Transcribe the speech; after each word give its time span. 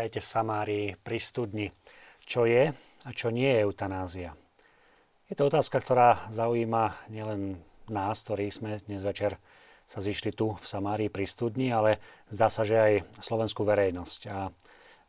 Vítajte 0.00 0.24
v 0.24 0.32
Samárii 0.32 0.86
pri 0.96 1.18
studni. 1.20 1.68
Čo 2.24 2.48
je 2.48 2.72
a 3.04 3.10
čo 3.12 3.28
nie 3.28 3.52
je 3.52 3.68
eutanázia? 3.68 4.32
Je 5.28 5.36
to 5.36 5.44
otázka, 5.44 5.76
ktorá 5.76 6.24
zaujíma 6.32 7.04
nielen 7.12 7.60
nás, 7.84 8.24
ktorí 8.24 8.48
sme 8.48 8.80
dnes 8.88 9.04
večer 9.04 9.36
sa 9.84 10.00
zišli 10.00 10.32
tu 10.32 10.56
v 10.56 10.64
Samárii 10.64 11.12
pri 11.12 11.28
studni, 11.28 11.68
ale 11.68 12.00
zdá 12.32 12.48
sa, 12.48 12.64
že 12.64 12.80
aj 12.80 12.92
slovenskú 13.20 13.60
verejnosť. 13.60 14.20
A 14.32 14.48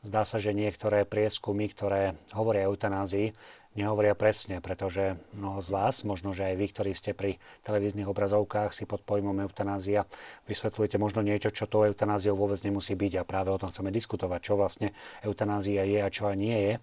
zdá 0.03 0.27
sa, 0.27 0.43
že 0.43 0.51
niektoré 0.51 1.07
prieskumy, 1.07 1.71
ktoré 1.71 2.12
hovoria 2.35 2.67
o 2.67 2.76
eutanázii, 2.76 3.31
nehovoria 3.75 4.11
presne, 4.17 4.59
pretože 4.59 5.16
mnoho 5.31 5.63
z 5.63 5.70
vás, 5.71 6.03
možno 6.03 6.35
že 6.35 6.48
aj 6.52 6.55
vy, 6.59 6.66
ktorí 6.71 6.91
ste 6.91 7.16
pri 7.16 7.39
televíznych 7.63 8.07
obrazovkách 8.07 8.75
si 8.75 8.84
pod 8.84 8.99
pojmom 9.03 9.35
eutanázia, 9.43 10.03
vysvetľujete 10.48 10.99
možno 10.99 11.23
niečo, 11.23 11.53
čo 11.53 11.67
to 11.71 11.88
eutanáziou 11.88 12.35
vôbec 12.35 12.59
nemusí 12.63 12.95
byť 12.95 13.23
a 13.23 13.27
práve 13.27 13.49
o 13.52 13.59
tom 13.62 13.71
chceme 13.71 13.93
diskutovať, 13.93 14.39
čo 14.43 14.59
vlastne 14.59 14.91
eutanázia 15.23 15.88
je 15.88 15.99
a 16.03 16.09
čo 16.12 16.27
aj 16.27 16.35
nie 16.35 16.57
je, 16.57 16.73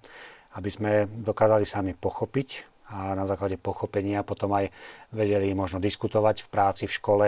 aby 0.56 0.70
sme 0.72 0.90
dokázali 1.04 1.68
sami 1.68 1.92
pochopiť 1.92 2.64
a 2.88 3.12
na 3.12 3.28
základe 3.28 3.60
pochopenia 3.60 4.24
potom 4.24 4.56
aj 4.56 4.72
vedeli 5.12 5.52
možno 5.52 5.76
diskutovať 5.76 6.44
v 6.44 6.48
práci, 6.48 6.84
v 6.88 6.96
škole, 6.96 7.26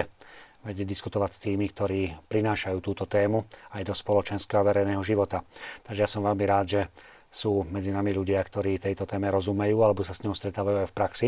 vedieť 0.65 0.89
diskutovať 0.89 1.31
s 1.37 1.43
tými, 1.45 1.69
ktorí 1.69 2.01
prinášajú 2.29 2.81
túto 2.81 3.05
tému 3.05 3.45
aj 3.77 3.83
do 3.85 3.95
spoločenského 3.97 4.61
a 4.61 4.69
verejného 4.73 5.01
života. 5.05 5.45
Takže 5.85 6.01
ja 6.05 6.09
som 6.09 6.25
veľmi 6.25 6.45
rád, 6.49 6.67
že 6.69 6.81
sú 7.31 7.63
medzi 7.71 7.95
nami 7.95 8.11
ľudia, 8.11 8.43
ktorí 8.43 8.83
tejto 8.83 9.07
téme 9.07 9.31
rozumejú 9.31 9.87
alebo 9.87 10.03
sa 10.03 10.11
s 10.11 10.27
ňou 10.27 10.35
stretávajú 10.35 10.83
aj 10.83 10.89
v 10.91 10.97
praxi. 10.99 11.27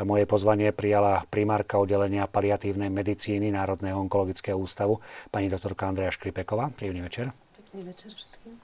Moje 0.00 0.24
pozvanie 0.24 0.72
prijala 0.72 1.28
primárka 1.28 1.76
oddelenia 1.76 2.24
paliatívnej 2.24 2.88
medicíny 2.88 3.52
Národného 3.52 4.00
onkologického 4.00 4.56
ústavu, 4.56 5.04
pani 5.28 5.52
doktorka 5.52 5.92
Andrea 5.92 6.08
Škripeková. 6.08 6.72
Príjemný 6.72 7.04
večer. 7.04 7.36
Pekný 7.52 7.84
večer 7.84 8.16
všetkým. 8.16 8.56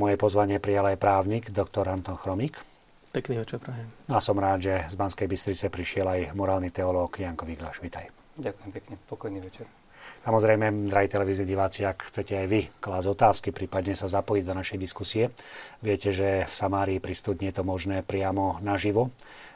Moje 0.00 0.16
pozvanie 0.16 0.56
prijal 0.56 0.92
aj 0.92 0.96
právnik, 0.96 1.52
doktor 1.52 1.88
Anton 1.92 2.16
Chromík. 2.16 2.56
Pekný 3.12 3.42
večer, 3.42 3.60
prajem. 3.60 3.88
A 4.08 4.22
som 4.22 4.38
rád, 4.40 4.64
že 4.64 4.74
z 4.88 4.94
Banskej 4.96 5.28
Bystrice 5.28 5.66
prišiel 5.68 6.06
aj 6.08 6.20
morálny 6.32 6.72
teológ 6.72 7.12
Janko 7.20 7.44
Viglaš. 7.44 7.82
Vítaj. 7.84 8.08
Ďakujem 8.40 8.70
pekne, 8.72 8.94
pokojný 9.04 9.40
večer. 9.42 9.79
Samozrejme, 10.20 10.92
drahí 10.92 11.08
televízni 11.08 11.48
diváci, 11.48 11.88
ak 11.88 12.12
chcete 12.12 12.36
aj 12.36 12.46
vy 12.46 12.60
klásť 12.76 13.08
otázky, 13.08 13.48
prípadne 13.56 13.96
sa 13.96 14.04
zapojiť 14.04 14.44
do 14.44 14.52
našej 14.52 14.76
diskusie, 14.76 15.32
viete, 15.80 16.12
že 16.12 16.44
v 16.44 16.52
Samárii 16.52 17.00
pri 17.00 17.16
studni 17.16 17.48
je 17.48 17.56
to 17.56 17.64
možné 17.64 18.04
priamo 18.04 18.60
naživo 18.60 19.08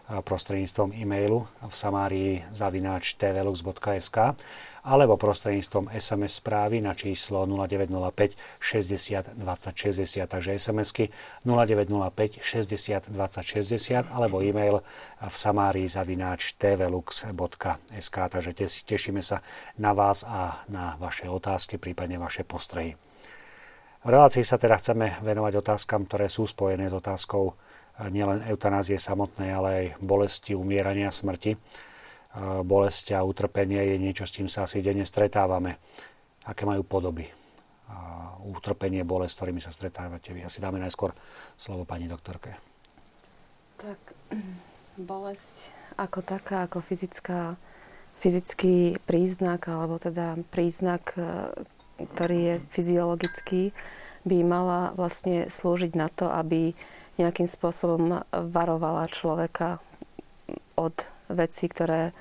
prostredníctvom 0.05 0.92
e-mailu 0.92 1.48
v 1.65 1.75
samárii 1.75 2.33
zavináč 2.53 3.17
tvlux.sk 3.17 4.37
alebo 4.85 5.17
prostredníctvom 5.17 5.89
SMS 5.97 6.45
správy 6.45 6.85
na 6.85 6.93
číslo 6.93 7.49
0905 7.49 8.37
60 8.61 9.41
20 9.41 9.73
60. 9.73 10.29
Takže 10.29 10.61
SMS-ky 10.61 11.09
0905 11.49 12.45
60 12.45 13.09
20 13.09 13.43
60 13.65 14.13
alebo 14.13 14.45
e-mail 14.45 14.85
v 15.25 15.35
samárii 15.35 15.89
zavináč 15.89 16.53
tvlux.sk. 16.61 18.17
Takže 18.29 18.51
tešíme 18.85 19.25
sa 19.25 19.41
na 19.81 19.97
vás 19.97 20.20
a 20.29 20.61
na 20.69 21.01
vaše 21.01 21.33
otázky, 21.33 21.81
prípadne 21.81 22.20
vaše 22.20 22.45
postrehy. 22.45 22.92
V 24.05 24.08
relácii 24.13 24.45
sa 24.45 24.61
teda 24.61 24.77
chceme 24.77 25.17
venovať 25.25 25.64
otázkam, 25.64 26.05
ktoré 26.05 26.29
sú 26.29 26.45
spojené 26.45 26.92
s 26.92 26.95
otázkou 26.95 27.57
nielen 28.13 28.45
eutanázie 28.53 29.01
samotnej, 29.01 29.48
ale 29.48 29.69
aj 29.73 29.87
bolesti, 30.05 30.53
umierania, 30.53 31.08
smrti 31.08 31.57
bolesť 32.40 33.14
a 33.14 33.22
utrpenie 33.22 33.95
je 33.95 33.96
niečo, 34.02 34.27
s 34.27 34.34
čím 34.34 34.50
sa 34.50 34.67
asi 34.67 34.83
denne 34.83 35.06
stretávame. 35.06 35.78
Aké 36.45 36.67
majú 36.67 36.83
podoby? 36.83 37.30
Utrpenie, 38.45 39.06
bolesť, 39.06 39.33
s 39.33 39.39
ktorými 39.40 39.61
sa 39.62 39.72
stretávate 39.72 40.34
vy. 40.34 40.45
Asi 40.45 40.61
dáme 40.61 40.83
najskôr 40.83 41.14
slovo 41.56 41.86
pani 41.89 42.11
doktorke. 42.11 42.58
Tak 43.78 43.98
bolesť 45.00 45.72
ako 45.96 46.20
taká, 46.20 46.67
ako 46.67 46.83
fyzická, 46.83 47.56
fyzický 48.18 48.98
príznak, 49.06 49.70
alebo 49.70 49.96
teda 49.96 50.36
príznak, 50.51 51.14
e, 51.14 51.55
ktorý 52.02 52.39
je 52.39 52.55
fyziologický, 52.74 53.62
by 54.27 54.36
mala 54.42 54.90
vlastne 54.98 55.46
slúžiť 55.46 55.92
na 55.95 56.11
to, 56.11 56.27
aby 56.28 56.74
nejakým 57.14 57.46
spôsobom 57.46 58.27
varovala 58.33 59.06
človeka 59.06 59.78
od 60.74 61.14
vecí, 61.29 61.68
ktoré, 61.68 62.12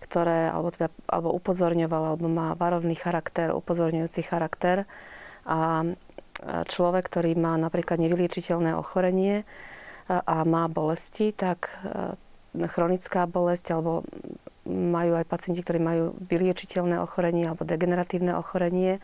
ktoré 0.00 0.48
alebo, 0.48 0.72
teda, 0.72 0.88
alebo 1.08 1.32
upozorňoval, 1.36 2.02
alebo 2.14 2.26
má 2.28 2.56
varovný 2.56 2.96
charakter, 2.96 3.52
upozorňujúci 3.52 4.20
charakter. 4.24 4.88
A 5.44 5.84
človek, 6.44 7.04
ktorý 7.08 7.36
má 7.36 7.56
napríklad 7.60 8.00
nevyliečiteľné 8.00 8.72
ochorenie 8.72 9.44
a 10.08 10.42
má 10.48 10.66
bolesti, 10.72 11.36
tak 11.36 11.68
chronická 12.56 13.28
bolesť 13.28 13.76
alebo 13.76 14.02
majú 14.70 15.16
aj 15.16 15.26
pacienti, 15.26 15.64
ktorí 15.64 15.80
majú 15.80 16.04
vyliečiteľné 16.20 17.00
ochorenie 17.00 17.48
alebo 17.48 17.66
degeneratívne 17.66 18.36
ochorenie 18.36 19.02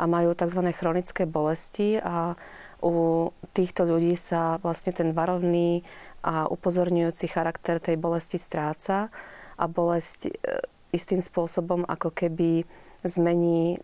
a 0.00 0.04
majú 0.08 0.32
tzv. 0.32 0.60
chronické 0.72 1.28
bolesti 1.28 2.00
a 2.00 2.36
u 2.80 3.28
týchto 3.52 3.84
ľudí 3.84 4.16
sa 4.16 4.56
vlastne 4.60 4.92
ten 4.92 5.12
varovný 5.12 5.84
a 6.24 6.48
upozorňujúci 6.48 7.28
charakter 7.28 7.80
tej 7.80 8.00
bolesti 8.00 8.40
stráca 8.40 9.12
a 9.60 9.64
bolesť 9.68 10.28
e, 10.28 10.32
istým 10.96 11.20
spôsobom 11.20 11.84
ako 11.86 12.10
keby 12.10 12.64
zmení, 13.04 13.80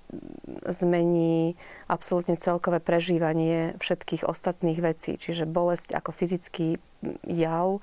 zmení 0.69 1.57
absolútne 1.89 2.37
celkové 2.37 2.81
prežívanie 2.81 3.77
všetkých 3.81 4.29
ostatných 4.29 4.81
vecí. 4.81 5.17
Čiže 5.17 5.49
bolesť 5.49 5.97
ako 5.97 6.11
fyzický 6.13 6.77
jav 7.25 7.79
e, 7.79 7.81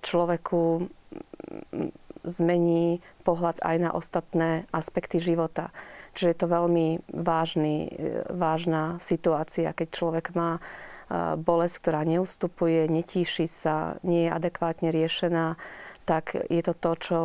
človeku 0.00 0.88
zmení 2.22 3.02
pohľad 3.26 3.58
aj 3.66 3.76
na 3.82 3.90
ostatné 3.90 4.64
aspekty 4.70 5.18
života. 5.18 5.74
Čiže 6.12 6.28
je 6.28 6.38
to 6.38 6.48
veľmi 6.48 6.86
vážny, 7.08 7.88
e, 7.88 7.90
vážna 8.28 9.00
situácia, 9.00 9.72
keď 9.72 9.88
človek 9.88 10.26
má 10.36 10.58
e, 10.58 10.60
bolesť, 11.40 11.76
ktorá 11.80 12.04
neustupuje, 12.04 12.84
netíši 12.88 13.48
sa, 13.48 13.96
nie 14.04 14.28
je 14.28 14.30
adekvátne 14.30 14.92
riešená, 14.92 15.56
tak 16.04 16.36
je 16.36 16.62
to 16.62 16.76
to, 16.76 16.92
čo 17.00 17.18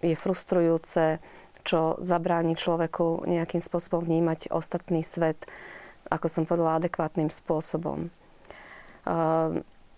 je 0.00 0.16
frustrujúce, 0.16 1.20
čo 1.64 1.96
zabráni 2.00 2.56
človeku 2.56 3.24
nejakým 3.28 3.60
spôsobom 3.60 4.04
vnímať 4.04 4.52
ostatný 4.52 5.00
svet, 5.00 5.44
ako 6.08 6.26
som 6.28 6.44
povedala, 6.44 6.80
adekvátnym 6.80 7.28
spôsobom. 7.28 8.08
E, 8.08 8.08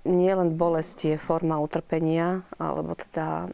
nie 0.07 0.33
len 0.35 0.55
bolesť 0.55 1.15
je 1.15 1.17
forma 1.19 1.59
utrpenia, 1.63 2.43
alebo 2.59 2.95
teda 2.95 3.51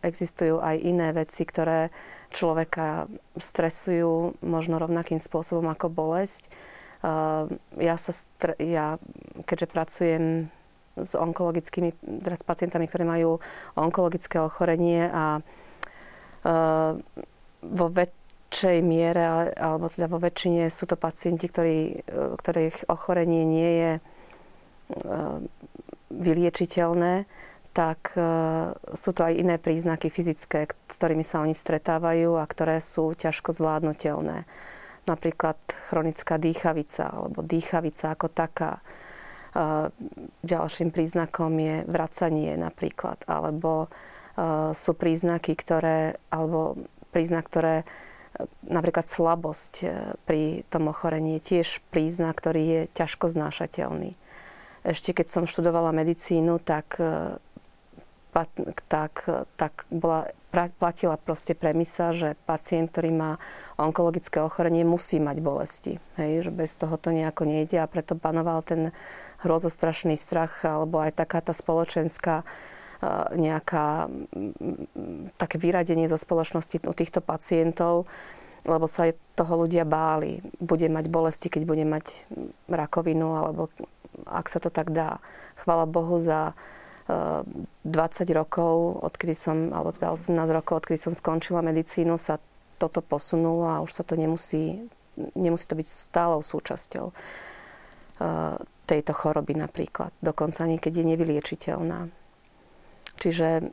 existujú 0.00 0.58
aj 0.58 0.76
iné 0.80 1.12
veci, 1.12 1.44
ktoré 1.44 1.92
človeka 2.30 3.10
stresujú 3.36 4.38
možno 4.40 4.78
rovnakým 4.78 5.18
spôsobom 5.18 5.66
ako 5.70 5.90
bolesť. 5.90 6.50
Ja, 7.80 7.96
sa, 7.96 8.12
ja 8.60 9.00
keďže 9.48 9.66
pracujem 9.72 10.24
s 11.00 11.12
onkologickými, 11.16 11.96
teda 12.22 12.36
s 12.36 12.44
pacientami, 12.44 12.84
ktorí 12.84 13.04
majú 13.08 13.40
onkologické 13.78 14.36
ochorenie 14.42 15.08
a 15.08 15.40
vo 17.60 17.86
väčšej 17.88 18.78
miere, 18.84 19.52
alebo 19.56 19.88
teda 19.88 20.08
vo 20.08 20.20
väčšine 20.20 20.68
sú 20.68 20.84
to 20.88 21.00
pacienti, 21.00 21.48
ktorí, 21.48 22.04
ktorých 22.36 22.88
ochorenie 22.92 23.44
nie 23.48 23.70
je 23.70 23.92
vyliečiteľné, 26.10 27.24
tak 27.70 28.18
e, 28.18 28.22
sú 28.98 29.10
to 29.14 29.22
aj 29.22 29.34
iné 29.38 29.56
príznaky 29.56 30.10
fyzické, 30.10 30.66
s 30.66 30.94
ktorými 30.98 31.22
sa 31.22 31.42
oni 31.42 31.54
stretávajú 31.54 32.34
a 32.34 32.44
ktoré 32.44 32.82
sú 32.82 33.14
ťažko 33.14 33.54
zvládnutelné. 33.54 34.42
Napríklad 35.06 35.56
chronická 35.88 36.36
dýchavica 36.36 37.14
alebo 37.14 37.46
dýchavica 37.46 38.10
ako 38.10 38.26
taká. 38.26 38.72
E, 38.78 38.82
ďalším 40.42 40.90
príznakom 40.90 41.54
je 41.62 41.76
vracanie 41.86 42.58
napríklad, 42.58 43.22
alebo 43.30 43.86
e, 43.86 43.88
sú 44.74 44.92
príznaky, 44.98 45.54
ktoré, 45.54 46.18
alebo 46.34 46.74
príznak, 47.14 47.46
ktoré 47.46 47.86
napríklad 48.66 49.10
slabosť 49.10 49.72
pri 50.22 50.62
tom 50.70 50.86
ochorení 50.88 51.38
je 51.38 51.58
tiež 51.58 51.82
príznak, 51.90 52.38
ktorý 52.38 52.62
je 52.62 52.80
ťažko 52.94 53.26
znášateľný. 53.26 54.14
Ešte 54.80 55.12
keď 55.12 55.26
som 55.28 55.50
študovala 55.50 55.92
medicínu, 55.92 56.62
tak 56.62 56.96
tak, 58.88 59.12
tak 59.58 59.72
bola, 59.90 60.30
platila 60.50 61.18
proste 61.18 61.54
premisa, 61.54 62.14
že 62.14 62.38
pacient, 62.46 62.90
ktorý 62.90 63.10
má 63.10 63.32
onkologické 63.76 64.40
ochorenie, 64.40 64.86
musí 64.86 65.18
mať 65.18 65.36
bolesti. 65.42 65.92
Hej, 66.16 66.48
že 66.48 66.50
bez 66.54 66.74
toho 66.78 66.94
to 66.96 67.10
nejako 67.10 67.46
nejde 67.46 67.78
a 67.82 67.90
preto 67.90 68.14
panoval 68.14 68.62
ten 68.62 68.90
hrozostrašný 69.42 70.14
strach 70.14 70.62
alebo 70.62 71.00
aj 71.00 71.16
taká 71.16 71.40
tá 71.40 71.52
spoločenská 71.56 72.44
nejaká 73.32 74.12
také 75.40 75.56
vyradenie 75.56 76.04
zo 76.04 76.20
spoločnosti 76.20 76.84
u 76.84 76.92
týchto 76.92 77.24
pacientov, 77.24 78.04
lebo 78.68 78.84
sa 78.84 79.08
toho 79.32 79.64
ľudia 79.64 79.88
báli. 79.88 80.44
Bude 80.60 80.84
mať 80.92 81.08
bolesti, 81.08 81.48
keď 81.48 81.62
bude 81.64 81.84
mať 81.88 82.28
rakovinu, 82.68 83.40
alebo 83.40 83.72
ak 84.28 84.52
sa 84.52 84.60
to 84.60 84.68
tak 84.68 84.92
dá. 84.92 85.16
Chvala 85.64 85.88
Bohu 85.88 86.20
za 86.20 86.52
20 87.10 87.86
e, 87.86 88.32
rokov, 88.34 89.02
odkedy 89.02 89.34
som, 89.34 89.72
alebo 89.74 89.90
teda 89.94 90.14
18 90.14 90.34
rokov, 90.54 90.84
odkedy 90.84 90.98
som 91.00 91.14
skončila 91.14 91.64
medicínu, 91.64 92.16
sa 92.20 92.38
toto 92.80 93.04
posunulo 93.04 93.68
a 93.68 93.84
už 93.84 93.92
sa 93.92 94.02
to 94.06 94.16
nemusí, 94.16 94.80
nemusí 95.36 95.64
to 95.68 95.76
byť 95.76 95.88
stálou 95.88 96.40
súčasťou 96.40 97.06
e, 97.10 97.14
tejto 98.88 99.12
choroby 99.14 99.54
napríklad. 99.54 100.10
Dokonca 100.18 100.66
niekedy 100.66 101.04
je 101.04 101.10
nevyliečiteľná. 101.14 102.10
Čiže 103.20 103.70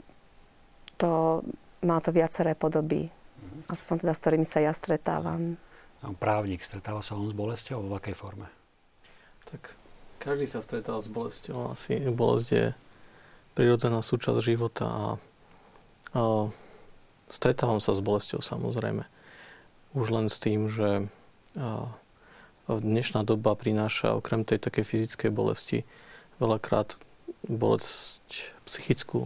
to 1.00 1.42
má 1.86 1.98
to 2.04 2.12
viaceré 2.12 2.54
podoby. 2.54 3.08
Aspoň 3.72 4.06
teda, 4.06 4.14
s 4.14 4.22
ktorými 4.22 4.48
sa 4.48 4.60
ja 4.60 4.74
stretávam. 4.76 5.56
Právnik, 6.22 6.62
stretáva 6.62 7.02
sa 7.02 7.18
on 7.18 7.26
s 7.26 7.34
bolesťou? 7.34 7.82
V 7.82 7.98
akej 7.98 8.16
forme? 8.16 8.48
Tak 9.48 9.74
každý 10.22 10.46
sa 10.46 10.60
stretáva 10.60 11.00
s 11.00 11.10
bolesťou. 11.10 11.74
Asi 11.74 11.98
bolesť 12.12 12.50
je 12.52 12.66
prirodzená 13.58 14.06
súčasť 14.06 14.38
života 14.38 14.86
a, 14.86 15.06
a 16.14 16.22
stretávam 17.26 17.82
sa 17.82 17.98
s 17.98 18.06
bolesťou 18.06 18.46
samozrejme. 18.46 19.10
Už 19.98 20.14
len 20.14 20.30
s 20.30 20.38
tým, 20.38 20.70
že 20.70 21.10
a, 21.58 21.90
dnešná 22.70 23.26
doba 23.26 23.58
prináša 23.58 24.14
okrem 24.14 24.46
tej 24.46 24.62
takej 24.62 24.86
fyzickej 24.86 25.32
bolesti 25.34 25.90
veľakrát 26.38 27.02
bolesť 27.50 28.54
psychickú, 28.70 29.26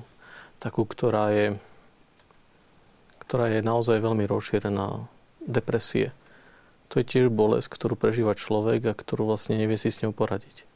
takú, 0.64 0.88
ktorá 0.88 1.36
je, 1.36 1.48
ktorá 3.28 3.52
je 3.52 3.60
naozaj 3.60 4.00
veľmi 4.00 4.24
rozšírená 4.32 5.12
depresie. 5.44 6.16
To 6.88 7.04
je 7.04 7.06
tiež 7.08 7.28
bolesť, 7.28 7.68
ktorú 7.68 8.00
prežíva 8.00 8.32
človek 8.32 8.80
a 8.88 8.96
ktorú 8.96 9.28
vlastne 9.28 9.60
nevie 9.60 9.76
si 9.76 9.92
s 9.92 10.00
ňou 10.00 10.16
poradiť. 10.16 10.71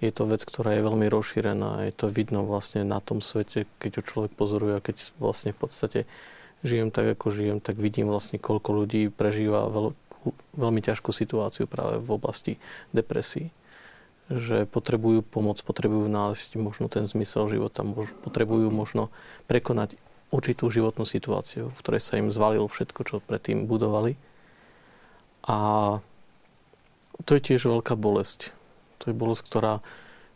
Je 0.00 0.08
to 0.08 0.24
vec, 0.24 0.40
ktorá 0.40 0.80
je 0.80 0.86
veľmi 0.86 1.12
rozšírená, 1.12 1.84
je 1.84 1.92
to 1.92 2.08
vidno 2.08 2.48
vlastne 2.48 2.88
na 2.88 3.04
tom 3.04 3.20
svete, 3.20 3.68
keď 3.76 4.00
ho 4.00 4.02
človek 4.02 4.32
pozoruje 4.32 4.80
a 4.80 4.84
keď 4.84 4.96
vlastne 5.20 5.52
v 5.52 5.60
podstate 5.60 6.00
žijem 6.64 6.88
tak, 6.88 7.16
ako 7.16 7.28
žijem, 7.28 7.58
tak 7.60 7.76
vidím 7.76 8.08
vlastne, 8.08 8.40
koľko 8.40 8.84
ľudí 8.84 9.12
prežíva 9.12 9.68
veľ, 9.68 9.92
veľmi 10.56 10.80
ťažkú 10.80 11.12
situáciu 11.12 11.68
práve 11.68 12.00
v 12.00 12.08
oblasti 12.16 12.52
depresí. 12.96 13.52
Že 14.30 14.64
potrebujú 14.70 15.26
pomoc, 15.26 15.60
potrebujú 15.60 16.06
nájsť 16.06 16.56
možno 16.56 16.86
ten 16.86 17.04
zmysel 17.04 17.50
života, 17.50 17.82
potrebujú 18.24 18.70
možno 18.70 19.12
prekonať 19.50 19.98
určitú 20.30 20.70
životnú 20.70 21.02
situáciu, 21.02 21.74
v 21.74 21.80
ktorej 21.82 22.00
sa 22.00 22.16
im 22.16 22.30
zvalilo 22.30 22.70
všetko, 22.70 23.00
čo 23.02 23.24
predtým 23.26 23.66
budovali. 23.66 24.14
A 25.44 25.98
to 27.26 27.30
je 27.36 27.42
tiež 27.42 27.66
veľká 27.66 27.98
bolesť. 27.98 28.54
To 29.00 29.10
je 29.10 29.14
bolesť, 29.16 29.42
ktorá, 29.48 29.74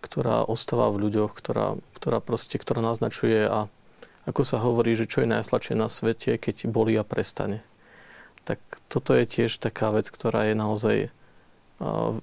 ktorá 0.01 0.45
ostáva 0.45 0.89
v 0.91 1.09
ľuďoch, 1.09 1.33
ktorá, 1.37 1.77
ktorá, 1.97 2.19
proste, 2.25 2.57
ktorá 2.57 2.81
naznačuje 2.81 3.47
a 3.47 3.69
ako 4.25 4.41
sa 4.41 4.57
hovorí, 4.57 4.97
že 4.97 5.05
čo 5.05 5.21
je 5.21 5.29
najsladšie 5.29 5.77
na 5.77 5.93
svete, 5.93 6.41
keď 6.41 6.73
bolí 6.73 6.97
a 6.97 7.05
prestane 7.05 7.61
tak 8.45 8.61
toto 8.93 9.17
je 9.17 9.25
tiež 9.25 9.57
taká 9.57 9.91
vec, 9.91 10.07
ktorá 10.13 10.53
je 10.53 10.55
naozaj, 10.55 10.97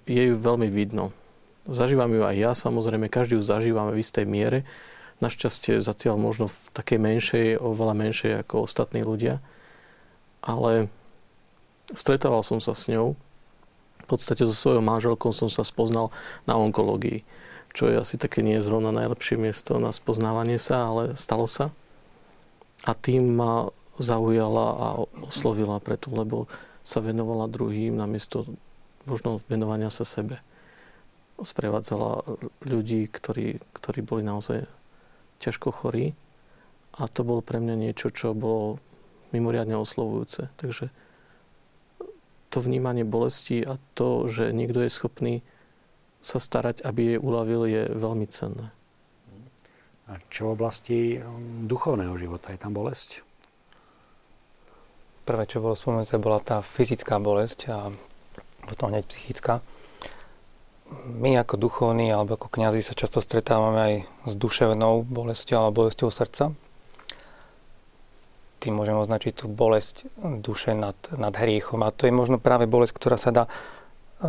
je 0.06 0.24
ju 0.32 0.36
veľmi 0.38 0.70
vidno. 0.70 1.12
Zažívam 1.66 2.14
ju 2.14 2.22
aj 2.26 2.38
ja, 2.38 2.52
samozrejme, 2.54 3.10
každý 3.10 3.38
ju 3.38 3.44
zažívame 3.44 3.94
v 3.94 4.02
istej 4.02 4.26
miere. 4.26 4.66
Našťastie 5.22 5.82
zatiaľ 5.82 6.18
možno 6.18 6.50
v 6.50 6.58
takej 6.74 7.00
menšej, 7.02 7.48
oveľa 7.62 7.94
menšej 7.94 8.32
ako 8.46 8.66
ostatní 8.66 9.06
ľudia. 9.06 9.42
Ale 10.42 10.90
stretával 11.94 12.42
som 12.42 12.58
sa 12.58 12.74
s 12.74 12.90
ňou. 12.90 13.14
Podstate 14.12 14.44
so 14.44 14.52
svojou 14.52 14.84
manželkou 14.84 15.32
som 15.32 15.48
sa 15.48 15.64
spoznal 15.64 16.12
na 16.44 16.60
onkológii, 16.60 17.24
čo 17.72 17.88
je 17.88 17.96
asi 17.96 18.20
také 18.20 18.44
nie 18.44 18.60
zrovna 18.60 18.92
najlepšie 18.92 19.40
miesto 19.40 19.80
na 19.80 19.96
spoznávanie 19.96 20.60
sa, 20.60 20.92
ale 20.92 21.16
stalo 21.16 21.48
sa. 21.48 21.72
A 22.84 22.92
tým 22.92 23.32
ma 23.40 23.72
zaujala 23.96 24.68
a 24.76 24.88
oslovila 25.24 25.80
preto, 25.80 26.12
lebo 26.12 26.52
sa 26.84 27.00
venovala 27.00 27.48
druhým 27.48 27.96
namiesto 27.96 28.44
možno 29.08 29.40
venovania 29.48 29.88
sa 29.88 30.04
sebe. 30.04 30.44
Sprevádzala 31.40 32.28
ľudí, 32.68 33.08
ktorí, 33.08 33.64
ktorí 33.74 34.00
boli 34.04 34.28
naozaj 34.28 34.68
ťažko 35.42 35.72
chorí 35.72 36.14
a 37.00 37.08
to 37.08 37.24
bolo 37.24 37.40
pre 37.42 37.58
mňa 37.58 37.76
niečo, 37.80 38.12
čo 38.12 38.36
bolo 38.36 38.78
mimoriadne 39.32 39.74
oslovujúce. 39.80 40.52
Takže 40.60 40.92
to 42.52 42.60
vnímanie 42.60 43.08
bolesti 43.08 43.64
a 43.64 43.80
to, 43.96 44.28
že 44.28 44.52
niekto 44.52 44.84
je 44.84 44.92
schopný 44.92 45.34
sa 46.22 46.38
starať, 46.38 46.84
aby 46.86 47.16
jej 47.16 47.20
uľavil, 47.20 47.62
je 47.66 47.84
veľmi 47.98 48.28
cenné. 48.30 48.70
A 50.12 50.20
čo 50.28 50.52
v 50.52 50.60
oblasti 50.60 51.00
duchovného 51.66 52.14
života? 52.20 52.52
Je 52.52 52.60
tam 52.60 52.76
bolesť? 52.76 53.24
Prvé, 55.24 55.48
čo 55.48 55.64
bolo 55.64 55.80
spomenuté, 55.80 56.20
bola 56.20 56.44
tá 56.44 56.60
fyzická 56.60 57.18
bolesť 57.18 57.60
a 57.72 57.78
potom 58.68 58.92
hneď 58.92 59.08
psychická. 59.08 59.64
My 61.08 61.40
ako 61.40 61.56
duchovní 61.56 62.12
alebo 62.12 62.36
ako 62.36 62.52
kňazi 62.52 62.84
sa 62.84 62.92
často 62.92 63.24
stretávame 63.24 63.80
aj 63.80 63.94
s 64.28 64.34
duševnou 64.36 65.08
bolesťou 65.08 65.64
alebo 65.64 65.88
bolesťou 65.88 66.12
srdca. 66.12 66.52
Tým 68.62 68.78
môžeme 68.78 69.02
označiť 69.02 69.42
tú 69.42 69.46
bolesť 69.50 70.06
duše 70.22 70.78
nad, 70.78 70.96
nad 71.18 71.34
hriechom. 71.34 71.82
A 71.82 71.90
to 71.90 72.06
je 72.06 72.14
možno 72.14 72.38
práve 72.38 72.70
bolesť, 72.70 72.94
ktorá 72.94 73.18
sa 73.18 73.34
dá 73.34 73.44
e, 73.50 73.52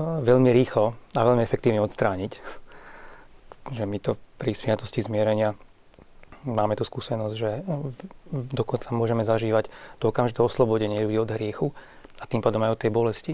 veľmi 0.01 0.49
rýchlo 0.49 0.97
a 1.13 1.21
veľmi 1.21 1.45
efektívne 1.45 1.85
odstrániť. 1.85 2.41
Že 3.77 3.85
my 3.85 3.99
to 4.01 4.17
pri 4.41 4.57
sviatosti 4.57 5.05
zmierenia 5.05 5.55
máme 6.43 6.75
tu 6.75 6.83
skúsenosť, 6.83 7.35
že 7.39 7.63
dokonca 8.33 8.91
môžeme 8.91 9.23
zažívať 9.23 9.71
to 10.03 10.11
okamžité 10.11 10.43
oslobodenie 10.43 11.07
ľudí 11.07 11.19
od 11.23 11.31
hriechu 11.31 11.71
a 12.19 12.27
tým 12.27 12.43
pádom 12.43 12.63
aj 12.67 12.75
od 12.75 12.81
tej 12.83 12.91
bolesti. 12.91 13.33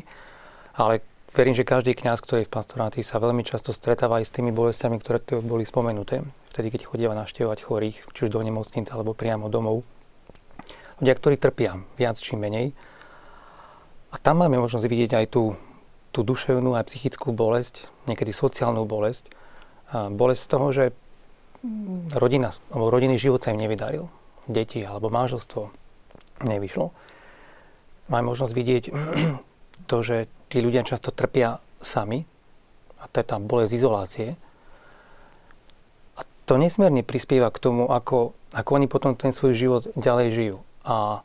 Ale 0.76 1.00
verím, 1.34 1.56
že 1.56 1.66
každý 1.66 1.96
kňaz, 1.96 2.20
ktorý 2.22 2.44
je 2.44 2.48
v 2.48 2.54
pastorácii, 2.54 3.02
sa 3.04 3.20
veľmi 3.20 3.42
často 3.42 3.74
stretáva 3.74 4.20
aj 4.20 4.28
s 4.28 4.34
tými 4.34 4.52
bolestiami, 4.52 5.00
ktoré 5.00 5.18
tu 5.20 5.40
boli 5.40 5.64
spomenuté. 5.64 6.22
Vtedy, 6.54 6.72
keď 6.72 6.80
chodíva 6.88 7.18
navštevovať 7.18 7.58
chorých, 7.64 7.96
či 8.14 8.20
už 8.28 8.30
do 8.32 8.40
nemocnice 8.40 8.92
alebo 8.92 9.16
priamo 9.16 9.50
domov. 9.50 9.82
Ľudia, 10.98 11.14
ktorí 11.14 11.36
trpia 11.38 11.78
viac 11.94 12.18
či 12.18 12.34
menej. 12.34 12.74
A 14.10 14.16
tam 14.18 14.42
máme 14.42 14.58
možnosť 14.58 14.86
vidieť 14.88 15.12
aj 15.14 15.26
tú, 15.30 15.54
tú 16.10 16.26
duševnú 16.26 16.74
a 16.74 16.82
psychickú 16.82 17.30
bolesť, 17.30 17.86
niekedy 18.10 18.34
sociálnu 18.34 18.82
bolesť. 18.88 19.30
A 19.94 20.10
bolesť 20.10 20.42
z 20.42 20.50
toho, 20.50 20.66
že 20.74 20.84
rodina, 22.14 22.54
alebo 22.70 22.90
rodinný 22.90 23.18
život 23.18 23.42
sa 23.42 23.54
im 23.54 23.60
nevydaril. 23.62 24.10
Deti 24.48 24.80
alebo 24.82 25.12
manželstvo 25.12 25.70
nevyšlo. 26.42 26.90
Máme 28.08 28.32
možnosť 28.32 28.52
vidieť 28.54 28.84
to, 29.90 29.96
že 30.00 30.30
tí 30.48 30.64
ľudia 30.64 30.86
často 30.86 31.12
trpia 31.12 31.60
sami 31.78 32.24
a 32.98 33.06
to 33.06 33.20
je 33.20 33.26
tá 33.26 33.36
bolesť 33.38 33.72
izolácie. 33.76 34.28
A 36.18 36.24
to 36.48 36.58
nesmierne 36.58 37.04
prispieva 37.06 37.52
k 37.52 37.62
tomu, 37.62 37.86
ako, 37.86 38.34
ako 38.50 38.70
oni 38.74 38.86
potom 38.90 39.14
ten 39.14 39.30
svoj 39.30 39.54
život 39.54 39.82
ďalej 39.94 40.28
žijú. 40.34 40.58
A 40.88 41.20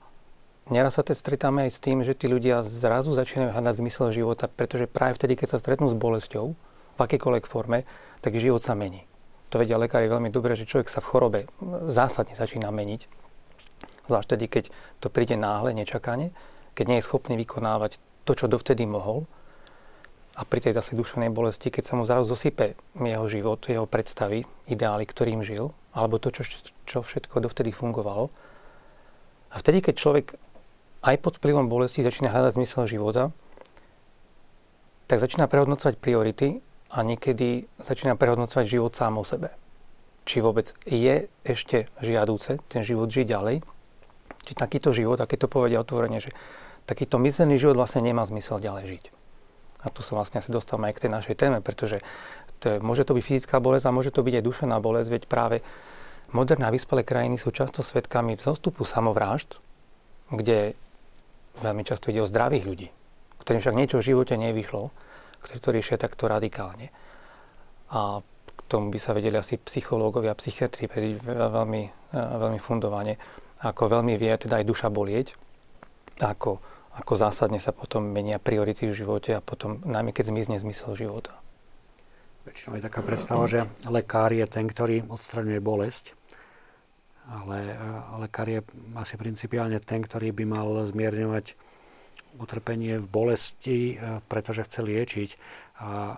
neraz 0.67 0.99
sa 0.99 1.07
teď 1.07 1.15
stretáme 1.15 1.65
aj 1.65 1.71
s 1.71 1.79
tým, 1.79 2.03
že 2.03 2.11
tí 2.11 2.27
ľudia 2.27 2.59
zrazu 2.67 3.15
začínajú 3.15 3.55
hľadať 3.55 3.79
zmysel 3.79 4.11
života, 4.11 4.51
pretože 4.51 4.91
práve 4.91 5.15
vtedy, 5.15 5.39
keď 5.39 5.55
sa 5.55 5.61
stretnú 5.63 5.87
s 5.87 5.95
bolesťou, 5.95 6.51
v 6.93 6.99
akejkoľvek 6.99 7.45
forme, 7.47 7.87
tak 8.19 8.37
život 8.37 8.61
sa 8.61 8.75
mení 8.75 9.07
to 9.53 9.61
vedia 9.61 9.77
lekári 9.77 10.09
veľmi 10.09 10.33
dobre, 10.33 10.57
že 10.57 10.65
človek 10.65 10.89
sa 10.89 10.97
v 10.97 11.13
chorobe 11.13 11.39
zásadne 11.85 12.33
začína 12.33 12.73
meniť. 12.73 13.05
Zvlášť 14.09 14.29
tedy, 14.33 14.49
keď 14.49 14.73
to 14.97 15.13
príde 15.13 15.37
náhle, 15.37 15.77
nečakane, 15.77 16.33
keď 16.73 16.85
nie 16.89 16.97
je 16.97 17.05
schopný 17.05 17.37
vykonávať 17.37 18.01
to, 18.25 18.33
čo 18.33 18.49
dovtedy 18.49 18.89
mohol. 18.89 19.29
A 20.33 20.41
pri 20.41 20.57
tej 20.57 20.73
zase 20.73 20.97
dušenej 20.97 21.29
bolesti, 21.29 21.69
keď 21.69 21.85
sa 21.85 21.93
mu 21.93 22.01
zrazu 22.09 22.33
zosype 22.33 22.73
jeho 22.97 23.25
život, 23.29 23.61
jeho 23.69 23.85
predstavy, 23.85 24.41
ideály, 24.65 25.05
ktorým 25.05 25.45
žil, 25.45 25.69
alebo 25.93 26.17
to, 26.17 26.33
čo, 26.33 26.41
čo 26.89 27.05
všetko 27.05 27.37
dovtedy 27.45 27.69
fungovalo. 27.69 28.33
A 29.53 29.61
vtedy, 29.61 29.85
keď 29.85 29.95
človek 29.95 30.25
aj 31.05 31.15
pod 31.21 31.37
vplyvom 31.37 31.69
bolesti 31.69 32.01
začína 32.01 32.33
hľadať 32.33 32.57
zmysel 32.57 32.89
života, 32.89 33.29
tak 35.05 35.21
začína 35.21 35.45
prehodnocovať 35.45 35.99
priority 36.01 36.63
a 36.89 37.05
niekedy 37.05 37.69
začína 37.77 38.17
prehodnocovať 38.17 38.65
život 38.65 38.93
sám 38.97 39.21
o 39.21 39.25
sebe. 39.27 39.53
Či 40.23 40.39
vôbec 40.39 40.71
je 40.87 41.27
ešte 41.43 41.91
žiadúce 41.99 42.63
ten 42.71 42.81
život 42.81 43.11
žiť 43.11 43.27
ďalej, 43.27 43.61
či 44.43 44.53
takýto 44.55 44.95
život, 44.95 45.19
a 45.19 45.27
to 45.27 45.51
povedia 45.51 45.83
otvorene, 45.83 46.17
že 46.23 46.31
takýto 46.87 47.19
mizerný 47.19 47.59
život 47.59 47.79
vlastne 47.79 48.03
nemá 48.03 48.23
zmysel 48.23 48.59
ďalej 48.59 48.85
žiť. 48.97 49.03
A 49.83 49.91
tu 49.91 49.99
sa 49.99 50.15
vlastne 50.15 50.39
asi 50.39 50.51
dostávame 50.51 50.91
aj 50.91 50.95
k 50.95 51.03
tej 51.07 51.11
našej 51.11 51.35
téme, 51.35 51.59
pretože 51.59 51.99
to 52.63 52.71
je, 52.71 52.77
môže 52.79 53.03
to 53.03 53.11
byť 53.11 53.23
fyzická 53.23 53.59
bolesť 53.59 53.91
a 53.91 53.95
môže 53.95 54.15
to 54.15 54.23
byť 54.23 54.39
aj 54.39 54.43
dušená 54.47 54.75
bolesť, 54.79 55.09
veď 55.11 55.23
práve 55.27 55.59
moderné 56.33 56.67
a 56.67 56.73
vyspelé 56.73 57.05
krajiny 57.05 57.37
sú 57.37 57.53
často 57.53 57.85
svetkami 57.85 58.35
vzostupu 58.35 58.83
samovrážd, 58.83 59.57
kde 60.33 60.73
veľmi 61.61 61.85
často 61.85 62.09
ide 62.09 62.25
o 62.25 62.29
zdravých 62.29 62.65
ľudí, 62.65 62.87
ktorým 63.45 63.61
však 63.61 63.77
niečo 63.77 64.01
v 64.01 64.07
živote 64.13 64.35
nevyšlo, 64.35 64.89
ktorí 65.45 65.57
to 65.61 65.69
riešia 65.69 65.97
takto 66.01 66.25
radikálne. 66.25 66.89
A 67.93 68.23
k 68.23 68.61
tomu 68.65 68.89
by 68.89 68.97
sa 68.97 69.13
vedeli 69.13 69.37
asi 69.37 69.61
psychológovia, 69.61 70.33
psychiatri 70.33 70.89
veľmi, 70.89 71.83
e, 71.85 72.17
veľmi 72.17 72.59
fundovane, 72.59 73.21
ako 73.61 74.01
veľmi 74.01 74.17
vie 74.17 74.33
teda 74.33 74.63
aj 74.63 74.65
duša 74.65 74.87
bolieť, 74.89 75.37
ako, 76.19 76.57
ako 76.97 77.13
zásadne 77.13 77.61
sa 77.61 77.71
potom 77.75 78.01
menia 78.09 78.41
priority 78.41 78.89
v 78.89 78.97
živote 78.97 79.37
a 79.37 79.45
potom 79.45 79.81
najmä 79.85 80.09
keď 80.09 80.33
zmizne 80.33 80.57
zmysel 80.57 80.97
života. 80.97 81.37
Väčšinou 82.43 82.75
je 82.75 82.83
taká 82.83 82.99
predstava, 82.99 83.47
že 83.47 83.63
lekár 83.87 84.35
je 84.35 84.43
ten, 84.43 84.67
ktorý 84.67 85.07
odstraňuje 85.07 85.63
bolesť, 85.63 86.11
ale 87.29 87.79
lekár 88.19 88.47
je 88.51 88.59
asi 88.99 89.15
principiálne 89.15 89.79
ten, 89.79 90.03
ktorý 90.03 90.35
by 90.35 90.43
mal 90.43 90.67
zmierňovať 90.83 91.55
utrpenie 92.41 92.97
v 92.97 93.07
bolesti, 93.07 93.95
e, 93.95 94.19
pretože 94.25 94.65
chce 94.65 94.81
liečiť. 94.81 95.29
A 95.83 96.17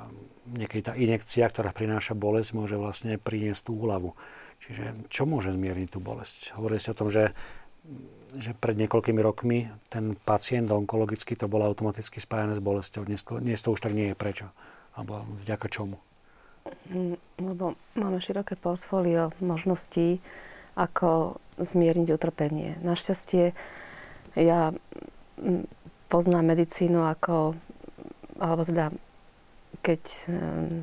niekedy 0.52 0.82
tá 0.86 0.94
injekcia, 0.96 1.48
ktorá 1.48 1.76
prináša 1.76 2.16
bolesť, 2.16 2.56
môže 2.56 2.76
vlastne 2.80 3.20
priniesť 3.20 3.72
tú 3.72 3.72
úľavu. 3.76 4.16
Čiže 4.64 5.12
čo 5.12 5.28
môže 5.28 5.52
zmierniť 5.52 5.90
tú 5.92 6.00
bolesť? 6.00 6.56
Hovorili 6.56 6.80
ste 6.80 6.96
o 6.96 7.00
tom, 7.00 7.12
že, 7.12 7.36
že 8.36 8.56
pred 8.56 8.80
niekoľkými 8.80 9.20
rokmi 9.20 9.68
ten 9.92 10.16
pacient 10.16 10.72
onkologicky 10.72 11.36
to 11.36 11.52
bolo 11.52 11.68
automaticky 11.68 12.24
spájane 12.24 12.56
s 12.56 12.64
bolesťou. 12.64 13.04
Dnes, 13.04 13.22
dnes 13.28 13.60
to 13.60 13.76
už 13.76 13.84
tak 13.84 13.92
nie 13.92 14.12
je. 14.12 14.16
Prečo? 14.16 14.48
Alebo 14.96 15.28
vďaka 15.44 15.68
čomu? 15.68 16.00
Mm, 16.90 17.20
lebo 17.44 17.76
máme 17.94 18.18
široké 18.18 18.58
portfólio 18.58 19.36
možností, 19.44 20.18
ako 20.76 21.40
zmierniť 21.56 22.12
utrpenie. 22.12 22.76
Našťastie 22.84 23.56
ja 24.36 24.76
mm, 25.40 25.66
poznám 26.12 26.56
medicínu 26.56 27.08
ako, 27.08 27.56
alebo 28.38 28.64
teda 28.68 28.92
keď 29.80 30.02
mm, 30.28 30.78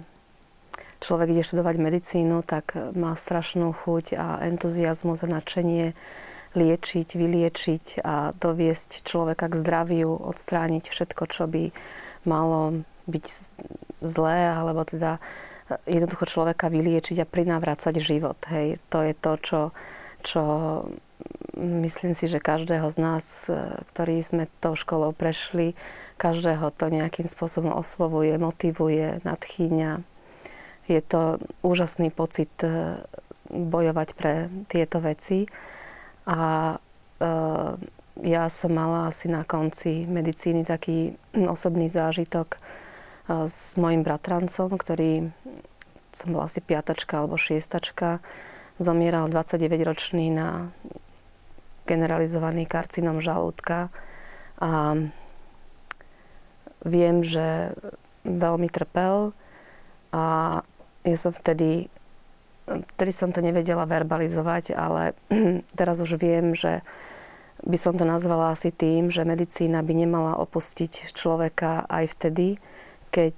človek 1.05 1.29
ide 1.37 1.45
študovať 1.45 1.77
medicínu, 1.77 2.41
tak 2.47 2.73
má 2.97 3.13
strašnú 3.13 3.75
chuť 3.75 4.17
a 4.17 4.27
entuziasmus 4.49 5.21
a 5.27 5.29
nadšenie 5.29 5.93
liečiť, 6.53 7.09
vyliečiť 7.17 7.85
a 8.05 8.37
doviesť 8.37 9.05
človeka 9.05 9.49
k 9.49 9.59
zdraviu, 9.61 10.13
odstrániť 10.13 10.85
všetko, 10.89 11.23
čo 11.33 11.49
by 11.49 11.73
malo 12.29 12.85
byť 13.09 13.25
zlé, 14.05 14.53
alebo 14.53 14.85
teda 14.85 15.19
jednoducho 15.87 16.27
človeka 16.29 16.73
vyliečiť 16.73 17.23
a 17.23 17.29
prinávrácať 17.29 17.99
život. 18.03 18.39
Hej. 18.49 18.81
To 18.91 19.05
je 19.05 19.13
to, 19.17 19.33
čo, 19.41 19.61
čo 20.23 20.43
myslím 21.57 22.15
si, 22.15 22.27
že 22.27 22.43
každého 22.43 22.89
z 22.91 22.99
nás, 22.99 23.25
ktorí 23.95 24.23
sme 24.23 24.51
tou 24.61 24.75
školou 24.75 25.13
prešli, 25.15 25.75
každého 26.17 26.71
to 26.75 26.87
nejakým 26.91 27.27
spôsobom 27.27 27.75
oslovuje, 27.75 28.39
motivuje, 28.39 29.19
nadchýňa. 29.27 30.03
Je 30.87 31.01
to 31.03 31.39
úžasný 31.63 32.11
pocit 32.11 32.51
e, 32.63 32.99
bojovať 33.51 34.09
pre 34.19 34.51
tieto 34.67 34.99
veci. 34.99 35.47
A 36.27 36.75
e, 36.75 37.27
ja 38.23 38.45
som 38.51 38.71
mala 38.75 39.09
asi 39.11 39.31
na 39.31 39.47
konci 39.47 40.05
medicíny 40.05 40.67
taký 40.67 41.15
osobný 41.35 41.89
zážitok, 41.89 42.59
s 43.29 43.79
mojim 43.79 44.03
bratrancom, 44.03 44.75
ktorý 44.75 45.31
som 46.13 46.29
bola 46.35 46.51
asi 46.51 46.61
piatačka 46.61 47.23
alebo 47.23 47.41
šiestačka, 47.41 48.21
zomieral 48.77 49.31
29-ročný 49.31 50.33
na 50.35 50.73
generalizovaný 51.87 52.69
karcinom 52.69 53.23
žalúdka. 53.23 53.89
A 54.63 54.95
viem, 56.83 57.23
že 57.23 57.75
veľmi 58.23 58.69
trpel 58.71 59.35
a 60.15 60.25
ja 61.03 61.17
som 61.19 61.35
vtedy 61.35 61.91
vtedy 62.67 63.13
som 63.13 63.35
to 63.35 63.43
nevedela 63.43 63.85
verbalizovať, 63.89 64.75
ale 64.75 65.19
teraz 65.79 65.99
už 65.99 66.19
viem, 66.19 66.55
že 66.55 66.81
by 67.63 67.79
som 67.79 67.95
to 67.95 68.03
nazvala 68.03 68.55
asi 68.55 68.75
tým, 68.75 69.11
že 69.11 69.27
medicína 69.27 69.83
by 69.87 69.95
nemala 69.95 70.39
opustiť 70.39 71.15
človeka 71.15 71.87
aj 71.87 72.05
vtedy, 72.19 72.59
keď 73.13 73.37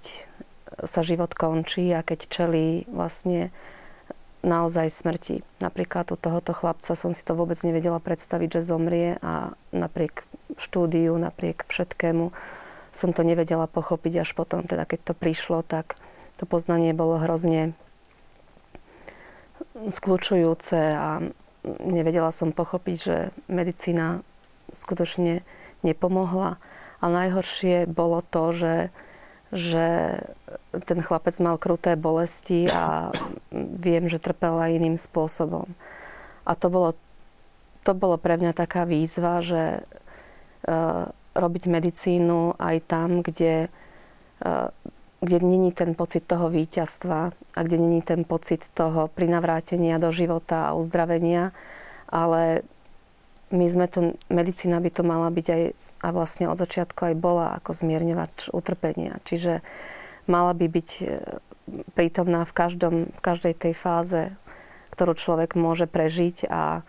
sa 0.87 1.03
život 1.03 1.35
končí 1.35 1.91
a 1.91 2.07
keď 2.07 2.31
čelí 2.31 2.87
vlastne 2.91 3.51
naozaj 4.45 4.93
smrti. 4.93 5.43
Napríklad 5.59 6.13
u 6.13 6.17
tohoto 6.21 6.53
chlapca 6.53 6.93
som 6.95 7.17
si 7.17 7.25
to 7.25 7.33
vôbec 7.33 7.57
nevedela 7.65 7.99
predstaviť, 7.99 8.61
že 8.61 8.69
zomrie 8.71 9.17
a 9.25 9.57
napriek 9.73 10.23
štúdiu, 10.61 11.17
napriek 11.17 11.65
všetkému 11.67 12.31
som 12.95 13.11
to 13.11 13.27
nevedela 13.27 13.67
pochopiť 13.67 14.23
až 14.23 14.31
potom, 14.39 14.63
teda 14.63 14.87
keď 14.87 15.11
to 15.11 15.15
prišlo, 15.19 15.67
tak 15.67 15.99
to 16.39 16.47
poznanie 16.47 16.95
bolo 16.95 17.19
hrozne 17.19 17.75
skľúčujúce 19.75 20.79
a 20.95 21.19
nevedela 21.83 22.31
som 22.31 22.55
pochopiť, 22.55 22.97
že 22.97 23.17
medicína 23.51 24.23
skutočne 24.71 25.43
nepomohla. 25.83 26.63
A 27.03 27.05
najhoršie 27.11 27.91
bolo 27.91 28.23
to, 28.23 28.55
že 28.55 28.73
že 29.55 30.19
ten 30.83 30.99
chlapec 30.99 31.39
mal 31.39 31.57
kruté 31.57 31.95
bolesti 31.95 32.67
a 32.67 33.15
viem, 33.55 34.11
že 34.11 34.19
trpel 34.19 34.59
aj 34.59 34.75
iným 34.75 34.99
spôsobom. 34.99 35.71
A 36.43 36.59
to 36.59 36.67
bolo, 36.67 36.99
to 37.87 37.95
bolo 37.95 38.19
pre 38.19 38.35
mňa 38.35 38.53
taká 38.53 38.83
výzva, 38.83 39.39
že 39.39 39.87
uh, 40.67 41.07
robiť 41.39 41.65
medicínu 41.71 42.59
aj 42.59 42.77
tam, 42.91 43.23
kde, 43.23 43.71
uh, 44.43 44.69
kde 45.23 45.39
není 45.41 45.71
ten 45.71 45.95
pocit 45.95 46.27
toho 46.27 46.51
víťazstva 46.51 47.31
a 47.31 47.61
kde 47.63 47.79
není 47.79 48.03
ten 48.03 48.27
pocit 48.27 48.67
toho 48.75 49.07
prinavrátenia 49.15 50.03
do 50.03 50.11
života 50.11 50.69
a 50.69 50.75
uzdravenia, 50.75 51.55
ale 52.11 52.67
my 53.55 53.67
sme 53.71 53.87
tu, 53.87 54.19
medicína 54.27 54.83
by 54.83 54.91
to 54.91 55.03
mala 55.07 55.31
byť 55.31 55.47
aj 55.47 55.63
a 56.05 56.13
vlastne 56.13 56.53
od 56.53 56.61
začiatku 56.61 57.01
aj 57.09 57.15
bola 57.17 57.57
ako 57.57 57.73
zmierňovač 57.73 58.53
utrpenia. 58.53 59.25
Čiže 59.25 59.65
mala 60.29 60.53
by 60.53 60.67
byť 60.69 60.91
e, 61.01 61.05
prítomná 61.97 62.45
v, 62.45 62.53
každom, 62.53 62.95
v 63.09 63.21
každej 63.25 63.57
tej 63.57 63.73
fáze, 63.73 64.37
ktorú 64.93 65.17
človek 65.17 65.57
môže 65.57 65.89
prežiť 65.89 66.53
a 66.53 66.85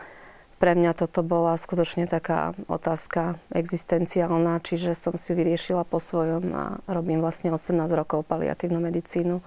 pre 0.55 0.71
mňa 0.71 0.95
toto 0.95 1.19
bola 1.19 1.59
skutočne 1.59 2.07
taká 2.07 2.55
otázka 2.71 3.35
existenciálna, 3.51 4.63
čiže 4.63 4.95
som 4.95 5.15
si 5.19 5.31
ju 5.31 5.35
vyriešila 5.35 5.83
po 5.83 5.99
svojom 5.99 6.43
a 6.55 6.63
robím 6.87 7.19
vlastne 7.19 7.51
18 7.51 7.75
rokov 7.91 8.23
paliatívnu 8.23 8.79
medicínu. 8.79 9.43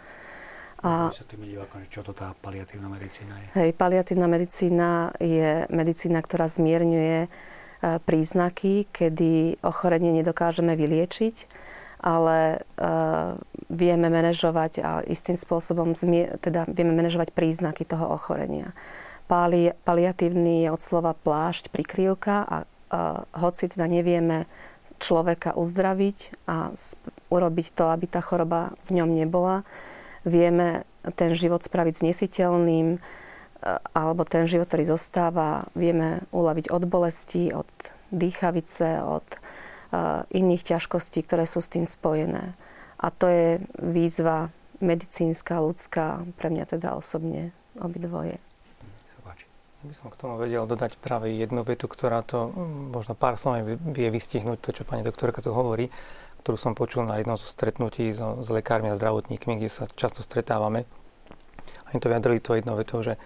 A, 0.79 1.11
sa 1.11 1.27
tým 1.27 1.43
divákom, 1.43 1.83
čo 1.91 2.07
to 2.07 2.15
tá 2.15 2.37
paliatívna 2.39 2.87
medicína 2.87 3.35
je? 3.41 3.47
Hej, 3.57 3.71
paliatívna 3.75 4.31
medicína 4.31 5.11
je 5.19 5.67
medicína, 5.75 6.23
ktorá 6.23 6.47
zmierňuje 6.47 7.27
príznaky, 7.81 8.91
kedy 8.91 9.63
ochorenie 9.63 10.11
nedokážeme 10.11 10.75
vyliečiť, 10.75 11.47
ale 11.99 12.63
uh, 12.79 13.35
vieme 13.67 14.07
manažovať 14.07 14.73
a 14.83 14.91
istým 15.03 15.35
spôsobom 15.35 15.99
teda 16.39 16.67
vieme 16.71 16.95
manažovať 16.95 17.35
príznaky 17.35 17.83
toho 17.83 18.07
ochorenia. 18.15 18.71
Pali, 19.27 19.75
paliatívny 19.85 20.65
je 20.67 20.69
od 20.73 20.81
slova 20.81 21.13
plášť, 21.13 21.69
prikryvka 21.69 22.37
a 22.47 22.57
uh, 22.63 23.27
hoci 23.35 23.67
teda 23.67 23.91
nevieme 23.91 24.47
človeka 24.99 25.55
uzdraviť 25.55 26.47
a 26.51 26.75
urobiť 27.31 27.67
to, 27.75 27.85
aby 27.95 28.07
tá 28.11 28.19
choroba 28.19 28.75
v 28.91 29.03
ňom 29.03 29.11
nebola, 29.15 29.63
vieme 30.27 30.83
ten 31.15 31.35
život 31.35 31.63
spraviť 31.63 32.03
znesiteľným, 32.03 32.99
alebo 33.93 34.23
ten 34.23 34.47
život, 34.47 34.71
ktorý 34.71 34.95
zostáva, 34.95 35.67
vieme 35.75 36.23
uľaviť 36.31 36.71
od 36.71 36.83
bolesti, 36.87 37.51
od 37.51 37.69
dýchavice, 38.15 39.03
od 39.03 39.27
iných 40.31 40.63
ťažkostí, 40.63 41.25
ktoré 41.27 41.49
sú 41.49 41.59
s 41.59 41.73
tým 41.73 41.89
spojené. 41.89 42.55
A 42.99 43.11
to 43.11 43.27
je 43.27 43.49
výzva 43.79 44.53
medicínska, 44.79 45.59
ľudská, 45.59 46.23
pre 46.39 46.55
mňa 46.55 46.79
teda 46.79 46.95
osobne 46.95 47.51
obidvoje. 47.79 48.39
By 49.79 49.95
som 49.95 50.11
k 50.11 50.19
tomu 50.19 50.35
vedel 50.43 50.67
dodať 50.67 50.99
práve 50.99 51.31
jednu 51.31 51.63
vetu, 51.63 51.87
ktorá 51.87 52.27
to 52.27 52.51
možno 52.91 53.15
pár 53.15 53.39
slov 53.39 53.63
vie 53.79 54.11
vystihnúť 54.11 54.59
to, 54.59 54.75
čo 54.75 54.83
pani 54.83 55.07
doktorka 55.07 55.39
tu 55.39 55.55
hovorí, 55.55 55.87
ktorú 56.43 56.59
som 56.59 56.75
počul 56.75 57.07
na 57.07 57.23
jednom 57.23 57.39
zo 57.39 57.47
stretnutí 57.47 58.11
so, 58.11 58.43
s 58.43 58.51
lekármi 58.51 58.91
a 58.91 58.99
zdravotníkmi, 58.99 59.55
kde 59.63 59.71
sa 59.71 59.87
často 59.95 60.27
stretávame. 60.27 60.83
Oni 61.95 62.03
to 62.03 62.11
vyjadrili 62.11 62.43
to 62.43 62.59
jednou 62.59 62.75
vetou, 62.75 63.07
že 63.07 63.23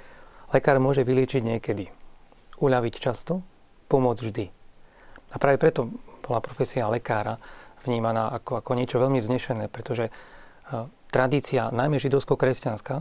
Lekár 0.53 0.77
môže 0.77 1.01
vyliečiť 1.01 1.41
niekedy, 1.41 1.89
uľaviť 2.61 2.95
často, 3.01 3.41
pomôcť 3.89 4.23
vždy. 4.23 4.45
A 5.33 5.37
práve 5.41 5.57
preto 5.57 5.89
bola 6.21 6.45
profesia 6.45 6.93
lekára 6.93 7.41
vnímaná 7.89 8.31
ako, 8.37 8.61
ako 8.61 8.71
niečo 8.77 9.01
veľmi 9.01 9.19
vznešené, 9.19 9.73
pretože 9.73 10.13
uh, 10.13 10.87
tradícia, 11.09 11.73
najmä 11.73 11.97
židovsko-kresťanská, 11.99 12.97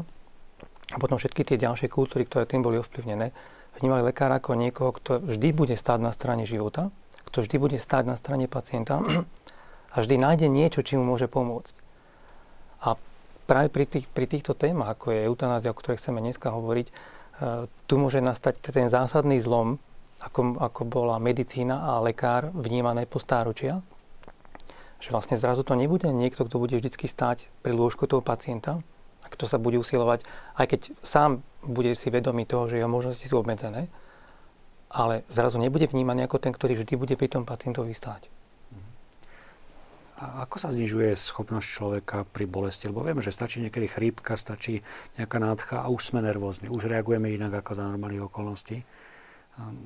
a 0.92 0.98
potom 1.00 1.16
všetky 1.16 1.48
tie 1.48 1.58
ďalšie 1.60 1.88
kultúry, 1.88 2.28
ktoré 2.28 2.44
tým 2.44 2.64
boli 2.64 2.76
ovplyvnené, 2.80 3.32
vnímali 3.80 4.04
lekára 4.12 4.44
ako 4.44 4.60
niekoho, 4.60 4.92
kto 4.92 5.24
vždy 5.24 5.56
bude 5.56 5.76
stáť 5.80 6.00
na 6.04 6.12
strane 6.12 6.44
života, 6.44 6.92
kto 7.32 7.48
vždy 7.48 7.56
bude 7.60 7.78
stáť 7.80 8.04
na 8.04 8.16
strane 8.20 8.52
pacienta 8.52 9.00
a 9.94 9.96
vždy 9.96 10.16
nájde 10.20 10.48
niečo, 10.52 10.84
či 10.84 11.00
mu 11.00 11.08
môže 11.08 11.32
pomôcť. 11.32 11.76
A 12.84 13.00
práve 13.48 13.72
pri, 13.72 13.88
tých, 13.88 14.06
pri 14.12 14.28
týchto 14.28 14.52
témach, 14.52 15.00
ako 15.00 15.16
je 15.16 15.28
eutanázia, 15.32 15.72
o 15.72 15.78
ktorej 15.80 16.04
chceme 16.04 16.20
dneska 16.20 16.52
hovoriť, 16.52 16.88
e, 16.92 16.94
tu 17.90 17.94
môže 17.98 18.22
nastať 18.22 18.62
ten 18.62 18.88
zásadný 18.88 19.42
zlom, 19.42 19.82
ako, 20.22 20.62
ako 20.62 20.82
bola 20.86 21.18
medicína 21.18 21.98
a 21.98 22.04
lekár 22.04 22.54
vnímané 22.54 23.10
po 23.10 23.18
stáročia, 23.18 23.82
že 25.02 25.10
vlastne 25.10 25.34
zrazu 25.34 25.66
to 25.66 25.74
nebude 25.74 26.06
niekto, 26.06 26.46
kto 26.46 26.62
bude 26.62 26.78
vždy 26.78 26.94
stáť 26.94 27.50
pri 27.66 27.74
lôžku 27.74 28.06
toho 28.06 28.22
pacienta, 28.22 28.86
a 29.22 29.28
kto 29.30 29.46
sa 29.50 29.62
bude 29.62 29.78
usilovať, 29.78 30.26
aj 30.58 30.66
keď 30.66 30.82
sám 31.06 31.46
bude 31.62 31.94
si 31.94 32.10
vedomý 32.10 32.46
toho, 32.46 32.66
že 32.66 32.82
jeho 32.82 32.90
možnosti 32.90 33.26
sú 33.26 33.38
obmedzené, 33.38 33.90
ale 34.90 35.24
zrazu 35.30 35.62
nebude 35.62 35.88
vnímaný 35.88 36.26
ako 36.26 36.38
ten, 36.42 36.52
ktorý 36.54 36.82
vždy 36.82 36.94
bude 36.98 37.16
pri 37.18 37.30
tom 37.30 37.46
pacientovi 37.46 37.94
stáť. 37.94 38.28
A 40.22 40.46
ako 40.46 40.62
sa 40.62 40.70
znižuje 40.70 41.18
schopnosť 41.18 41.66
človeka 41.66 42.18
pri 42.30 42.46
bolesti? 42.46 42.86
Lebo 42.86 43.02
vieme, 43.02 43.26
že 43.26 43.34
stačí 43.34 43.58
niekedy 43.58 43.90
chrípka, 43.90 44.38
stačí 44.38 44.86
nejaká 45.18 45.42
nádcha 45.42 45.82
a 45.82 45.90
už 45.90 46.14
sme 46.14 46.22
nervózni, 46.22 46.70
už 46.70 46.86
reagujeme 46.86 47.34
inak 47.34 47.66
ako 47.66 47.72
za 47.74 47.90
normálnych 47.90 48.30
okolností. 48.30 48.86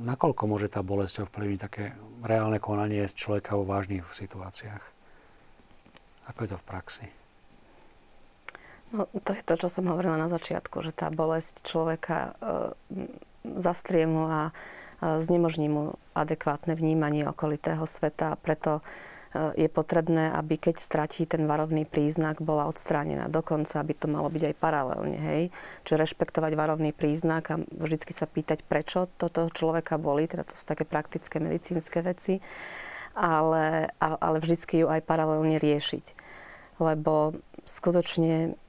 Nakoľko 0.04 0.44
môže 0.52 0.68
tá 0.68 0.84
bolesť 0.84 1.24
ovplyvniť 1.24 1.60
také 1.64 1.96
reálne 2.20 2.60
konanie 2.60 3.08
človeka 3.08 3.56
vo 3.56 3.64
vážnych 3.64 4.04
situáciách? 4.04 4.84
Ako 6.28 6.40
je 6.44 6.50
to 6.52 6.58
v 6.60 6.68
praxi? 6.68 7.08
No, 8.92 9.08
to 9.24 9.32
je 9.32 9.44
to, 9.44 9.56
čo 9.56 9.68
som 9.72 9.88
hovorila 9.88 10.20
na 10.20 10.28
začiatku, 10.28 10.84
že 10.84 10.92
tá 10.92 11.08
bolesť 11.10 11.64
človeka 11.64 12.18
e, 12.18 12.32
zastrie 13.58 14.04
mu 14.06 14.30
a 14.30 14.42
e, 14.50 14.54
znemožní 15.24 15.72
mu 15.72 15.98
adekvátne 16.14 16.78
vnímanie 16.78 17.26
okolitého 17.26 17.84
sveta. 17.88 18.38
Preto 18.40 18.86
je 19.56 19.68
potrebné, 19.68 20.32
aby 20.32 20.56
keď 20.56 20.80
stratí 20.80 21.28
ten 21.28 21.44
varovný 21.44 21.84
príznak, 21.84 22.40
bola 22.40 22.72
odstránená. 22.72 23.28
Dokonca, 23.28 23.84
aby 23.84 23.92
to 23.92 24.08
malo 24.08 24.32
byť 24.32 24.44
aj 24.52 24.56
paralelne. 24.56 25.18
Hej? 25.20 25.44
Čiže 25.84 26.02
rešpektovať 26.08 26.52
varovný 26.56 26.92
príznak 26.96 27.52
a 27.52 27.60
vždy 27.60 28.16
sa 28.16 28.28
pýtať, 28.28 28.64
prečo 28.64 29.12
toto 29.20 29.52
človeka 29.52 30.00
boli. 30.00 30.26
Teda 30.26 30.48
to 30.48 30.56
sú 30.56 30.64
také 30.64 30.88
praktické 30.88 31.44
medicínske 31.44 32.00
veci. 32.00 32.40
Ale, 33.16 33.96
ale 34.00 34.38
vždy 34.44 34.84
ju 34.84 34.88
aj 34.92 35.00
paralelne 35.08 35.56
riešiť. 35.56 36.06
Lebo 36.84 37.40
skutočne, 37.64 38.60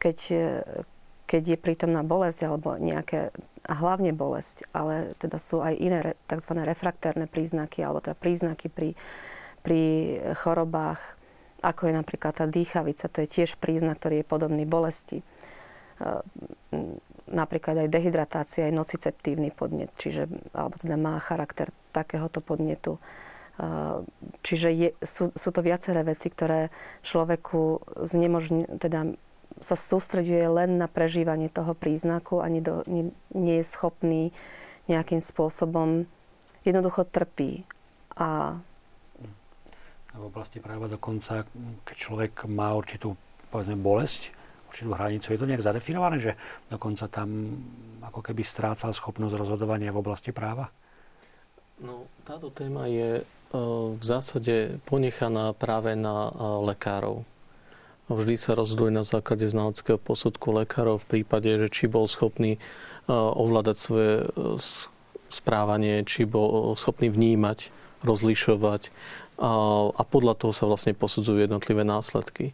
keď, 0.00 0.18
keď 1.30 1.54
je 1.54 1.58
prítomná 1.62 2.02
bolesť 2.02 2.50
alebo 2.50 2.74
nejaké 2.74 3.30
a 3.70 3.74
hlavne 3.78 4.10
bolesť, 4.10 4.66
ale 4.74 5.14
teda 5.22 5.38
sú 5.38 5.62
aj 5.62 5.78
iné 5.78 6.18
tzv. 6.26 6.58
refraktérne 6.58 7.30
príznaky, 7.30 7.86
alebo 7.86 8.02
teda 8.02 8.18
príznaky 8.18 8.66
pri, 8.66 8.98
pri 9.62 9.82
chorobách, 10.34 10.98
ako 11.62 11.86
je 11.86 11.94
napríklad 11.94 12.34
tá 12.34 12.50
dýchavica, 12.50 13.06
to 13.06 13.22
je 13.22 13.28
tiež 13.28 13.60
príznak, 13.62 14.02
ktorý 14.02 14.24
je 14.24 14.26
podobný 14.26 14.64
bolesti. 14.64 15.20
E, 15.20 15.24
napríklad 17.30 17.86
aj 17.86 17.92
dehydratácia 17.92 18.66
je 18.66 18.74
nociceptívny 18.74 19.52
podnet, 19.52 19.92
čiže, 20.00 20.26
alebo 20.56 20.80
teda 20.80 20.96
má 20.96 21.20
charakter 21.20 21.70
takéhoto 21.92 22.40
podnetu. 22.40 22.96
E, 22.96 23.00
čiže 24.40 24.68
je, 24.72 24.88
sú, 25.04 25.36
sú 25.36 25.48
to 25.52 25.60
viaceré 25.60 26.00
veci, 26.00 26.32
ktoré 26.32 26.72
človeku 27.04 27.84
znemožňujú, 28.08 28.80
teda 28.80 29.14
sa 29.58 29.74
sústreďuje 29.74 30.46
len 30.46 30.78
na 30.78 30.86
prežívanie 30.86 31.50
toho 31.50 31.74
príznaku 31.74 32.38
a 32.38 32.46
nie, 32.46 32.62
do, 32.62 32.86
nie, 32.86 33.10
nie 33.34 33.58
je 33.60 33.66
schopný 33.66 34.22
nejakým 34.86 35.18
spôsobom, 35.18 36.06
jednoducho 36.62 37.04
trpí. 37.10 37.66
A 38.14 38.58
v 40.14 40.24
oblasti 40.26 40.58
práva 40.58 40.86
dokonca, 40.86 41.46
keď 41.86 41.96
človek 41.96 42.32
má 42.50 42.74
určitú 42.74 43.14
povedzme, 43.50 43.78
bolesť, 43.78 44.30
určitú 44.70 44.94
hranicu, 44.94 45.34
je 45.34 45.40
to 45.40 45.48
nejak 45.50 45.66
zadefinované, 45.66 46.16
že 46.22 46.32
dokonca 46.70 47.10
tam 47.10 47.58
ako 48.06 48.22
keby 48.22 48.42
strácal 48.46 48.94
schopnosť 48.94 49.34
rozhodovania 49.34 49.90
v 49.90 50.00
oblasti 50.02 50.30
práva? 50.30 50.70
No, 51.82 52.06
táto 52.22 52.52
téma 52.54 52.86
je 52.86 53.26
v 53.96 54.02
zásade 54.04 54.78
ponechaná 54.86 55.50
práve 55.58 55.98
na 55.98 56.30
lekárov 56.62 57.26
vždy 58.10 58.34
sa 58.34 58.58
rozhoduje 58.58 58.90
na 58.90 59.06
základe 59.06 59.46
znaleckého 59.46 59.96
posudku 59.96 60.50
lekárov 60.50 60.98
v 61.02 61.08
prípade, 61.18 61.50
že 61.58 61.70
či 61.70 61.86
bol 61.86 62.10
schopný 62.10 62.56
e, 62.56 62.60
ovládať 63.14 63.76
svoje 63.78 64.12
e, 64.22 64.26
správanie, 65.30 66.02
či 66.02 66.26
bol 66.26 66.74
schopný 66.74 67.06
vnímať, 67.06 67.70
rozlišovať 68.02 68.90
a 69.40 70.02
podľa 70.04 70.36
toho 70.36 70.52
sa 70.52 70.68
vlastne 70.68 70.92
posudzujú 70.92 71.40
jednotlivé 71.40 71.80
následky. 71.80 72.52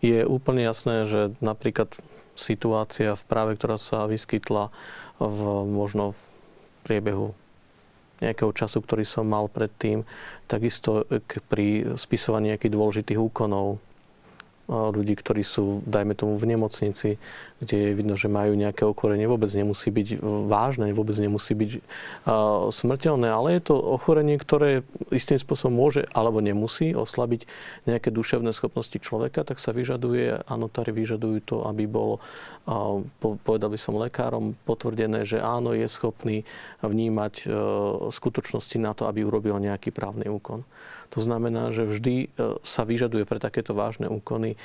Je 0.00 0.24
úplne 0.24 0.64
jasné, 0.64 1.04
že 1.04 1.36
napríklad 1.44 1.92
situácia 2.32 3.12
v 3.12 3.24
práve, 3.28 3.60
ktorá 3.60 3.76
sa 3.76 4.08
vyskytla 4.08 4.72
v 5.20 5.40
možno 5.68 6.16
v 6.16 6.18
priebehu 6.88 7.36
nejakého 8.24 8.54
času, 8.56 8.80
ktorý 8.80 9.04
som 9.04 9.28
mal 9.28 9.50
predtým, 9.52 10.08
takisto 10.48 11.04
pri 11.52 11.98
spisovaní 12.00 12.54
nejakých 12.54 12.72
dôležitých 12.72 13.18
úkonov, 13.20 13.82
ľudí, 14.70 15.18
ktorí 15.18 15.42
sú, 15.42 15.82
dajme 15.84 16.14
tomu, 16.14 16.38
v 16.38 16.54
nemocnici, 16.54 17.18
kde 17.62 17.76
je 17.78 17.90
vidno, 17.94 18.14
že 18.18 18.30
majú 18.30 18.54
nejaké 18.54 18.82
ochorenie, 18.86 19.26
vôbec 19.26 19.50
nemusí 19.54 19.90
byť 19.90 20.22
vážne, 20.22 20.90
vôbec 20.94 21.14
nemusí 21.18 21.54
byť 21.54 21.70
uh, 21.78 22.70
smrteľné, 22.70 23.30
ale 23.30 23.58
je 23.58 23.70
to 23.70 23.74
ochorenie, 23.78 24.38
ktoré 24.38 24.86
istým 25.14 25.38
spôsobom 25.38 25.74
môže 25.74 26.06
alebo 26.10 26.42
nemusí 26.42 26.94
oslabiť 26.94 27.46
nejaké 27.86 28.10
duševné 28.10 28.50
schopnosti 28.50 28.98
človeka, 28.98 29.46
tak 29.46 29.62
sa 29.62 29.70
vyžaduje, 29.74 30.42
a 30.42 30.52
notári 30.58 30.90
vyžadujú 30.90 31.38
to, 31.42 31.56
aby 31.66 31.86
bolo, 31.86 32.18
povedal 33.20 33.70
by 33.70 33.78
som 33.78 33.98
lekárom, 33.98 34.58
potvrdené, 34.66 35.22
že 35.22 35.38
áno, 35.42 35.74
je 35.74 35.86
schopný 35.86 36.46
vnímať 36.82 37.46
uh, 37.46 37.52
skutočnosti 38.10 38.78
na 38.78 38.94
to, 38.94 39.06
aby 39.06 39.22
urobil 39.26 39.58
nejaký 39.58 39.94
právny 39.94 40.26
úkon. 40.30 40.66
To 41.12 41.20
znamená, 41.20 41.68
že 41.68 41.84
vždy 41.84 42.14
e, 42.16 42.26
sa 42.64 42.82
vyžaduje 42.88 43.28
pre 43.28 43.36
takéto 43.36 43.76
vážne 43.76 44.08
úkony 44.08 44.56
e, 44.56 44.58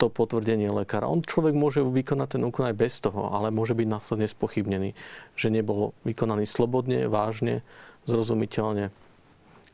to 0.00 0.08
potvrdenie 0.08 0.72
lekára. 0.72 1.04
On 1.04 1.20
človek 1.20 1.52
môže 1.52 1.84
vykonať 1.84 2.40
ten 2.40 2.42
úkon 2.42 2.64
aj 2.64 2.76
bez 2.80 2.96
toho, 3.04 3.28
ale 3.28 3.52
môže 3.52 3.76
byť 3.76 3.88
následne 3.88 4.24
spochybnený, 4.24 4.96
že 5.36 5.52
nebol 5.52 5.92
vykonaný 6.08 6.48
slobodne, 6.48 7.12
vážne, 7.12 7.60
zrozumiteľne. 8.08 8.88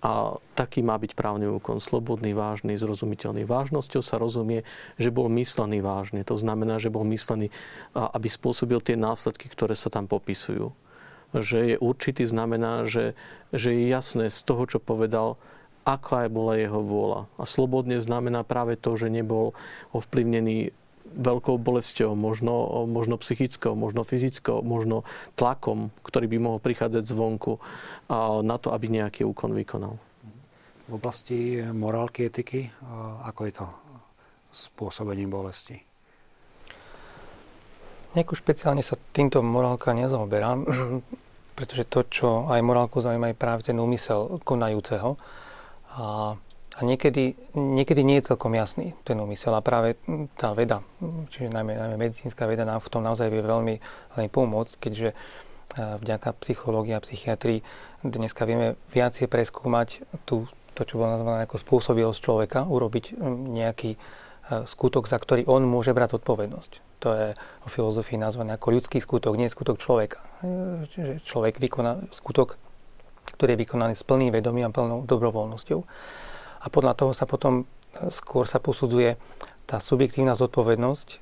A 0.05 0.37
taký 0.53 0.85
má 0.85 1.01
byť 1.01 1.16
právny 1.16 1.49
úkon. 1.49 1.81
Slobodný, 1.81 2.37
vážny, 2.37 2.77
zrozumiteľný. 2.77 3.49
Vážnosťou 3.49 4.05
sa 4.05 4.20
rozumie, 4.20 4.62
že 5.01 5.09
bol 5.09 5.33
myslený 5.33 5.81
vážne. 5.81 6.20
To 6.29 6.37
znamená, 6.37 6.77
že 6.77 6.92
bol 6.92 7.03
myslený, 7.09 7.49
aby 7.96 8.29
spôsobil 8.29 8.79
tie 8.85 8.94
následky, 8.94 9.49
ktoré 9.49 9.72
sa 9.72 9.88
tam 9.88 10.05
popisujú. 10.05 10.70
Že 11.33 11.59
je 11.75 11.77
určitý 11.81 12.22
znamená, 12.29 12.85
že, 12.85 13.16
že 13.51 13.72
je 13.72 13.88
jasné 13.88 14.29
z 14.29 14.40
toho, 14.46 14.68
čo 14.68 14.79
povedal, 14.79 15.40
aká 15.87 16.27
bola 16.27 16.59
jeho 16.59 16.83
vôľa. 16.83 17.31
A 17.38 17.46
slobodne 17.46 18.03
znamená 18.03 18.42
práve 18.42 18.75
to, 18.75 18.99
že 18.99 19.07
nebol 19.07 19.55
ovplyvnený 19.94 20.75
veľkou 21.16 21.57
bolesťou, 21.62 22.18
možno, 22.18 22.85
možno 22.90 23.16
psychickou, 23.16 23.79
možno 23.79 24.03
fyzickou, 24.03 24.61
možno 24.61 25.07
tlakom, 25.38 25.94
ktorý 26.03 26.27
by 26.27 26.38
mohol 26.42 26.59
prichádzať 26.61 27.07
zvonku 27.07 27.62
na 28.42 28.57
to, 28.59 28.75
aby 28.75 28.90
nejaký 28.90 29.22
úkon 29.22 29.55
vykonal. 29.55 29.96
V 30.87 30.92
oblasti 30.99 31.62
morálky, 31.62 32.27
etiky, 32.27 32.68
ako 33.22 33.40
je 33.46 33.53
to 33.55 33.66
spôsobením 34.51 35.31
bolesti? 35.31 35.79
Nejako 38.14 38.33
špeciálne 38.38 38.81
sa 38.81 38.96
týmto 39.12 39.44
morálka 39.44 39.92
nezaoberá, 39.92 40.57
pretože 41.59 41.85
to, 41.88 42.01
čo 42.07 42.29
aj 42.49 42.61
morálku 42.64 43.01
zaujíma, 43.01 43.33
je 43.33 43.40
práve 43.40 43.61
ten 43.66 43.77
úmysel 43.77 44.40
konajúceho. 44.40 45.20
A, 45.97 46.37
a 46.77 46.81
niekedy, 46.85 47.41
niekedy 47.57 48.05
nie 48.05 48.21
je 48.21 48.29
celkom 48.33 48.53
jasný 48.53 48.93
ten 49.09 49.17
úmysel 49.17 49.57
a 49.57 49.65
práve 49.65 49.97
tá 50.37 50.53
veda, 50.53 50.85
čiže 51.33 51.49
najmä, 51.49 51.73
najmä 51.73 51.97
medicínska 51.97 52.45
veda 52.45 52.69
nám 52.69 52.85
v 52.85 52.93
tom 52.93 53.01
naozaj 53.01 53.33
vie 53.33 53.41
veľmi, 53.41 53.81
veľmi 54.13 54.29
pomôcť, 54.29 54.77
keďže 54.77 55.09
e, 55.13 55.17
vďaka 56.05 56.37
psychológii 56.45 56.93
a 56.93 57.01
psychiatrii 57.01 57.65
dneska 58.05 58.45
vieme 58.45 58.77
viacej 58.93 59.25
preskúmať 59.25 60.05
tú, 60.29 60.45
to, 60.77 60.85
čo 60.85 61.01
bolo 61.01 61.17
nazvané 61.17 61.49
ako 61.49 61.57
spôsobilosť 61.57 62.21
človeka, 62.21 62.69
urobiť 62.69 63.17
nejaký 63.57 63.97
e, 63.97 63.99
skutok, 64.69 65.09
za 65.09 65.17
ktorý 65.17 65.49
on 65.49 65.65
môže 65.65 65.97
brať 65.97 66.21
zodpovednosť. 66.21 67.01
To 67.01 67.09
je 67.17 67.27
o 67.65 67.69
filozofii 67.73 68.21
nazvané 68.21 68.61
ako 68.61 68.77
ľudský 68.77 69.01
skutok, 69.01 69.33
nie 69.41 69.49
skutok 69.49 69.81
človeka. 69.81 70.21
E, 70.45 70.93
čiže 70.93 71.25
človek 71.25 71.57
vykoná 71.57 72.13
skutok, 72.13 72.61
ktorý 73.37 73.55
je 73.55 73.62
vykonaný 73.68 73.94
s 73.94 74.03
plným 74.03 74.33
vedomím 74.33 74.68
a 74.68 74.75
plnou 74.75 75.05
dobrovoľnosťou. 75.05 75.81
A 76.64 76.66
podľa 76.66 76.92
toho 76.99 77.12
sa 77.12 77.29
potom 77.29 77.62
e, 77.62 77.64
skôr 78.11 78.49
sa 78.49 78.59
posudzuje 78.59 79.20
tá 79.68 79.79
subjektívna 79.79 80.35
zodpovednosť 80.35 81.09
e, 81.12 81.18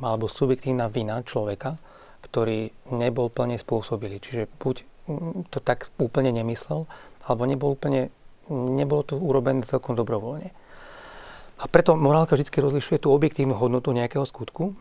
alebo 0.00 0.30
subjektívna 0.30 0.86
vina 0.88 1.20
človeka, 1.26 1.76
ktorý 2.24 2.72
nebol 2.94 3.28
plne 3.28 3.58
spôsobilý. 3.58 4.22
Čiže 4.22 4.46
buď 4.62 4.88
to 5.50 5.58
tak 5.58 5.90
úplne 5.98 6.30
nemyslel, 6.30 6.86
alebo 7.26 7.42
nebol 7.46 7.74
úplne, 7.74 8.14
nebolo 8.50 9.02
to 9.02 9.18
urobené 9.18 9.66
celkom 9.66 9.98
dobrovoľne. 9.98 10.54
A 11.60 11.64
preto 11.68 11.92
morálka 11.92 12.38
vždy 12.38 12.48
rozlišuje 12.48 13.04
tú 13.04 13.12
objektívnu 13.12 13.52
hodnotu 13.52 13.92
nejakého 13.92 14.24
skutku 14.24 14.80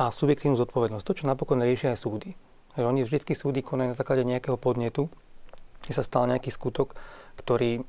a 0.00 0.12
subjektívnu 0.14 0.54
zodpovednosť. 0.54 1.04
To, 1.06 1.16
čo 1.16 1.24
napokon 1.26 1.58
riešia 1.58 1.96
aj 1.96 2.04
súdy. 2.04 2.30
Že 2.78 2.84
oni 2.86 3.00
vždy 3.02 3.34
súdy 3.34 3.60
konajú 3.64 3.90
na 3.90 3.98
základe 3.98 4.22
nejakého 4.22 4.54
podnetu, 4.60 5.10
kde 5.86 5.94
sa 5.94 6.02
stal 6.02 6.26
nejaký 6.26 6.50
skutok, 6.50 6.98
ktorý, 7.38 7.86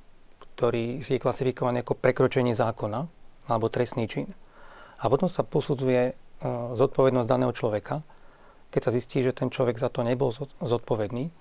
ktorý 0.54 1.02
je 1.02 1.18
klasifikovaný 1.18 1.82
ako 1.82 1.98
prekročenie 1.98 2.54
zákona 2.54 3.10
alebo 3.50 3.74
trestný 3.74 4.06
čin. 4.06 4.30
A 5.02 5.10
potom 5.10 5.26
sa 5.26 5.42
posudzuje 5.42 6.02
e, 6.10 6.14
zodpovednosť 6.78 7.26
daného 7.26 7.50
človeka. 7.58 8.06
Keď 8.70 8.82
sa 8.86 8.94
zistí, 8.94 9.26
že 9.26 9.34
ten 9.34 9.50
človek 9.50 9.82
za 9.82 9.90
to 9.90 10.06
nebol 10.06 10.30
zodpovedný, 10.62 11.34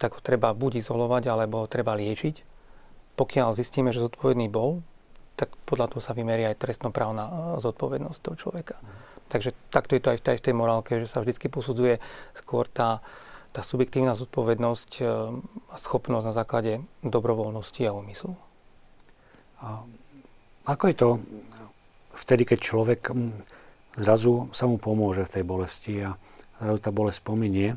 tak 0.00 0.16
ho 0.16 0.20
treba 0.24 0.56
buď 0.56 0.80
izolovať, 0.80 1.28
alebo 1.28 1.64
ho 1.64 1.68
treba 1.68 1.92
liečiť. 1.92 2.48
Pokiaľ 3.20 3.52
zistíme, 3.52 3.92
že 3.92 4.00
zodpovedný 4.00 4.48
bol, 4.48 4.80
tak 5.36 5.52
podľa 5.68 5.92
toho 5.92 6.00
sa 6.00 6.16
vymeria 6.16 6.52
aj 6.52 6.64
trestnoprávna 6.64 7.24
e, 7.28 7.32
zodpovednosť 7.60 8.18
toho 8.24 8.36
človeka. 8.40 8.80
Takže 9.28 9.52
takto 9.68 9.94
je 9.94 10.02
to 10.02 10.10
aj 10.16 10.18
v 10.18 10.24
tej, 10.24 10.36
v 10.40 10.44
tej 10.48 10.54
morálke, 10.56 10.92
že 10.96 11.06
sa 11.06 11.20
vždy 11.20 11.52
posudzuje 11.52 12.00
skôr 12.32 12.66
tá, 12.66 13.04
tá 13.50 13.66
subjektívna 13.66 14.14
zodpovednosť 14.14 14.90
e, 15.00 15.04
a 15.70 15.76
schopnosť 15.76 16.26
na 16.26 16.34
základe 16.34 16.72
dobrovoľnosti 17.02 17.82
a 17.86 17.96
úmyslu. 17.96 18.38
A 19.60 19.82
ako 20.64 20.84
je 20.86 20.96
to 20.96 21.08
vtedy, 22.14 22.46
keď 22.46 22.58
človek 22.62 23.00
zrazu 23.98 24.48
sa 24.54 24.70
mu 24.70 24.78
pomôže 24.78 25.26
v 25.26 25.32
tej 25.34 25.44
bolesti 25.44 25.94
a 26.06 26.10
zrazu 26.62 26.78
tá 26.78 26.90
bolesť 26.94 27.20
pominie? 27.26 27.74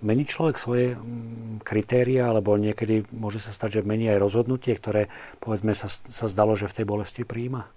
Mení 0.00 0.24
človek 0.24 0.56
svoje 0.56 0.96
mm, 0.96 1.60
kritéria, 1.60 2.32
alebo 2.32 2.56
niekedy 2.56 3.04
môže 3.12 3.36
sa 3.40 3.52
stať, 3.52 3.80
že 3.80 3.88
mení 3.88 4.08
aj 4.08 4.20
rozhodnutie, 4.20 4.72
ktoré 4.72 5.12
povedzme 5.44 5.76
sa, 5.76 5.92
sa 5.92 6.24
zdalo, 6.24 6.56
že 6.56 6.68
v 6.68 6.76
tej 6.80 6.86
bolesti 6.88 7.22
príjima? 7.24 7.68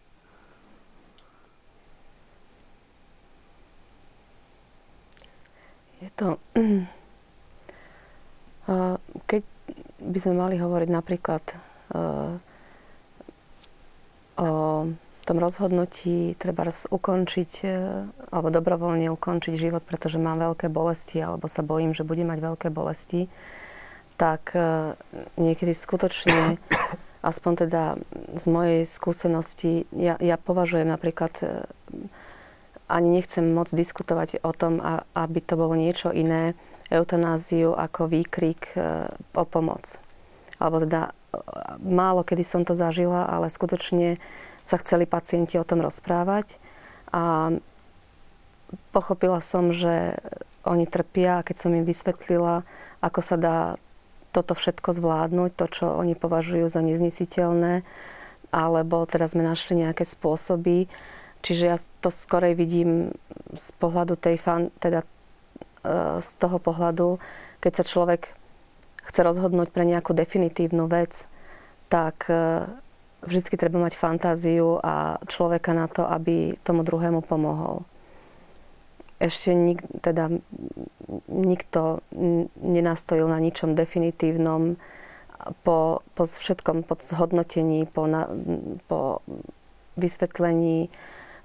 Je 6.00 6.10
to... 6.16 6.40
Keď 9.28 9.44
by 10.04 10.20
sme 10.20 10.34
mali 10.40 10.56
hovoriť 10.60 10.90
napríklad 10.92 11.44
o 14.34 14.50
tom 15.24 15.38
rozhodnutí 15.40 16.36
treba 16.36 16.68
ukončiť 16.68 17.52
e, 17.64 17.68
alebo 18.28 18.52
dobrovoľne 18.52 19.08
ukončiť 19.08 19.54
život, 19.56 19.84
pretože 19.88 20.20
mám 20.20 20.44
veľké 20.44 20.68
bolesti 20.68 21.24
alebo 21.24 21.48
sa 21.48 21.64
bojím, 21.64 21.96
že 21.96 22.04
budem 22.04 22.28
mať 22.28 22.40
veľké 22.44 22.68
bolesti, 22.68 23.32
tak 24.20 24.52
niekedy 25.40 25.72
skutočne, 25.72 26.60
aspoň 27.30 27.52
teda 27.66 27.84
z 28.36 28.46
mojej 28.52 28.80
skúsenosti, 28.84 29.88
ja, 29.96 30.20
ja 30.20 30.36
považujem 30.36 30.92
napríklad, 30.92 31.32
ani 32.92 33.08
nechcem 33.10 33.48
moc 33.56 33.72
diskutovať 33.72 34.44
o 34.44 34.52
tom, 34.52 34.84
aby 35.16 35.40
to 35.40 35.56
bolo 35.56 35.74
niečo 35.80 36.12
iné, 36.12 36.52
eutanáziu 36.92 37.76
ako 37.76 38.12
výkrik 38.12 38.76
o 39.36 39.44
pomoc. 39.48 40.00
Alebo 40.58 40.84
teda 40.84 41.16
málo 41.82 42.22
kedy 42.22 42.44
som 42.46 42.62
to 42.64 42.78
zažila, 42.78 43.26
ale 43.26 43.50
skutočne 43.50 44.22
sa 44.64 44.80
chceli 44.80 45.04
pacienti 45.04 45.60
o 45.60 45.68
tom 45.68 45.84
rozprávať. 45.84 46.58
A 47.12 47.54
pochopila 48.96 49.44
som, 49.44 49.70
že 49.74 50.18
oni 50.64 50.88
trpia, 50.88 51.44
keď 51.44 51.56
som 51.60 51.72
im 51.76 51.84
vysvetlila, 51.84 52.64
ako 53.04 53.20
sa 53.20 53.36
dá 53.36 53.58
toto 54.34 54.58
všetko 54.58 54.98
zvládnuť, 54.98 55.52
to, 55.54 55.66
čo 55.70 55.86
oni 55.94 56.18
považujú 56.18 56.66
za 56.66 56.82
neznesiteľné, 56.82 57.86
alebo 58.50 59.06
teda 59.06 59.30
sme 59.30 59.46
našli 59.46 59.86
nejaké 59.86 60.08
spôsoby. 60.08 60.90
Čiže 61.44 61.64
ja 61.68 61.78
to 62.02 62.10
skorej 62.10 62.56
vidím 62.56 63.14
z 63.54 63.68
pohľadu 63.78 64.16
tej 64.16 64.40
fan, 64.40 64.72
teda 64.80 65.04
e, 65.04 65.08
z 66.20 66.30
toho 66.40 66.58
pohľadu, 66.64 67.20
keď 67.60 67.72
sa 67.80 67.84
človek 67.84 68.22
chce 69.04 69.20
rozhodnúť 69.20 69.70
pre 69.72 69.84
nejakú 69.84 70.16
definitívnu 70.16 70.88
vec, 70.88 71.28
tak 71.92 72.32
e, 72.32 72.66
vždycky 73.28 73.60
treba 73.60 73.78
mať 73.84 74.00
fantáziu 74.00 74.80
a 74.80 75.20
človeka 75.28 75.76
na 75.76 75.92
to, 75.92 76.08
aby 76.08 76.56
tomu 76.64 76.88
druhému 76.88 77.20
pomohol. 77.24 77.84
Ešte 79.20 79.56
nik, 79.56 79.84
teda, 80.04 80.32
nikto 81.32 82.04
nenastojil 82.60 83.28
na 83.28 83.40
ničom 83.40 83.76
definitívnom 83.76 84.76
po, 85.64 86.04
po 86.16 86.24
všetkom, 86.24 86.88
po 86.88 86.96
zhodnotení, 87.00 87.88
po, 87.88 88.08
na, 88.08 88.28
po 88.88 89.24
vysvetlení 89.96 90.92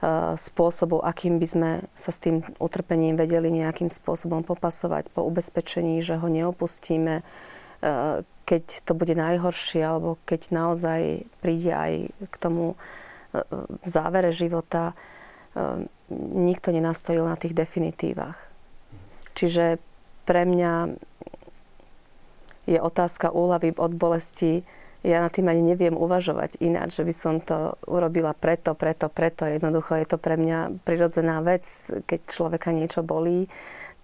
uh, 0.00 0.34
spôsobu, 0.34 1.02
akým 1.02 1.38
by 1.38 1.46
sme 1.46 1.70
sa 1.94 2.10
s 2.10 2.18
tým 2.18 2.42
utrpením 2.58 3.18
vedeli 3.18 3.50
nejakým 3.50 3.90
spôsobom 3.92 4.42
popasovať, 4.42 5.10
po 5.12 5.24
ubezpečení, 5.26 6.00
že 6.00 6.18
ho 6.18 6.26
neopustíme, 6.26 7.22
uh, 7.22 8.22
keď 8.48 8.64
to 8.88 8.92
bude 8.96 9.12
najhoršie, 9.12 9.84
alebo 9.84 10.16
keď 10.24 10.40
naozaj 10.48 11.28
príde 11.44 11.68
aj 11.68 12.08
k 12.32 12.34
tomu 12.40 12.72
e, 12.72 13.44
v 13.60 13.84
závere 13.84 14.32
života, 14.32 14.96
nikto 16.32 16.72
nenastojil 16.72 17.28
na 17.28 17.36
tých 17.36 17.52
definitívach. 17.52 18.40
Čiže 19.36 19.76
pre 20.24 20.48
mňa 20.48 20.96
je 22.68 22.78
otázka 22.80 23.32
úlavy 23.32 23.72
od 23.76 23.92
bolesti. 23.96 24.60
Ja 25.06 25.22
na 25.22 25.30
tým 25.30 25.46
ani 25.46 25.62
neviem 25.62 25.94
uvažovať 25.94 26.58
ináč, 26.58 26.98
že 26.98 27.06
by 27.06 27.14
som 27.14 27.34
to 27.38 27.78
urobila 27.86 28.34
preto, 28.34 28.74
preto, 28.74 29.06
preto. 29.06 29.46
Jednoducho 29.46 29.94
je 29.94 30.06
to 30.10 30.18
pre 30.18 30.34
mňa 30.34 30.82
prirodzená 30.82 31.38
vec, 31.40 31.64
keď 32.06 32.20
človeka 32.26 32.74
niečo 32.74 33.06
bolí 33.06 33.46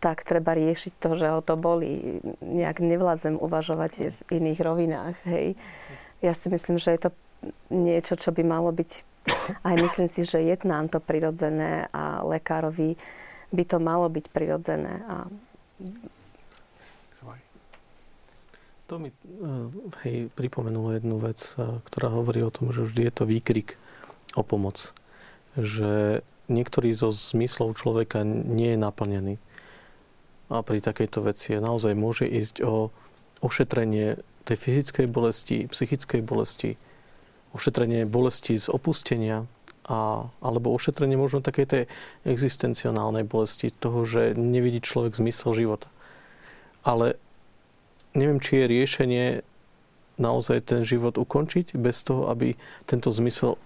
tak 0.04 0.20
treba 0.20 0.52
riešiť 0.52 1.00
to, 1.00 1.16
že 1.16 1.32
o 1.32 1.40
to 1.40 1.56
boli. 1.56 2.20
Nejak 2.44 2.84
nevládzem 2.84 3.40
uvažovať 3.40 4.12
v 4.12 4.18
iných 4.36 4.60
rovinách. 4.60 5.16
Hej. 5.24 5.56
Ja 6.20 6.36
si 6.36 6.52
myslím, 6.52 6.76
že 6.76 6.92
je 6.92 7.08
to 7.08 7.10
niečo, 7.72 8.12
čo 8.20 8.28
by 8.28 8.44
malo 8.44 8.68
byť, 8.68 8.90
aj 9.64 9.74
myslím 9.80 10.08
si, 10.12 10.28
že 10.28 10.44
je 10.44 10.56
nám 10.68 10.92
to 10.92 11.00
prirodzené 11.00 11.88
a 11.92 12.20
lekárovi 12.20 13.00
by 13.48 13.64
to 13.64 13.80
malo 13.80 14.08
byť 14.12 14.26
prirodzené. 14.28 15.00
A... 15.08 15.24
To 18.88 19.00
mi 19.00 19.08
eh, 19.08 19.16
hej, 20.04 20.16
pripomenulo 20.36 20.92
jednu 20.96 21.16
vec, 21.20 21.40
eh, 21.56 21.80
ktorá 21.88 22.12
hovorí 22.12 22.44
o 22.44 22.52
tom, 22.52 22.70
že 22.70 22.84
vždy 22.84 23.08
je 23.08 23.12
to 23.12 23.24
výkrik 23.24 23.68
o 24.36 24.42
pomoc. 24.44 24.92
Že 25.56 26.20
niektorý 26.52 26.92
zo 26.92 27.08
zmyslov 27.08 27.80
človeka 27.80 28.26
nie 28.26 28.76
je 28.76 28.78
naplnený 28.78 29.34
a 30.52 30.60
pri 30.60 30.84
takejto 30.84 31.24
veci 31.24 31.56
naozaj 31.56 31.96
môže 31.96 32.28
ísť 32.28 32.60
o 32.62 32.92
ošetrenie 33.40 34.20
tej 34.44 34.56
fyzickej 34.60 35.06
bolesti, 35.08 35.64
psychickej 35.64 36.20
bolesti, 36.20 36.76
ošetrenie 37.56 38.04
bolesti 38.04 38.60
z 38.60 38.68
opustenia 38.68 39.48
a, 39.88 40.28
alebo 40.44 40.72
ošetrenie 40.76 41.16
možno 41.16 41.40
takej 41.40 41.66
tej 41.66 41.82
existencionálnej 42.28 43.24
bolesti, 43.24 43.72
toho, 43.72 44.04
že 44.04 44.36
nevidí 44.36 44.84
človek 44.84 45.16
zmysel 45.16 45.56
života. 45.56 45.88
Ale 46.84 47.16
neviem, 48.14 48.38
či 48.38 48.62
je 48.62 48.70
riešenie 48.70 49.26
naozaj 50.16 50.70
ten 50.70 50.86
život 50.86 51.18
ukončiť 51.18 51.74
bez 51.74 52.06
toho, 52.06 52.30
aby 52.30 52.54
tento 52.86 53.10
zmysel 53.10 53.58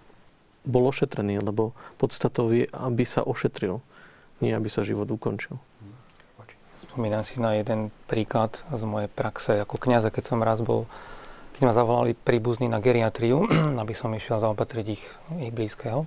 bol 0.64 0.84
ošetrený, 0.88 1.40
lebo 1.44 1.76
podstatou 2.00 2.48
je, 2.52 2.68
aby 2.72 3.04
sa 3.04 3.24
ošetril, 3.24 3.80
nie 4.40 4.52
aby 4.52 4.68
sa 4.68 4.84
život 4.84 5.08
ukončil. 5.08 5.60
Spomínam 6.78 7.26
si 7.26 7.42
na 7.42 7.58
jeden 7.58 7.90
príklad 8.06 8.62
z 8.70 8.82
mojej 8.86 9.10
praxe 9.10 9.58
ako 9.58 9.82
kniaza, 9.82 10.14
keď 10.14 10.24
som 10.30 10.46
raz 10.46 10.62
bol, 10.62 10.86
keď 11.58 11.62
ma 11.66 11.74
zavolali 11.74 12.14
príbuzní 12.14 12.70
na 12.70 12.78
geriatriu, 12.78 13.50
aby 13.82 13.94
som 13.98 14.14
išiel 14.14 14.38
zaopatriť 14.38 14.86
ich, 14.86 15.04
ich 15.42 15.50
blízkeho. 15.50 16.06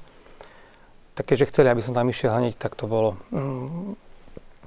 Tak 1.11 1.27
keďže 1.27 1.51
chceli, 1.51 1.67
aby 1.75 1.83
som 1.83 1.91
tam 1.91 2.07
išiel 2.07 2.31
hneď, 2.31 2.55
tak 2.55 2.79
to 2.79 2.87
bolo 2.87 3.19
mm, 3.35 3.99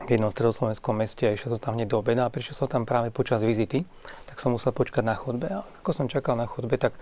v 0.04 0.08
jednom 0.14 0.28
stredoslovenskom 0.28 0.92
meste 0.92 1.24
a 1.24 1.32
išiel 1.32 1.56
som 1.56 1.60
tam 1.60 1.74
hneď 1.80 1.96
do 1.96 1.98
obeda 2.04 2.28
a 2.28 2.32
prišiel 2.32 2.54
som 2.54 2.68
tam 2.68 2.84
práve 2.84 3.08
počas 3.08 3.40
vizity, 3.40 3.88
tak 4.28 4.36
som 4.36 4.52
musel 4.52 4.76
počkať 4.76 5.00
na 5.00 5.16
chodbe. 5.16 5.48
A 5.48 5.64
ako 5.80 5.90
som 5.96 6.06
čakal 6.12 6.36
na 6.36 6.44
chodbe, 6.44 6.76
tak 6.76 6.92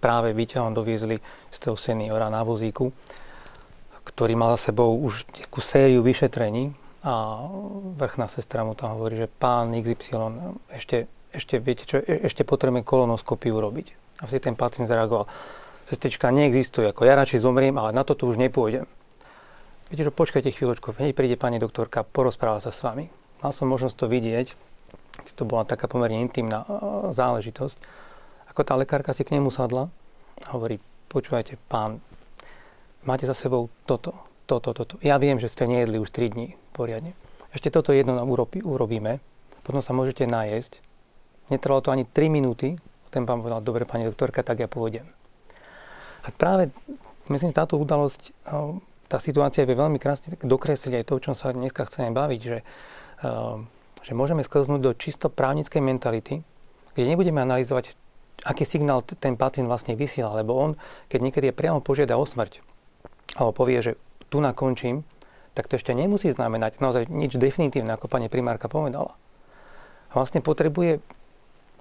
práve 0.00 0.32
výťahom 0.32 0.72
doviezli 0.72 1.20
z 1.52 1.58
toho 1.60 1.76
seniora 1.76 2.32
na 2.32 2.40
vozíku, 2.40 2.88
ktorý 4.08 4.32
mal 4.34 4.56
za 4.56 4.72
sebou 4.72 4.96
už 4.96 5.28
takú 5.28 5.60
sériu 5.60 6.00
vyšetrení, 6.00 6.72
a 6.98 7.46
vrchná 7.94 8.26
sestra 8.26 8.66
mu 8.66 8.74
tam 8.74 8.98
hovorí, 8.98 9.14
že 9.14 9.30
pán 9.30 9.70
XY, 9.70 10.58
ešte, 10.74 11.06
ešte, 11.30 11.62
viete 11.62 11.86
čo, 11.86 12.02
e, 12.02 12.26
ešte 12.26 12.42
potrebujeme 12.42 12.82
kolonoskopiu 12.82 13.54
robiť. 13.54 14.18
A 14.18 14.26
vtedy 14.26 14.50
ten 14.50 14.58
pacient 14.58 14.90
zareagoval, 14.90 15.30
sestrička 15.86 16.34
neexistuje, 16.34 16.90
ako 16.90 17.06
ja 17.06 17.14
radšej 17.14 17.46
zomriem, 17.46 17.78
ale 17.78 17.94
na 17.94 18.02
to 18.02 18.18
tu 18.18 18.26
už 18.26 18.34
nepôjdem. 18.34 18.90
Viete, 19.88 20.04
že 20.04 20.12
počkajte 20.12 20.52
chvíľočku, 20.52 20.92
hneď 21.00 21.16
príde 21.16 21.40
pani 21.40 21.56
doktorka, 21.56 22.04
porozpráva 22.04 22.60
sa 22.60 22.68
s 22.68 22.84
vami. 22.84 23.08
Mal 23.40 23.56
som 23.56 23.72
možnosť 23.72 23.96
to 23.96 24.06
vidieť, 24.12 24.52
to 25.32 25.48
bola 25.48 25.64
taká 25.64 25.88
pomerne 25.88 26.20
intimná 26.20 26.68
záležitosť. 27.08 27.80
ako 28.52 28.68
tá 28.68 28.76
lekárka 28.76 29.16
si 29.16 29.24
k 29.24 29.32
nemu 29.32 29.48
sadla 29.48 29.88
a 30.44 30.48
hovorí, 30.52 30.76
počúvajte, 31.08 31.56
pán, 31.72 32.04
máte 33.08 33.24
za 33.24 33.32
sebou 33.32 33.72
toto, 33.88 34.12
toto, 34.44 34.76
toto. 34.76 35.00
Ja 35.00 35.16
viem, 35.16 35.40
že 35.40 35.48
ste 35.48 35.64
nejedli 35.64 35.96
už 35.96 36.12
3 36.12 36.36
dní 36.36 36.52
poriadne. 36.76 37.16
Ešte 37.56 37.72
toto 37.72 37.96
jedno 37.96 38.12
nám 38.12 38.28
urobíme, 38.60 39.24
potom 39.64 39.80
sa 39.80 39.96
môžete 39.96 40.28
najesť. 40.28 40.84
Netrvalo 41.48 41.80
to 41.80 41.96
ani 41.96 42.04
3 42.04 42.28
minúty, 42.28 42.76
ten 43.08 43.24
pán 43.24 43.40
povedal, 43.40 43.64
dobre, 43.64 43.88
pani 43.88 44.04
doktorka, 44.04 44.44
tak 44.44 44.60
ja 44.60 44.68
pôjdem. 44.68 45.08
A 46.20 46.28
práve, 46.28 46.68
myslím, 47.32 47.56
táto 47.56 47.80
udalosť, 47.80 48.36
tá 49.08 49.16
situácia 49.16 49.64
vie 49.64 49.72
veľmi 49.72 49.96
krásne 49.96 50.36
dokresliť 50.38 51.00
aj 51.00 51.04
to, 51.08 51.12
o 51.16 51.24
čom 51.24 51.34
sa 51.34 51.56
dneska 51.56 51.88
chceme 51.88 52.12
baviť, 52.12 52.40
že, 52.44 52.58
že 54.04 54.12
môžeme 54.12 54.44
sklznúť 54.44 54.80
do 54.84 54.92
čisto 54.92 55.32
právnickej 55.32 55.80
mentality, 55.80 56.44
kde 56.92 57.04
nebudeme 57.08 57.40
analyzovať, 57.40 57.96
aký 58.44 58.68
signál 58.68 59.00
ten 59.02 59.34
pacient 59.34 59.66
vlastne 59.66 59.96
vysiela, 59.96 60.36
lebo 60.36 60.54
on, 60.54 60.70
keď 61.08 61.20
niekedy 61.24 61.46
je 61.50 61.56
priamo 61.56 61.80
požiada 61.80 62.20
o 62.20 62.24
smrť, 62.28 62.60
alebo 63.40 63.56
povie, 63.56 63.80
že 63.80 63.92
tu 64.28 64.44
nakončím, 64.44 65.02
tak 65.56 65.66
to 65.66 65.80
ešte 65.80 65.96
nemusí 65.96 66.30
znamenať 66.30 66.78
naozaj 66.78 67.10
nič 67.10 67.34
definitívne, 67.34 67.90
ako 67.90 68.06
pani 68.06 68.30
primárka 68.30 68.70
povedala. 68.70 69.16
Vlastne 70.12 70.44
potrebuje 70.44 71.02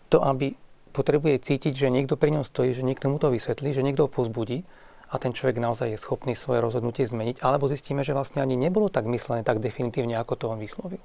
to, 0.10 0.24
aby 0.24 0.56
potrebuje 0.96 1.44
cítiť, 1.44 1.78
že 1.78 1.94
niekto 1.94 2.18
pri 2.18 2.40
ňom 2.40 2.44
stojí, 2.48 2.74
že 2.74 2.82
niekto 2.82 3.12
mu 3.12 3.22
to 3.22 3.30
vysvetlí, 3.30 3.76
že 3.76 3.86
niekto 3.86 4.08
ho 4.08 4.10
pozbudí 4.10 4.66
a 5.08 5.16
ten 5.20 5.32
človek 5.32 5.60
naozaj 5.60 5.96
je 5.96 6.00
schopný 6.00 6.36
svoje 6.36 6.60
rozhodnutie 6.60 7.08
zmeniť, 7.08 7.40
alebo 7.40 7.72
zistíme, 7.72 8.04
že 8.04 8.12
vlastne 8.12 8.44
ani 8.44 8.60
nebolo 8.60 8.92
tak 8.92 9.08
myslené 9.08 9.48
tak 9.48 9.64
definitívne, 9.64 10.20
ako 10.20 10.34
to 10.36 10.46
on 10.52 10.60
vyslovil. 10.60 11.04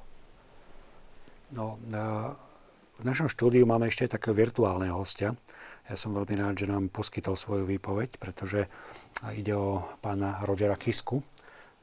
No, 1.52 1.76
v 2.98 3.02
našom 3.04 3.28
štúdiu 3.30 3.68
máme 3.68 3.86
ešte 3.86 4.10
takého 4.16 4.34
virtuálneho 4.34 4.96
hostia. 4.96 5.36
Ja 5.86 5.98
som 5.98 6.14
veľmi 6.14 6.34
rád, 6.38 6.62
že 6.62 6.70
nám 6.70 6.88
poskytol 6.88 7.34
svoju 7.34 7.66
výpoveď, 7.66 8.16
pretože 8.16 8.70
ide 9.34 9.52
o 9.52 9.82
pána 10.00 10.40
Rogera 10.46 10.78
Kisku, 10.78 11.20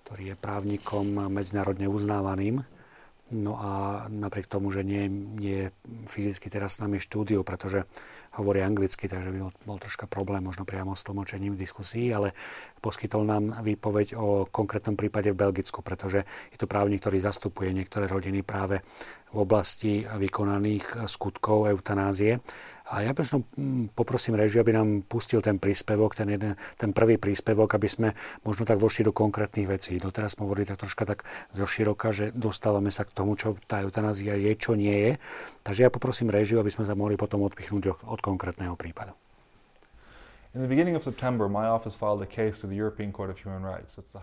ktorý 0.08 0.34
je 0.34 0.36
právnikom 0.40 1.06
medzinárodne 1.30 1.86
uznávaným. 1.86 2.66
No 3.30 3.62
a 3.62 3.72
napriek 4.10 4.50
tomu, 4.50 4.74
že 4.74 4.82
nie, 4.82 5.06
nie 5.38 5.70
je 5.70 5.72
fyzicky 6.10 6.50
teraz 6.50 6.80
s 6.80 6.82
nami 6.82 6.98
štúdiu, 6.98 7.46
pretože 7.46 7.86
hovorí 8.38 8.62
anglicky, 8.62 9.10
takže 9.10 9.34
by 9.34 9.40
bol, 9.66 9.78
troška 9.82 10.06
problém 10.06 10.46
možno 10.46 10.68
priamo 10.68 10.94
s 10.94 11.08
tlmočením 11.08 11.58
v 11.58 11.62
diskusii, 11.62 12.14
ale 12.14 12.36
poskytol 12.84 13.26
nám 13.26 13.64
výpoveď 13.66 14.14
o 14.20 14.46
konkrétnom 14.46 14.94
prípade 14.94 15.34
v 15.34 15.40
Belgicku, 15.40 15.82
pretože 15.82 16.28
je 16.54 16.58
to 16.58 16.70
právnik, 16.70 17.02
ktorý 17.02 17.18
zastupuje 17.18 17.74
niektoré 17.74 18.06
rodiny 18.06 18.46
práve 18.46 18.86
v 19.30 19.38
oblasti 19.38 20.06
vykonaných 20.06 21.06
skutkov 21.06 21.70
eutanázie 21.70 22.42
a 22.90 23.06
ja 23.06 23.14
mm, 23.14 23.94
poprosím 23.94 24.34
režiu, 24.34 24.66
aby 24.66 24.74
nám 24.74 25.06
pustil 25.06 25.46
ten 25.46 25.62
príspevok, 25.62 26.18
ten, 26.18 26.26
jeden, 26.34 26.58
ten 26.74 26.90
prvý 26.90 27.22
príspevok, 27.22 27.78
aby 27.78 27.86
sme 27.86 28.10
možno 28.42 28.66
tak 28.66 28.82
vošli 28.82 29.06
do 29.06 29.14
konkrétnych 29.14 29.70
vecí. 29.70 30.02
Doteraz 30.02 30.34
sme 30.34 30.50
hovorili 30.50 30.66
tak 30.66 30.82
troška 30.82 31.06
tak 31.06 31.22
zo 31.54 31.70
široka, 31.70 32.10
že 32.10 32.34
dostávame 32.34 32.90
sa 32.90 33.06
k 33.06 33.14
tomu, 33.14 33.38
čo 33.38 33.54
tá 33.70 33.86
eutanázia 33.86 34.34
je, 34.34 34.52
čo 34.58 34.74
nie 34.74 34.98
je. 35.06 35.12
Takže 35.62 35.86
ja 35.86 35.94
poprosím 35.94 36.34
režiu, 36.34 36.58
aby 36.58 36.74
sme 36.74 36.82
sa 36.82 36.98
mohli 36.98 37.14
potom 37.14 37.46
odpichnúť 37.46 37.94
od, 37.94 38.00
od 38.10 38.20
konkrétneho 38.26 38.74
prípadu. 38.74 39.14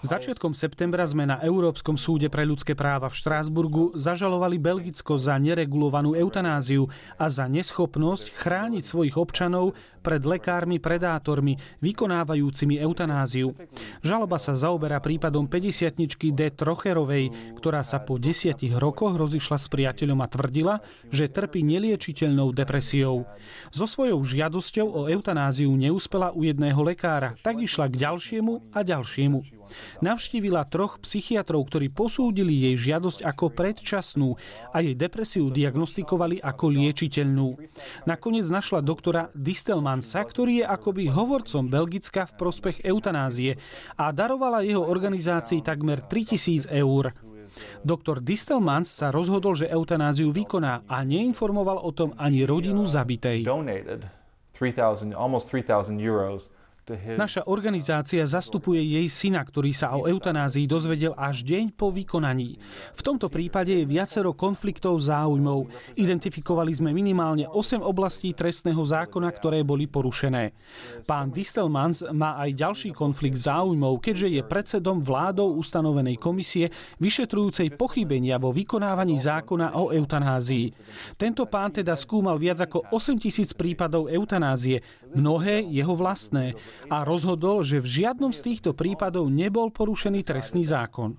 Začiatkom 0.03 0.59
septembra 0.59 1.07
sme 1.07 1.23
na 1.23 1.39
Európskom 1.39 1.95
súde 1.95 2.27
pre 2.27 2.43
ľudské 2.43 2.75
práva 2.75 3.07
v 3.07 3.15
Štrásburgu 3.15 3.95
zažalovali 3.95 4.59
Belgicko 4.59 5.23
za 5.23 5.39
neregulovanú 5.39 6.19
eutanáziu 6.19 6.91
a 7.15 7.31
za 7.31 7.47
neschopnosť 7.47 8.35
chrániť 8.43 8.83
svojich 8.83 9.15
občanov 9.15 9.79
pred 10.03 10.19
lekármi 10.27 10.83
predátormi 10.83 11.63
vykonávajúcimi 11.79 12.75
eutanáziu. 12.83 13.55
Žaloba 14.03 14.43
sa 14.43 14.59
zaoberá 14.59 14.99
prípadom 14.99 15.47
50 15.47 15.95
D. 16.35 16.51
Trocherovej, 16.51 17.55
ktorá 17.55 17.87
sa 17.87 18.03
po 18.03 18.19
desiatich 18.19 18.75
rokoch 18.75 19.15
rozišla 19.15 19.63
s 19.63 19.71
priateľom 19.71 20.19
a 20.19 20.27
tvrdila, 20.27 20.83
že 21.07 21.31
trpí 21.31 21.63
neliečiteľnou 21.63 22.51
depresiou. 22.51 23.31
So 23.71 23.87
svojou 23.87 24.19
žiadosťou 24.27 24.91
o 24.91 25.01
eutanáziu 25.07 25.71
neúspela 25.71 26.16
uspela 26.17 26.33
u 26.33 26.49
jedného 26.49 26.81
lekára, 26.81 27.37
tak 27.45 27.61
išla 27.61 27.93
k 27.93 28.01
ďalšiemu 28.09 28.73
a 28.73 28.81
ďalšiemu. 28.81 29.45
Navštívila 30.01 30.65
troch 30.65 30.97
psychiatrov, 31.05 31.69
ktorí 31.69 31.93
posúdili 31.93 32.57
jej 32.57 32.89
žiadosť 32.89 33.21
ako 33.21 33.53
predčasnú 33.53 34.41
a 34.73 34.81
jej 34.81 34.97
depresiu 34.97 35.53
diagnostikovali 35.53 36.41
ako 36.41 36.73
liečiteľnú. 36.73 37.61
Nakoniec 38.09 38.49
našla 38.49 38.81
doktora 38.81 39.29
Distelmansa, 39.37 40.25
ktorý 40.25 40.65
je 40.65 40.67
akoby 40.73 41.13
hovorcom 41.13 41.69
Belgicka 41.69 42.25
v 42.25 42.37
prospech 42.41 42.77
eutanázie 42.81 43.61
a 44.01 44.09
darovala 44.09 44.65
jeho 44.65 44.89
organizácii 44.89 45.61
takmer 45.61 46.01
3000 46.01 46.73
eur. 46.73 47.13
Doktor 47.85 48.25
Distelmans 48.25 48.89
sa 48.89 49.13
rozhodol, 49.13 49.53
že 49.53 49.69
eutanáziu 49.69 50.33
vykoná 50.33 50.89
a 50.89 51.05
neinformoval 51.05 51.85
o 51.85 51.93
tom 51.93 52.17
ani 52.17 52.49
rodinu 52.49 52.89
zabitej. 52.89 53.45
3,000, 54.57 55.13
almost 55.15 55.49
3,000 55.51 56.01
euros 56.01 56.51
Naša 56.95 57.51
organizácia 57.51 58.23
zastupuje 58.23 58.79
jej 58.79 59.11
syna, 59.11 59.43
ktorý 59.43 59.75
sa 59.75 59.99
o 59.99 60.07
eutanázii 60.07 60.71
dozvedel 60.71 61.19
až 61.19 61.43
deň 61.43 61.75
po 61.75 61.91
vykonaní. 61.91 62.63
V 62.95 63.03
tomto 63.03 63.27
prípade 63.27 63.75
je 63.75 63.83
viacero 63.83 64.31
konfliktov 64.39 65.03
záujmov. 65.03 65.67
Identifikovali 65.99 66.71
sme 66.79 66.95
minimálne 66.95 67.51
8 67.51 67.83
oblastí 67.83 68.31
trestného 68.39 68.79
zákona, 68.79 69.27
ktoré 69.35 69.67
boli 69.67 69.91
porušené. 69.91 70.55
Pán 71.11 71.35
Distelmans 71.35 72.07
má 72.15 72.39
aj 72.39 72.55
ďalší 72.55 72.95
konflikt 72.95 73.43
záujmov, 73.43 73.99
keďže 73.99 74.39
je 74.39 74.43
predsedom 74.47 75.03
vládou 75.03 75.59
ustanovenej 75.59 76.23
komisie 76.23 76.71
vyšetrujúcej 77.03 77.75
pochybenia 77.75 78.39
vo 78.39 78.55
vykonávaní 78.55 79.19
zákona 79.19 79.75
o 79.75 79.91
eutanázii. 79.91 80.71
Tento 81.19 81.51
pán 81.51 81.75
teda 81.75 81.99
skúmal 81.99 82.39
viac 82.39 82.63
ako 82.63 82.95
8 82.95 83.19
tisíc 83.19 83.51
prípadov 83.59 84.07
eutanázie, 84.07 84.87
mnohé 85.19 85.67
jeho 85.67 85.99
vlastné 85.99 86.55
a 86.91 87.03
rozhodol, 87.03 87.67
že 87.67 87.83
v 87.83 88.05
žiadnom 88.05 88.31
z 88.31 88.41
týchto 88.53 88.71
prípadov 88.77 89.29
nebol 89.29 89.73
porušený 89.73 90.23
trestný 90.23 90.65
zákon. 90.65 91.17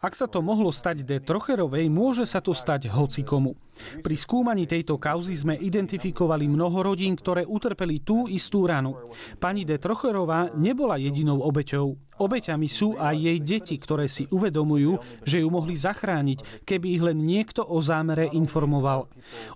Ak 0.00 0.16
sa 0.16 0.24
to 0.24 0.40
mohlo 0.40 0.72
stať 0.72 1.04
De 1.04 1.20
Trocherovej, 1.20 1.92
môže 1.92 2.24
sa 2.24 2.40
to 2.40 2.56
stať 2.56 2.88
hocikomu. 2.88 3.52
Pri 4.00 4.16
skúmaní 4.16 4.64
tejto 4.64 4.96
kauzy 4.96 5.36
sme 5.36 5.60
identifikovali 5.60 6.48
mnoho 6.48 6.82
rodín, 6.82 7.12
ktoré 7.14 7.44
utrpeli 7.44 8.00
tú 8.00 8.24
istú 8.26 8.64
ranu. 8.64 8.96
Pani 9.36 9.68
De 9.68 9.76
Trocherová 9.76 10.50
nebola 10.56 10.96
jedinou 10.96 11.44
obeťou. 11.44 12.00
Obeťami 12.18 12.66
sú 12.66 12.98
aj 12.98 13.14
jej 13.14 13.38
deti, 13.38 13.76
ktoré 13.78 14.10
si 14.10 14.26
uvedomujú, 14.26 15.22
že 15.22 15.44
ju 15.44 15.48
mohli 15.52 15.78
zachrániť, 15.78 16.66
keby 16.66 16.86
ich 16.98 17.02
len 17.04 17.22
niekto 17.22 17.62
o 17.62 17.78
zámere 17.78 18.26
informoval. 18.34 19.06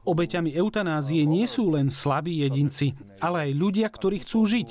Obeťami 0.06 0.54
eutanázie 0.54 1.26
nie 1.26 1.50
sú 1.50 1.74
len 1.74 1.90
slabí 1.90 2.46
jedinci, 2.46 2.94
ale 3.18 3.50
aj 3.50 3.58
ľudia, 3.58 3.88
ktorí 3.90 4.22
chcú 4.22 4.46
žiť. 4.46 4.68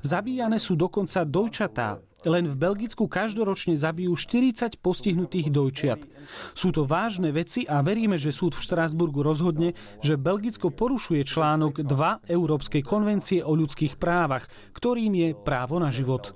Zabíjane 0.00 0.56
sú 0.56 0.80
dokonca 0.80 1.28
dojčatá, 1.28 2.00
len 2.26 2.50
v 2.50 2.58
Belgicku 2.58 3.06
každoročne 3.06 3.78
zabijú 3.78 4.18
40 4.18 4.82
postihnutých 4.82 5.48
dojčiat. 5.54 6.02
Sú 6.52 6.74
to 6.74 6.82
vážne 6.82 7.30
veci 7.30 7.62
a 7.64 7.80
veríme, 7.86 8.18
že 8.18 8.34
súd 8.34 8.58
v 8.58 8.64
Štrásburgu 8.66 9.22
rozhodne, 9.22 9.78
že 10.02 10.18
Belgicko 10.18 10.74
porušuje 10.74 11.22
článok 11.22 11.86
2 11.86 12.26
Európskej 12.26 12.82
konvencie 12.82 13.46
o 13.46 13.54
ľudských 13.54 13.94
právach, 13.96 14.50
ktorým 14.74 15.14
je 15.14 15.28
právo 15.38 15.78
na 15.78 15.94
život. 15.94 16.34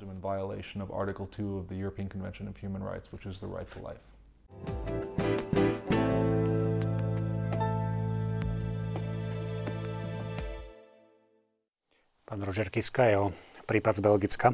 Pán 12.31 12.46
Roger 12.46 12.70
Kiska, 12.70 13.11
jeho 13.11 13.35
prípad 13.66 13.98
z 13.98 14.03
Belgicka. 14.07 14.48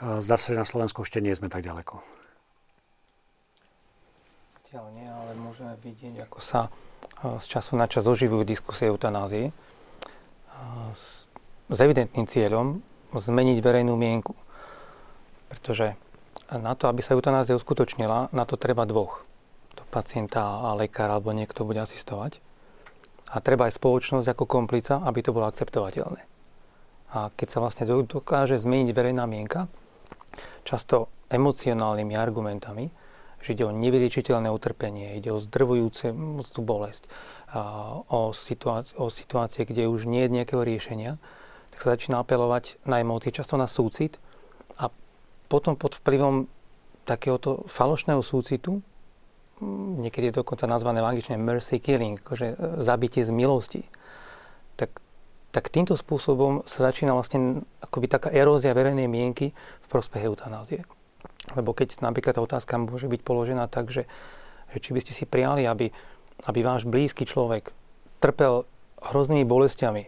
Zdá 0.00 0.40
sa, 0.40 0.56
že 0.56 0.58
na 0.60 0.64
Slovensku 0.64 1.04
ešte 1.04 1.20
nie 1.20 1.36
sme 1.36 1.52
tak 1.52 1.60
ďaleko. 1.60 2.00
Zatiaľ 4.56 4.86
nie, 4.96 5.04
ale 5.04 5.36
môžeme 5.36 5.76
vidieť, 5.84 6.24
ako 6.24 6.40
sa 6.40 6.72
z 7.20 7.44
času 7.44 7.76
na 7.76 7.84
čas 7.84 8.08
oživujú 8.08 8.48
diskusie 8.48 8.88
eutanázii 8.88 9.52
s, 10.96 11.28
s 11.68 11.78
evidentným 11.84 12.24
cieľom 12.24 12.80
zmeniť 13.12 13.60
verejnú 13.60 13.92
mienku. 13.92 14.32
Pretože 15.52 16.00
na 16.48 16.72
to, 16.72 16.88
aby 16.88 17.04
sa 17.04 17.12
eutanázia 17.12 17.58
uskutočnila, 17.60 18.32
na 18.32 18.44
to 18.48 18.56
treba 18.56 18.88
dvoch. 18.88 19.20
To 19.76 19.84
pacienta 19.92 20.64
a 20.64 20.72
lekár 20.80 21.12
alebo 21.12 21.36
niekto 21.36 21.68
bude 21.68 21.82
asistovať. 21.82 22.40
A 23.30 23.38
treba 23.44 23.68
aj 23.68 23.76
spoločnosť 23.76 24.32
ako 24.32 24.44
komplica, 24.48 25.04
aby 25.04 25.20
to 25.20 25.36
bolo 25.36 25.44
akceptovateľné. 25.44 26.24
A 27.10 27.28
keď 27.36 27.48
sa 27.52 27.58
vlastne 27.60 27.84
dokáže 27.84 28.56
zmeniť 28.56 28.96
verejná 28.96 29.28
mienka, 29.28 29.68
často 30.64 31.10
emocionálnymi 31.30 32.14
argumentami, 32.18 32.90
že 33.40 33.56
ide 33.56 33.64
o 33.64 33.72
nevyliečiteľné 33.72 34.52
utrpenie, 34.52 35.16
ide 35.16 35.32
o 35.32 35.40
zdrvujúce 35.40 36.12
tú 36.52 36.60
bolesť, 36.60 37.08
o, 38.12 38.36
situácie, 38.36 38.94
o 39.00 39.08
situácie, 39.08 39.64
kde 39.64 39.88
už 39.88 40.04
nie 40.04 40.28
je 40.28 40.34
nejakého 40.42 40.60
riešenia, 40.60 41.16
tak 41.72 41.78
sa 41.80 41.96
začína 41.96 42.20
apelovať 42.20 42.76
na 42.84 43.00
emócie, 43.00 43.32
často 43.32 43.56
na 43.56 43.64
súcit 43.64 44.20
a 44.76 44.92
potom 45.48 45.74
pod 45.74 45.96
vplyvom 45.96 46.50
takéhoto 47.08 47.64
falošného 47.66 48.20
súcitu, 48.20 48.84
niekedy 50.00 50.30
je 50.30 50.38
dokonca 50.44 50.68
nazvané 50.68 51.00
v 51.00 51.08
angličtine 51.10 51.38
mercy 51.40 51.80
killing, 51.80 52.20
akože 52.20 52.46
e, 52.46 52.56
zabitie 52.80 53.24
z 53.24 53.32
milosti, 53.32 53.82
tak, 54.76 55.00
tak 55.50 55.66
týmto 55.66 55.98
spôsobom 55.98 56.62
sa 56.66 56.90
začína 56.90 57.14
vlastne 57.14 57.66
akoby 57.82 58.06
taká 58.06 58.28
erózia 58.30 58.70
verejnej 58.70 59.10
mienky 59.10 59.50
v 59.54 59.86
prospech 59.90 60.30
eutanázie. 60.30 60.86
Lebo 61.58 61.74
keď 61.74 61.98
napríklad 61.98 62.38
tá 62.38 62.42
otázka 62.42 62.78
môže 62.78 63.10
byť 63.10 63.20
položená 63.26 63.66
tak, 63.66 63.90
že, 63.90 64.06
že 64.70 64.78
či 64.78 64.90
by 64.94 65.00
ste 65.02 65.12
si 65.12 65.24
prijali, 65.26 65.66
aby, 65.66 65.90
aby 66.46 66.60
váš 66.62 66.86
blízky 66.86 67.26
človek 67.26 67.74
trpel 68.22 68.68
hroznými 69.00 69.42
bolestiami, 69.42 70.06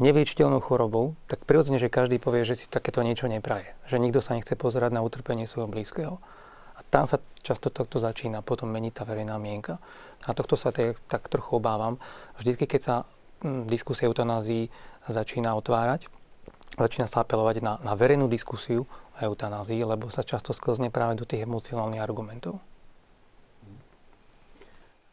nevyliečiteľnou 0.00 0.58
chorobou, 0.64 1.14
tak 1.28 1.44
prirodzene, 1.44 1.78
že 1.78 1.92
každý 1.92 2.18
povie, 2.18 2.42
že 2.42 2.58
si 2.58 2.66
takéto 2.66 3.04
niečo 3.04 3.28
nepraje. 3.28 3.76
Že 3.86 4.02
nikto 4.02 4.24
sa 4.24 4.34
nechce 4.34 4.56
pozerať 4.56 4.90
na 4.90 5.04
utrpenie 5.04 5.46
svojho 5.46 5.70
blízkeho. 5.70 6.16
A 6.72 6.80
tam 6.88 7.04
sa 7.04 7.20
často 7.44 7.68
tohto 7.68 8.00
začína, 8.00 8.40
potom 8.40 8.72
mení 8.72 8.90
tá 8.90 9.04
verejná 9.04 9.36
mienka. 9.36 9.78
A 10.24 10.32
tohto 10.32 10.56
sa 10.56 10.72
tak, 10.72 10.98
tak 11.06 11.28
trochu 11.28 11.60
obávam. 11.60 12.00
Vždycky, 12.40 12.64
keď 12.64 12.80
sa 12.80 12.94
diskusia 13.66 14.08
eutanázii 14.08 14.70
začína 15.10 15.54
otvárať, 15.58 16.06
začína 16.78 17.10
sa 17.10 17.26
apelovať 17.26 17.62
na, 17.62 17.72
na 17.82 17.92
verejnú 17.98 18.30
diskusiu 18.30 18.86
o 18.88 19.18
eutanázii, 19.18 19.82
lebo 19.82 20.08
sa 20.08 20.24
často 20.24 20.54
sklzne 20.54 20.88
práve 20.88 21.18
do 21.18 21.28
tých 21.28 21.44
emocionálnych 21.44 22.00
argumentov. 22.00 22.62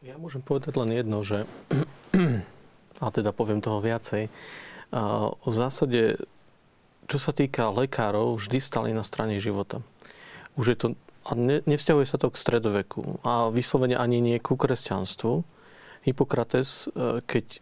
Ja 0.00 0.16
môžem 0.16 0.40
povedať 0.40 0.80
len 0.80 0.96
jedno, 0.96 1.20
že 1.20 1.44
a 3.00 3.06
teda 3.08 3.32
poviem 3.32 3.64
toho 3.64 3.80
viacej. 3.80 4.28
V 5.44 5.52
zásade, 5.52 6.20
čo 7.08 7.18
sa 7.18 7.32
týka 7.32 7.72
lekárov, 7.72 8.36
vždy 8.36 8.58
stali 8.60 8.90
na 8.92 9.04
strane 9.04 9.40
života. 9.40 9.80
Už 10.60 10.72
je 10.72 10.76
to, 10.76 10.86
a 11.24 11.32
ne, 11.36 11.64
nevzťahuje 11.64 12.06
sa 12.06 12.20
to 12.20 12.28
k 12.28 12.40
stredoveku 12.40 13.22
a 13.24 13.48
vyslovene 13.48 13.96
ani 13.96 14.20
nie 14.20 14.36
ku 14.42 14.58
kresťanstvu. 14.58 15.46
Hippokrates, 16.04 16.90
e, 16.92 17.20
keď 17.24 17.60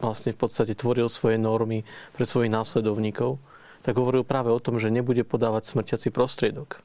vlastne 0.00 0.32
v 0.32 0.40
podstate 0.40 0.76
tvoril 0.76 1.08
svoje 1.08 1.40
normy 1.40 1.82
pre 2.16 2.28
svojich 2.28 2.52
následovníkov, 2.52 3.40
tak 3.86 3.96
hovoril 3.96 4.26
práve 4.26 4.50
o 4.50 4.58
tom, 4.58 4.82
že 4.82 4.92
nebude 4.92 5.22
podávať 5.22 5.70
smrťací 5.70 6.10
prostriedok. 6.10 6.82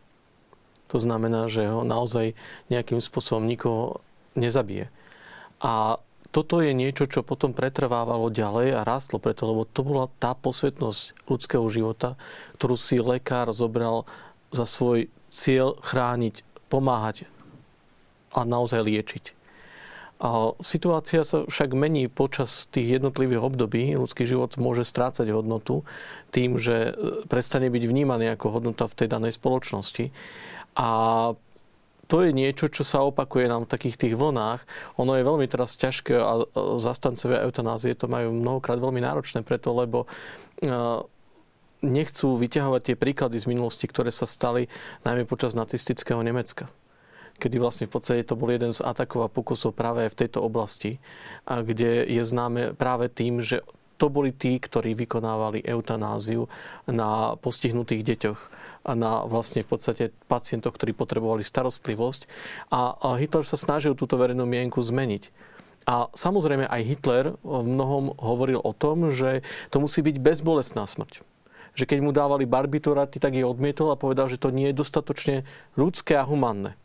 To 0.94 0.98
znamená, 1.00 1.48
že 1.48 1.66
ho 1.72 1.88
naozaj 1.88 2.36
nejakým 2.68 3.00
spôsobom 3.00 3.48
nikoho 3.48 4.04
nezabije. 4.36 4.92
A 5.64 5.98
toto 6.32 6.64
je 6.64 6.72
niečo, 6.72 7.12
čo 7.12 7.28
potom 7.28 7.52
pretrvávalo 7.52 8.32
ďalej 8.32 8.76
a 8.76 8.88
rástlo 8.88 9.20
preto, 9.20 9.52
lebo 9.52 9.68
to 9.68 9.84
bola 9.84 10.08
tá 10.20 10.32
posvetnosť 10.32 11.28
ľudského 11.28 11.68
života, 11.68 12.16
ktorú 12.56 12.80
si 12.80 13.04
lekár 13.04 13.52
zobral 13.52 14.08
za 14.52 14.64
svoj 14.64 15.12
cieľ 15.28 15.76
chrániť, 15.84 16.44
pomáhať 16.72 17.28
a 18.32 18.48
naozaj 18.48 18.80
liečiť. 18.84 19.41
A 20.22 20.54
situácia 20.62 21.26
sa 21.26 21.50
však 21.50 21.74
mení 21.74 22.06
počas 22.06 22.70
tých 22.70 23.02
jednotlivých 23.02 23.42
období. 23.42 23.98
Ľudský 23.98 24.30
život 24.30 24.54
môže 24.62 24.86
strácať 24.86 25.34
hodnotu 25.34 25.82
tým, 26.30 26.62
že 26.62 26.94
prestane 27.26 27.74
byť 27.74 27.84
vnímaný 27.90 28.38
ako 28.38 28.62
hodnota 28.62 28.86
v 28.86 28.98
tej 29.02 29.08
danej 29.10 29.34
spoločnosti. 29.34 30.14
A 30.78 30.90
to 32.06 32.22
je 32.22 32.38
niečo, 32.38 32.70
čo 32.70 32.86
sa 32.86 33.02
opakuje 33.02 33.50
nám 33.50 33.66
v 33.66 33.72
takých 33.74 33.98
tých 33.98 34.14
vlnách. 34.14 34.62
Ono 35.02 35.18
je 35.18 35.26
veľmi 35.26 35.50
teraz 35.50 35.74
ťažké 35.80 36.14
a 36.14 36.46
zastancovia 36.78 37.42
eutanázie 37.42 37.98
to 37.98 38.06
majú 38.06 38.30
mnohokrát 38.30 38.78
veľmi 38.78 39.02
náročné 39.02 39.42
preto, 39.42 39.74
lebo 39.74 40.06
nechcú 41.82 42.38
vyťahovať 42.38 42.82
tie 42.84 42.96
príklady 43.00 43.42
z 43.42 43.50
minulosti, 43.50 43.90
ktoré 43.90 44.14
sa 44.14 44.30
stali 44.30 44.70
najmä 45.02 45.26
počas 45.26 45.58
nacistického 45.58 46.22
Nemecka 46.22 46.70
kedy 47.42 47.58
vlastne 47.58 47.90
v 47.90 47.98
podstate 47.98 48.22
to 48.22 48.38
bol 48.38 48.54
jeden 48.54 48.70
z 48.70 48.86
atakov 48.86 49.26
a 49.26 49.34
pokusov 49.34 49.74
práve 49.74 50.06
v 50.06 50.14
tejto 50.14 50.46
oblasti, 50.46 51.02
a 51.50 51.66
kde 51.66 52.06
je 52.06 52.22
známe 52.22 52.78
práve 52.78 53.10
tým, 53.10 53.42
že 53.42 53.66
to 53.98 54.10
boli 54.10 54.34
tí, 54.34 54.58
ktorí 54.58 54.98
vykonávali 54.98 55.62
eutanáziu 55.62 56.50
na 56.90 57.38
postihnutých 57.38 58.02
deťoch 58.02 58.40
a 58.82 58.98
na 58.98 59.30
vlastne 59.30 59.62
v 59.62 59.70
podstate 59.70 60.04
pacientov, 60.26 60.74
ktorí 60.74 60.98
potrebovali 60.98 61.46
starostlivosť. 61.46 62.26
A 62.74 62.98
Hitler 63.22 63.46
sa 63.46 63.62
snažil 63.62 63.94
túto 63.94 64.18
verejnú 64.18 64.50
mienku 64.50 64.82
zmeniť. 64.82 65.30
A 65.86 66.10
samozrejme 66.18 66.66
aj 66.66 66.82
Hitler 66.82 67.26
v 67.46 67.62
mnohom 67.62 68.18
hovoril 68.18 68.58
o 68.58 68.74
tom, 68.74 69.14
že 69.14 69.46
to 69.70 69.78
musí 69.78 70.02
byť 70.02 70.18
bezbolestná 70.18 70.90
smrť 70.90 71.22
že 71.72 71.88
keď 71.88 72.00
mu 72.04 72.12
dávali 72.12 72.44
barbituraty, 72.44 73.16
tak 73.16 73.32
je 73.32 73.48
odmietol 73.48 73.96
a 73.96 74.00
povedal, 74.00 74.28
že 74.28 74.36
to 74.36 74.52
nie 74.52 74.72
je 74.72 74.80
dostatočne 74.84 75.48
ľudské 75.80 76.20
a 76.20 76.28
humanné. 76.28 76.76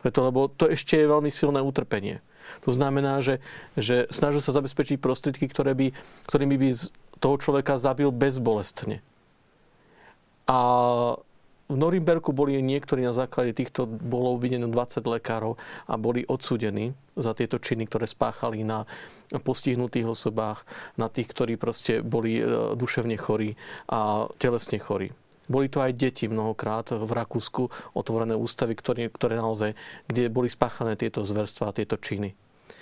Preto, 0.00 0.18
lebo 0.24 0.48
to 0.52 0.68
ešte 0.68 1.00
je 1.00 1.10
veľmi 1.10 1.30
silné 1.32 1.60
utrpenie. 1.64 2.20
To 2.62 2.70
znamená, 2.70 3.18
že, 3.24 3.42
že 3.74 4.06
snažil 4.12 4.38
sa 4.38 4.54
zabezpečiť 4.54 5.02
prostriedky, 5.02 5.50
ktoré 5.50 5.74
by, 5.74 5.86
ktorými 6.30 6.56
by 6.56 6.68
toho 7.18 7.36
človeka 7.42 7.80
zabil 7.80 8.12
bezbolestne. 8.14 9.02
A 10.46 10.58
v 11.66 11.74
Norimberku 11.74 12.30
boli 12.30 12.62
niektorí 12.62 13.02
na 13.02 13.10
základe 13.10 13.50
týchto, 13.50 13.90
bolo 13.90 14.38
uvidené 14.38 14.70
20 14.70 15.02
lekárov 15.02 15.58
a 15.90 15.98
boli 15.98 16.22
odsudení 16.22 16.94
za 17.18 17.34
tieto 17.34 17.58
činy, 17.58 17.90
ktoré 17.90 18.06
spáchali 18.06 18.62
na 18.62 18.86
postihnutých 19.34 20.06
osobách, 20.06 20.62
na 20.94 21.10
tých, 21.10 21.26
ktorí 21.34 21.58
proste 21.58 22.06
boli 22.06 22.38
e, 22.38 22.42
duševne 22.78 23.18
chorí 23.18 23.58
a 23.90 24.30
telesne 24.38 24.78
chorí. 24.78 25.10
Boli 25.46 25.70
to 25.70 25.82
aj 25.82 25.94
deti 25.94 26.26
mnohokrát 26.26 26.90
v 26.90 27.10
Rakúsku, 27.10 27.70
otvorené 27.94 28.34
ústavy, 28.34 28.74
ktoré, 28.74 29.08
ktoré 29.10 29.38
naozaj, 29.38 29.78
kde 30.10 30.30
boli 30.30 30.50
spáchané 30.50 30.98
tieto 30.98 31.22
zverstva 31.22 31.70
a 31.70 31.76
tieto 31.76 31.96
činy. 31.98 32.34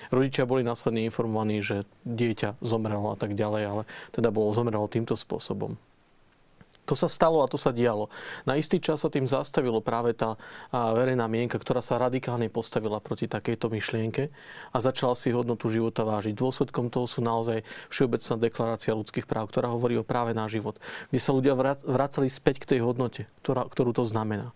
Rodičia 0.09 0.49
boli 0.49 0.65
následne 0.65 1.05
informovaní, 1.05 1.61
že 1.61 1.85
dieťa 2.09 2.61
zomrelo 2.65 3.13
a 3.13 3.17
tak 3.21 3.37
ďalej, 3.37 3.63
ale 3.65 3.83
teda 4.13 4.33
bolo 4.33 4.53
zomrelo 4.53 4.89
týmto 4.89 5.17
spôsobom. 5.17 5.77
To 6.85 6.93
sa 6.93 7.09
stalo 7.09 7.41
a 7.41 7.49
to 7.49 7.57
sa 7.57 7.73
dialo. 7.73 8.13
Na 8.45 8.61
istý 8.61 8.77
čas 8.77 9.01
sa 9.01 9.09
tým 9.09 9.25
zastavilo 9.25 9.81
práve 9.81 10.13
tá 10.13 10.37
verejná 10.69 11.25
mienka, 11.33 11.57
ktorá 11.57 11.81
sa 11.81 11.97
radikálne 11.97 12.53
postavila 12.53 13.01
proti 13.01 13.25
takejto 13.25 13.73
myšlienke 13.73 14.29
a 14.69 14.77
začala 14.85 15.17
si 15.17 15.33
hodnotu 15.33 15.73
života 15.73 16.05
vážiť. 16.05 16.37
Dôsledkom 16.37 16.93
toho 16.93 17.09
sú 17.09 17.25
naozaj 17.25 17.65
Všeobecná 17.89 18.37
deklarácia 18.37 18.93
ľudských 18.93 19.25
práv, 19.25 19.49
ktorá 19.49 19.73
hovorí 19.73 19.97
o 19.97 20.05
práve 20.05 20.37
na 20.37 20.45
život, 20.45 20.77
kde 21.09 21.21
sa 21.25 21.33
ľudia 21.33 21.57
vracali 21.89 22.29
späť 22.29 22.61
k 22.61 22.77
tej 22.77 22.81
hodnote, 22.85 23.25
ktorá, 23.41 23.65
ktorú 23.65 23.97
to 23.97 24.05
znamená. 24.05 24.53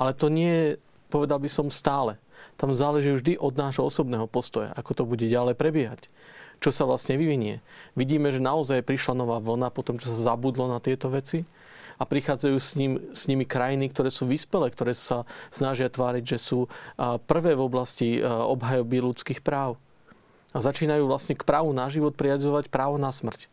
Ale 0.00 0.16
to 0.16 0.32
nie 0.32 0.48
je, 0.48 0.68
povedal 1.12 1.36
by 1.44 1.50
som, 1.52 1.68
stále. 1.68 2.16
Tam 2.56 2.72
záleží 2.72 3.12
vždy 3.12 3.36
od 3.36 3.52
nášho 3.52 3.84
osobného 3.84 4.24
postoja, 4.24 4.72
ako 4.72 4.96
to 4.96 5.02
bude 5.04 5.28
ďalej 5.28 5.60
prebiehať 5.60 6.08
čo 6.60 6.70
sa 6.70 6.84
vlastne 6.84 7.16
vyvinie. 7.16 7.64
Vidíme, 7.96 8.28
že 8.28 8.38
naozaj 8.38 8.84
prišla 8.84 9.16
nová 9.16 9.40
vlna 9.40 9.72
po 9.72 9.80
tom, 9.80 9.96
čo 9.96 10.12
sa 10.12 10.36
zabudlo 10.36 10.68
na 10.68 10.78
tieto 10.78 11.08
veci 11.08 11.48
a 12.00 12.08
prichádzajú 12.08 12.56
s, 12.56 12.70
ním, 12.80 12.92
s 13.12 13.28
nimi 13.28 13.44
krajiny, 13.44 13.92
ktoré 13.92 14.08
sú 14.08 14.24
vyspelé, 14.24 14.72
ktoré 14.72 14.96
sa 14.96 15.28
snažia 15.52 15.88
tváriť, 15.92 16.36
že 16.36 16.38
sú 16.40 16.68
prvé 17.28 17.52
v 17.52 17.64
oblasti 17.64 18.20
obhajoby 18.24 19.04
ľudských 19.04 19.44
práv. 19.44 19.76
A 20.56 20.64
začínajú 20.64 21.04
vlastne 21.04 21.36
k 21.36 21.44
právu 21.44 21.76
na 21.76 21.92
život 21.92 22.16
priadzovať 22.16 22.72
právo 22.72 22.96
na 22.96 23.12
smrť. 23.12 23.52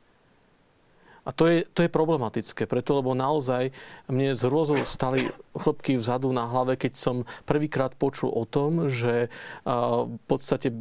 A 1.27 1.35
to 1.35 1.43
je, 1.51 1.67
to 1.75 1.83
je 1.83 1.91
problematické, 1.91 2.71
preto 2.71 2.95
lebo 2.95 3.11
naozaj 3.11 3.75
mne 4.07 4.31
z 4.31 4.47
hrôzou 4.47 4.79
stali 4.87 5.27
chlopky 5.51 5.99
vzadu 5.99 6.31
na 6.31 6.47
hlave, 6.47 6.79
keď 6.79 6.95
som 6.95 7.27
prvýkrát 7.43 7.91
počul 7.99 8.31
o 8.31 8.47
tom, 8.47 8.87
že 8.87 9.27
v 9.67 10.19
podstate 10.23 10.71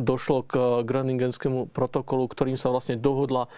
došlo 0.00 0.42
k 0.42 0.82
Groningenskému 0.82 1.70
protokolu, 1.70 2.26
ktorým 2.26 2.56
sa 2.56 2.72
vlastne 2.72 2.96
dohodla 2.96 3.52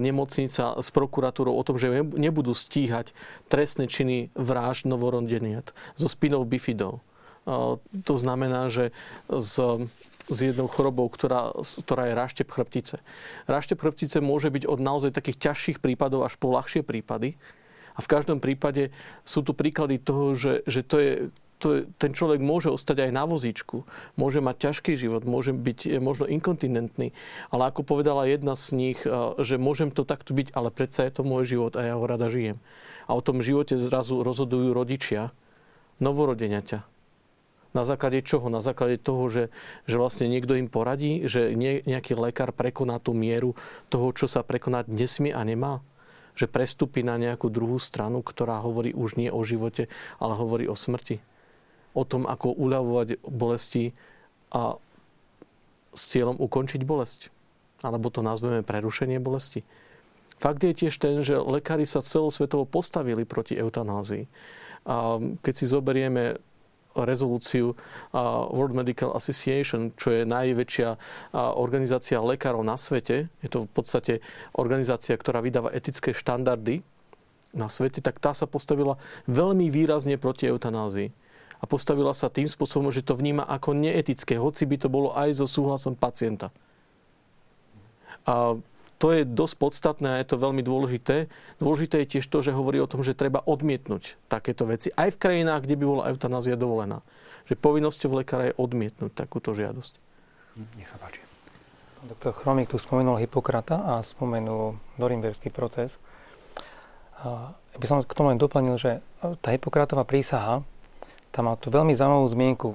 nemocnica 0.00 0.78
s 0.78 0.88
prokuratúrou 0.94 1.54
o 1.54 1.62
tom, 1.66 1.76
že 1.76 1.90
nebudú 2.14 2.54
stíhať 2.54 3.12
trestné 3.50 3.90
činy 3.90 4.30
vražd 4.38 4.86
novorodeniat 4.86 5.74
zo 5.98 6.06
spinov 6.06 6.46
bifidov. 6.46 7.02
To 7.86 8.14
znamená, 8.18 8.66
že 8.70 8.90
z, 9.30 9.86
s 10.26 10.38
jednou 10.42 10.66
chorobou, 10.66 11.06
ktorá, 11.06 11.54
ktorá 11.86 12.10
je 12.10 12.18
ráštep 12.18 12.48
chrbtice. 12.50 12.96
Ráštep 13.46 13.78
chrbtice 13.78 14.18
môže 14.18 14.50
byť 14.50 14.66
od 14.66 14.82
naozaj 14.82 15.14
takých 15.14 15.50
ťažších 15.50 15.78
prípadov 15.78 16.26
až 16.26 16.34
po 16.38 16.50
ľahšie 16.50 16.82
prípady. 16.82 17.38
A 17.96 18.04
v 18.04 18.10
každom 18.10 18.42
prípade 18.42 18.90
sú 19.24 19.40
tu 19.46 19.54
príklady 19.56 19.96
toho, 20.02 20.34
že, 20.36 20.66
že 20.66 20.82
to 20.84 20.96
je 20.98 21.12
to, 21.58 21.88
ten 21.96 22.12
človek 22.12 22.40
môže 22.44 22.68
ostať 22.68 23.08
aj 23.08 23.10
na 23.16 23.24
vozíčku, 23.24 23.88
môže 24.20 24.44
mať 24.44 24.70
ťažký 24.70 24.92
život, 24.96 25.24
môže 25.24 25.56
byť 25.56 25.98
možno 25.98 26.28
inkontinentný, 26.28 27.16
ale 27.48 27.62
ako 27.72 27.80
povedala 27.82 28.28
jedna 28.28 28.52
z 28.52 28.76
nich, 28.76 29.00
eh, 29.04 29.12
že 29.40 29.56
môžem 29.56 29.88
to 29.88 30.04
takto 30.04 30.36
byť, 30.36 30.52
ale 30.52 30.68
predsa 30.68 31.08
je 31.08 31.16
to 31.16 31.22
môj 31.24 31.48
život 31.48 31.72
a 31.74 31.82
ja 31.82 31.94
ho 31.96 32.04
rada 32.04 32.28
žijem. 32.28 32.60
A 33.08 33.16
o 33.16 33.24
tom 33.24 33.40
živote 33.40 33.78
zrazu 33.78 34.20
rozhodujú 34.20 34.74
rodičia, 34.76 35.32
novorodeňaťa. 36.02 36.96
Na 37.76 37.84
základe 37.84 38.24
čoho? 38.24 38.48
Na 38.48 38.64
základe 38.64 38.96
toho, 38.96 39.28
že, 39.28 39.44
že 39.84 40.00
vlastne 40.00 40.32
niekto 40.32 40.56
im 40.56 40.64
poradí, 40.64 41.28
že 41.28 41.52
nejaký 41.84 42.16
lekár 42.16 42.56
prekoná 42.56 42.96
tú 42.96 43.12
mieru 43.12 43.52
toho, 43.92 44.08
čo 44.16 44.24
sa 44.24 44.40
prekonať 44.40 44.88
nesmie 44.88 45.36
a 45.36 45.44
nemá? 45.44 45.84
Že 46.40 46.52
prestúpi 46.52 47.04
na 47.04 47.20
nejakú 47.20 47.52
druhú 47.52 47.76
stranu, 47.76 48.24
ktorá 48.24 48.64
hovorí 48.64 48.96
už 48.96 49.20
nie 49.20 49.28
o 49.28 49.44
živote, 49.44 49.92
ale 50.16 50.32
hovorí 50.40 50.64
o 50.64 50.76
smrti? 50.76 51.20
O 51.96 52.04
tom, 52.04 52.28
ako 52.28 52.52
uľavovať 52.52 53.24
bolesti 53.24 53.96
a 54.52 54.76
s 55.96 56.02
cieľom 56.12 56.36
ukončiť 56.36 56.84
bolesť? 56.84 57.32
Alebo 57.80 58.12
to 58.12 58.20
nazveme 58.20 58.60
prerušenie 58.60 59.16
bolesti? 59.16 59.64
Fakt 60.36 60.60
je 60.60 60.76
tiež 60.76 60.92
ten, 61.00 61.24
že 61.24 61.40
lekári 61.40 61.88
sa 61.88 62.04
celosvetovo 62.04 62.68
postavili 62.68 63.24
proti 63.24 63.56
eutanázii. 63.56 64.28
A 64.84 65.16
keď 65.40 65.54
si 65.56 65.64
zoberieme 65.64 66.36
rezolúciu 66.96 67.76
World 68.52 68.72
Medical 68.72 69.12
Association, 69.12 69.92
čo 70.00 70.12
je 70.16 70.22
najväčšia 70.24 70.88
organizácia 71.36 72.16
lekárov 72.20 72.64
na 72.64 72.80
svete. 72.80 73.28
Je 73.44 73.48
to 73.52 73.68
v 73.68 73.70
podstate 73.72 74.14
organizácia, 74.56 75.12
ktorá 75.12 75.44
vydáva 75.44 75.72
etické 75.76 76.16
štandardy 76.16 76.80
na 77.52 77.68
svete, 77.68 78.00
tak 78.00 78.16
tá 78.16 78.32
sa 78.32 78.48
postavila 78.48 78.96
veľmi 79.28 79.68
výrazne 79.68 80.16
proti 80.16 80.48
eutanázii. 80.48 81.12
A 81.60 81.64
postavila 81.64 82.12
sa 82.12 82.28
tým 82.28 82.46
spôsobom, 82.46 82.92
že 82.92 83.00
to 83.00 83.16
vníma 83.16 83.44
ako 83.44 83.72
neetické, 83.72 84.36
hoci 84.36 84.68
by 84.68 84.76
to 84.76 84.88
bolo 84.92 85.16
aj 85.16 85.40
so 85.40 85.46
súhlasom 85.48 85.96
pacienta. 85.96 86.52
A 88.28 88.58
to 88.96 89.12
je 89.12 89.28
dosť 89.28 89.54
podstatné 89.60 90.08
a 90.08 90.20
je 90.24 90.28
to 90.32 90.40
veľmi 90.40 90.64
dôležité. 90.64 91.28
Dôležité 91.60 92.00
je 92.04 92.16
tiež 92.16 92.26
to, 92.32 92.40
že 92.40 92.56
hovorí 92.56 92.80
o 92.80 92.88
tom, 92.88 93.04
že 93.04 93.12
treba 93.12 93.44
odmietnúť 93.44 94.16
takéto 94.32 94.64
veci 94.64 94.88
aj 94.96 95.16
v 95.16 95.20
krajinách, 95.20 95.68
kde 95.68 95.76
by 95.76 95.84
bola 95.84 96.08
eutanázia 96.08 96.56
dovolená. 96.56 97.04
Že 97.44 97.60
povinnosťou 97.60 98.16
lekára 98.16 98.50
je 98.52 98.58
odmietnúť 98.58 99.12
takúto 99.12 99.52
žiadosť. 99.52 100.00
Hm, 100.56 100.68
nech 100.80 100.88
sa 100.88 100.96
páči. 100.96 101.20
Doktor 102.08 102.32
Chromik 102.36 102.72
tu 102.72 102.80
spomenul 102.80 103.20
Hipokrata 103.20 103.84
a 103.84 104.00
spomenul 104.00 104.80
Norimberský 104.96 105.52
proces. 105.52 106.00
Ja 107.20 107.52
by 107.76 107.86
som 107.88 108.00
k 108.00 108.16
tomu 108.16 108.32
len 108.32 108.40
doplnil, 108.40 108.76
že 108.80 109.04
tá 109.40 109.52
Hipokratová 109.52 110.08
prísaha, 110.08 110.64
tam 111.36 111.52
má 111.52 111.54
tu 111.60 111.68
veľmi 111.68 111.92
zaujímavú 111.92 112.26
zmienku, 112.32 112.68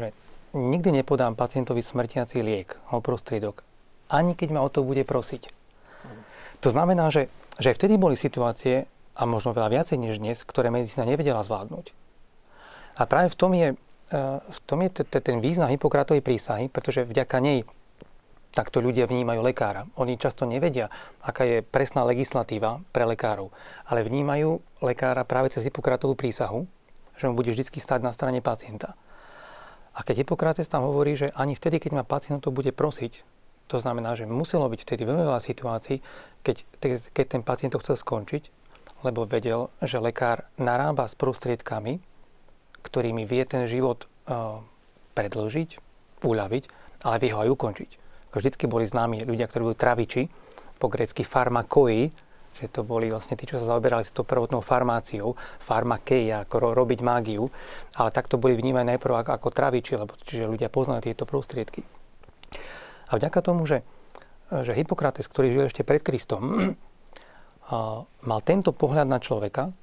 že 0.00 0.16
nikdy 0.56 1.04
nepodám 1.04 1.36
pacientovi 1.36 1.84
smrtiaci 1.84 2.40
liek 2.40 2.80
alebo 2.88 3.04
prostriedok, 3.04 3.60
ani 4.08 4.32
keď 4.32 4.56
ma 4.56 4.64
o 4.64 4.72
to 4.72 4.80
bude 4.80 5.04
prosiť. 5.04 5.52
To 6.64 6.72
znamená, 6.72 7.12
že, 7.12 7.28
že 7.60 7.76
vtedy 7.76 8.00
boli 8.00 8.16
situácie, 8.16 8.88
a 9.16 9.22
možno 9.24 9.56
veľa 9.56 9.72
viacej 9.72 9.96
než 9.96 10.20
dnes, 10.20 10.44
ktoré 10.44 10.68
medicína 10.68 11.08
nevedela 11.08 11.40
zvládnuť. 11.40 11.96
A 13.00 13.02
práve 13.08 13.32
v 13.32 13.36
tom 13.36 13.52
je, 13.56 13.68
e, 14.12 14.16
v 14.44 14.58
tom 14.68 14.84
je 14.84 14.90
ten 15.08 15.40
význam 15.40 15.72
Hipokratovej 15.72 16.20
prísahy, 16.20 16.68
pretože 16.68 17.08
vďaka 17.08 17.40
nej 17.40 17.64
takto 18.52 18.80
ľudia 18.80 19.08
vnímajú 19.08 19.40
lekára. 19.44 19.88
Oni 20.00 20.16
často 20.16 20.48
nevedia, 20.48 20.88
aká 21.20 21.44
je 21.44 21.58
presná 21.60 22.04
legislatíva 22.04 22.80
pre 22.92 23.04
lekárov, 23.04 23.52
ale 23.84 24.04
vnímajú 24.04 24.60
lekára 24.80 25.24
práve 25.28 25.52
cez 25.52 25.64
Hipokratovú 25.64 26.16
prísahu, 26.16 26.68
že 27.16 27.28
mu 27.28 27.36
bude 27.36 27.52
vždy 27.52 27.66
stať 27.66 28.00
na 28.04 28.12
strane 28.12 28.44
pacienta. 28.44 28.94
A 29.96 30.04
keď 30.04 30.24
Hippokrates 30.24 30.68
tam 30.68 30.84
hovorí, 30.84 31.16
že 31.16 31.32
ani 31.32 31.56
vtedy, 31.56 31.80
keď 31.80 32.00
ma 32.00 32.04
pacient 32.04 32.44
to 32.44 32.52
bude 32.52 32.68
prosiť, 32.76 33.24
to 33.66 33.76
znamená, 33.80 34.14
že 34.14 34.28
muselo 34.28 34.68
byť 34.68 34.80
vtedy 34.84 35.02
veľmi 35.08 35.24
veľa 35.26 35.42
situácií, 35.42 35.98
keď, 36.44 36.56
keď 37.10 37.26
ten 37.26 37.42
pacient 37.42 37.74
to 37.74 37.82
chcel 37.82 37.96
skončiť, 37.98 38.52
lebo 39.02 39.26
vedel, 39.26 39.72
že 39.82 39.98
lekár 39.98 40.46
narába 40.60 41.08
s 41.08 41.18
prostriedkami, 41.18 41.98
ktorými 42.84 43.26
vie 43.26 43.42
ten 43.48 43.66
život 43.66 44.06
uh, 44.30 44.62
predlžiť, 45.18 45.70
uľaviť, 46.22 46.64
ale 47.02 47.16
vie 47.18 47.30
ho 47.34 47.42
aj 47.42 47.50
ukončiť. 47.50 47.90
Vždycky 48.36 48.68
boli 48.68 48.84
známi 48.84 49.24
ľudia, 49.24 49.48
ktorí 49.48 49.72
boli 49.72 49.78
traviči, 49.78 50.28
po 50.76 50.92
grecky 50.92 51.24
farmakoi, 51.24 52.12
že 52.56 52.72
to 52.72 52.80
boli 52.80 53.12
vlastne 53.12 53.36
tí, 53.36 53.44
čo 53.44 53.60
sa 53.60 53.76
zaoberali 53.76 54.02
s 54.02 54.16
tou 54.16 54.24
prvotnou 54.24 54.64
farmáciou, 54.64 55.36
farmakeia, 55.60 56.48
ako 56.48 56.56
ro- 56.56 56.74
robiť 56.74 57.00
mágiu, 57.04 57.52
ale 58.00 58.08
takto 58.08 58.40
boli 58.40 58.56
vnímaní 58.56 58.96
najprv 58.96 59.22
ako, 59.22 59.30
ako 59.36 59.48
traviči, 59.52 60.00
lebo 60.00 60.16
čiže 60.16 60.48
ľudia 60.48 60.72
poznajú 60.72 61.04
tieto 61.04 61.28
prostriedky. 61.28 61.84
A 63.06 63.20
vďaka 63.20 63.44
tomu, 63.44 63.68
že, 63.68 63.84
že 64.50 64.72
Hippokrates, 64.72 65.28
ktorý 65.28 65.52
žil 65.52 65.64
ešte 65.68 65.84
pred 65.84 66.00
Kristom, 66.00 66.42
mal 68.30 68.40
tento 68.42 68.72
pohľad 68.72 69.06
na 69.06 69.20
človeka, 69.20 69.76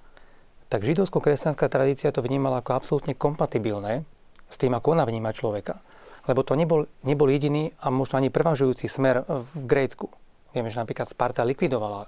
tak 0.73 0.81
židovsko-kresťanská 0.89 1.69
tradícia 1.69 2.09
to 2.09 2.25
vnímala 2.25 2.65
ako 2.65 2.73
absolútne 2.73 3.13
kompatibilné 3.13 4.01
s 4.49 4.57
tým, 4.57 4.73
ako 4.73 4.97
ona 4.97 5.05
vníma 5.05 5.29
človeka. 5.29 5.85
Lebo 6.25 6.41
to 6.41 6.57
nebol, 6.57 6.89
nebol 7.05 7.29
jediný 7.29 7.75
a 7.77 7.93
možno 7.93 8.17
ani 8.17 8.33
prevažujúci 8.33 8.89
smer 8.89 9.21
v 9.27 9.59
Grécku. 9.69 10.09
Vieme, 10.53 10.69
že 10.69 10.77
napríklad 10.77 11.09
Sparta 11.09 11.41
likvidovala 11.41 11.99
e, 12.05 12.07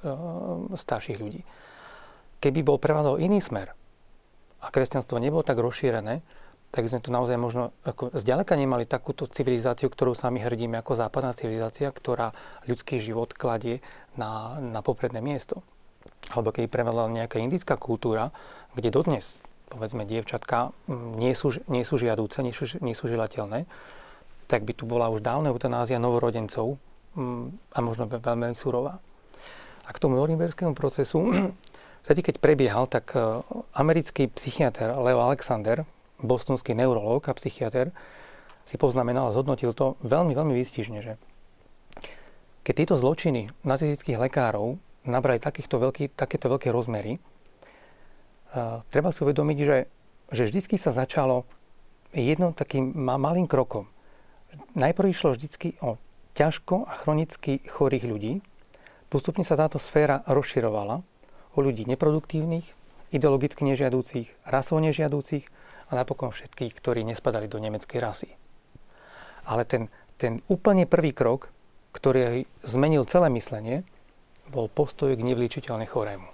starších 0.78 1.18
ľudí. 1.18 1.42
Keby 2.40 2.62
bol 2.62 2.78
prevádol 2.78 3.18
iný 3.18 3.42
smer 3.42 3.74
a 4.62 4.70
kresťanstvo 4.70 5.18
nebolo 5.18 5.42
tak 5.42 5.58
rozšírené, 5.58 6.22
tak 6.70 6.92
sme 6.92 7.00
tu 7.00 7.10
naozaj 7.10 7.40
možno 7.40 7.72
ako 7.88 8.12
zďaleka 8.14 8.54
nemali 8.60 8.84
takúto 8.84 9.26
civilizáciu, 9.32 9.88
ktorú 9.88 10.12
sami 10.12 10.44
hrdíme 10.44 10.76
ako 10.76 11.00
západná 11.00 11.32
civilizácia, 11.32 11.88
ktorá 11.88 12.36
ľudský 12.68 13.00
život 13.00 13.32
kladie 13.32 13.80
na, 14.20 14.60
na 14.60 14.84
popredné 14.84 15.24
miesto. 15.24 15.64
Alebo 16.36 16.52
keď 16.52 16.68
prevedla 16.68 17.08
nejaká 17.08 17.40
indická 17.40 17.80
kultúra, 17.80 18.36
kde 18.76 18.92
dodnes, 18.92 19.40
povedzme, 19.72 20.04
dievčatka 20.04 20.76
nie 21.16 21.32
sú, 21.32 21.56
nie 21.72 21.88
sú 21.88 21.96
žiadúce, 21.96 22.44
nie 22.44 22.52
sú, 22.52 22.68
nie 22.84 22.94
sú 22.98 23.08
žilateľné, 23.08 23.66
tak 24.46 24.68
by 24.68 24.74
tu 24.76 24.84
bola 24.86 25.10
už 25.10 25.24
dávna 25.24 25.56
eutanázia 25.56 25.98
novorodencov 25.98 26.78
a 27.72 27.80
možno 27.80 28.08
veľmi 28.08 28.52
surová. 28.56 29.00
A 29.86 29.90
k 29.94 30.02
tomu 30.02 30.20
norimberskému 30.20 30.76
procesu, 30.76 31.32
vtedy 32.06 32.22
keď 32.26 32.36
prebiehal, 32.44 32.86
tak 32.92 33.16
e, 33.16 33.42
americký 33.78 34.28
psychiatr 34.34 34.92
Leo 35.00 35.22
Alexander 35.24 35.88
bostonský 36.20 36.74
neurológ 36.74 37.28
a 37.28 37.38
psychiatr, 37.38 37.92
si 38.66 38.82
poznamenal 38.82 39.30
a 39.30 39.36
zhodnotil 39.36 39.78
to 39.78 39.94
veľmi, 40.02 40.34
veľmi 40.34 40.54
výstižne, 40.58 41.00
že 41.06 41.22
keď 42.66 42.74
tieto 42.74 42.96
zločiny 42.98 43.54
nacistických 43.62 44.18
lekárov 44.18 44.82
nabrali 45.06 45.38
takýchto 45.38 45.78
veľký, 45.78 46.18
takéto 46.18 46.50
veľké 46.50 46.74
rozmery, 46.74 47.22
uh, 47.22 48.82
treba 48.90 49.14
si 49.14 49.22
uvedomiť, 49.22 49.58
že, 49.62 49.78
že 50.34 50.44
vždycky 50.50 50.82
sa 50.82 50.90
začalo 50.90 51.46
jedno 52.10 52.58
takým 52.58 52.90
malým 52.98 53.46
krokom. 53.46 53.86
Najprv 54.74 55.14
išlo 55.14 55.38
vždycky 55.38 55.78
o 55.86 56.02
ťažko 56.36 56.86
a 56.86 56.94
chronicky 57.00 57.64
chorých 57.64 58.06
ľudí. 58.06 58.34
Postupne 59.08 59.48
sa 59.48 59.56
táto 59.56 59.80
sféra 59.80 60.22
rozširovala 60.28 61.02
o 61.56 61.58
ľudí 61.64 61.88
neproduktívnych, 61.88 62.68
ideologicky 63.16 63.64
nežiadúcich, 63.64 64.28
rasovo 64.44 64.84
nežiadúcich, 64.84 65.48
a 65.90 65.92
napokon 65.94 66.34
všetkých, 66.34 66.74
ktorí 66.74 67.06
nespadali 67.06 67.46
do 67.46 67.62
nemeckej 67.62 68.00
rasy. 68.02 68.30
Ale 69.46 69.66
ten, 69.70 69.94
ten 70.18 70.42
úplne 70.50 70.90
prvý 70.90 71.14
krok, 71.14 71.54
ktorý 71.94 72.50
zmenil 72.66 73.06
celé 73.06 73.30
myslenie, 73.30 73.86
bol 74.50 74.70
postoj 74.70 75.14
k 75.14 75.22
nevlíčiteľne 75.22 75.86
chorému. 75.86 76.30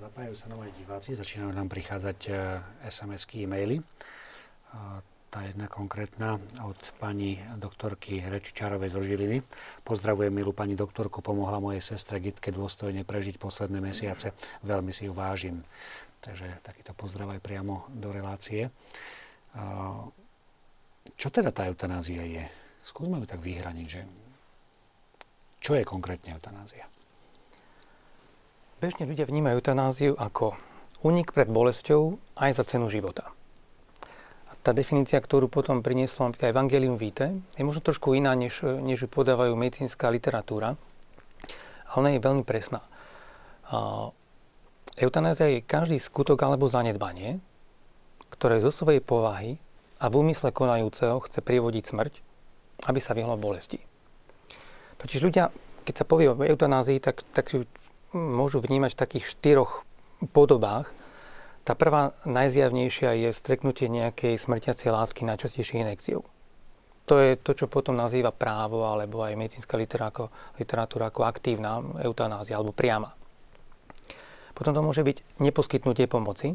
Zapájajú 0.00 0.32
sa 0.32 0.48
nové 0.48 0.72
diváci, 0.80 1.12
začínajú 1.12 1.52
nám 1.52 1.68
prichádzať 1.68 2.18
SMS-ky, 2.88 3.44
e-maily. 3.44 3.84
Tá 5.30 5.46
jedna 5.46 5.70
konkrétna 5.70 6.42
od 6.66 6.74
pani 6.98 7.38
doktorky 7.54 8.18
Rečičárovej 8.18 8.90
zo 8.90 8.98
Žiliny. 8.98 9.46
Pozdravujem 9.86 10.34
milú 10.34 10.50
pani 10.50 10.74
doktorku, 10.74 11.22
pomohla 11.22 11.62
mojej 11.62 11.78
sestre 11.78 12.18
Gitke 12.18 12.50
dôstojne 12.50 13.06
prežiť 13.06 13.38
posledné 13.38 13.78
mesiace. 13.78 14.34
Veľmi 14.66 14.90
si 14.90 15.06
ju 15.06 15.14
vážim. 15.14 15.62
Takže 16.18 16.66
takýto 16.66 16.98
pozdrav 16.98 17.30
aj 17.30 17.46
priamo 17.46 17.86
do 17.94 18.10
relácie. 18.10 18.74
Čo 21.14 21.28
teda 21.30 21.54
tá 21.54 21.70
eutanázia 21.70 22.26
je? 22.26 22.44
Skúsme 22.82 23.22
ju 23.22 23.26
tak 23.30 23.38
vyhraniť, 23.38 23.86
že 23.86 24.02
čo 25.62 25.78
je 25.78 25.86
konkrétne 25.86 26.34
eutanázia? 26.34 26.90
Bežne 28.82 29.06
ľudia 29.06 29.30
vnímajú 29.30 29.62
eutanáziu 29.62 30.18
ako 30.18 30.58
únik 31.06 31.30
pred 31.30 31.46
bolesťou 31.46 32.18
aj 32.34 32.50
za 32.58 32.66
cenu 32.66 32.90
života. 32.90 33.30
Tá 34.60 34.76
definícia, 34.76 35.16
ktorú 35.16 35.48
potom 35.48 35.80
prinieslo 35.80 36.28
aj 36.28 36.52
Evangelium 36.52 37.00
Vitae, 37.00 37.32
je 37.56 37.64
možno 37.64 37.80
trošku 37.80 38.12
iná, 38.12 38.36
než, 38.36 38.60
než 38.60 39.04
ju 39.04 39.08
podávajú 39.08 39.56
medicínska 39.56 40.12
literatúra, 40.12 40.76
ale 41.88 41.96
ona 41.96 42.08
je 42.12 42.20
veľmi 42.20 42.44
presná. 42.44 42.84
Eutanázia 45.00 45.48
je 45.48 45.64
každý 45.64 45.96
skutok 45.96 46.44
alebo 46.44 46.68
zanedbanie, 46.68 47.40
ktoré 48.28 48.60
zo 48.60 48.68
svojej 48.68 49.00
povahy 49.00 49.56
a 49.96 50.12
v 50.12 50.20
úmysle 50.20 50.52
konajúceho 50.52 51.24
chce 51.24 51.40
privodiť 51.40 51.84
smrť, 51.88 52.14
aby 52.84 53.00
sa 53.00 53.16
vyhlo 53.16 53.40
bolesti. 53.40 53.80
Totiž 55.00 55.24
ľudia, 55.24 55.48
keď 55.88 55.94
sa 55.96 56.04
povie 56.04 56.28
o 56.28 56.36
eutanázii, 56.36 57.00
tak, 57.00 57.24
tak 57.32 57.56
ju 57.56 57.64
môžu 58.12 58.60
vnímať 58.60 58.92
v 58.92 59.00
takých 59.00 59.24
štyroch 59.24 59.88
podobách. 60.36 60.92
Tá 61.60 61.76
prvá 61.76 62.16
najzjavnejšia 62.24 63.28
je 63.28 63.30
streknutie 63.36 63.92
nejakej 63.92 64.40
smrtiacej 64.40 64.90
látky 64.90 65.28
najčastejšie 65.28 65.84
inekciou. 65.84 66.24
To 67.10 67.14
je 67.18 67.34
to, 67.36 67.52
čo 67.58 67.66
potom 67.66 67.98
nazýva 67.98 68.30
právo 68.30 68.86
alebo 68.86 69.26
aj 69.26 69.34
medicínska 69.34 69.74
literatúra 70.56 71.10
ako 71.10 71.26
aktívna 71.26 71.82
eutanázia 72.00 72.54
alebo 72.54 72.70
priama. 72.70 73.12
Potom 74.54 74.76
to 74.76 74.84
môže 74.84 75.02
byť 75.02 75.40
neposkytnutie 75.40 76.06
pomoci. 76.06 76.52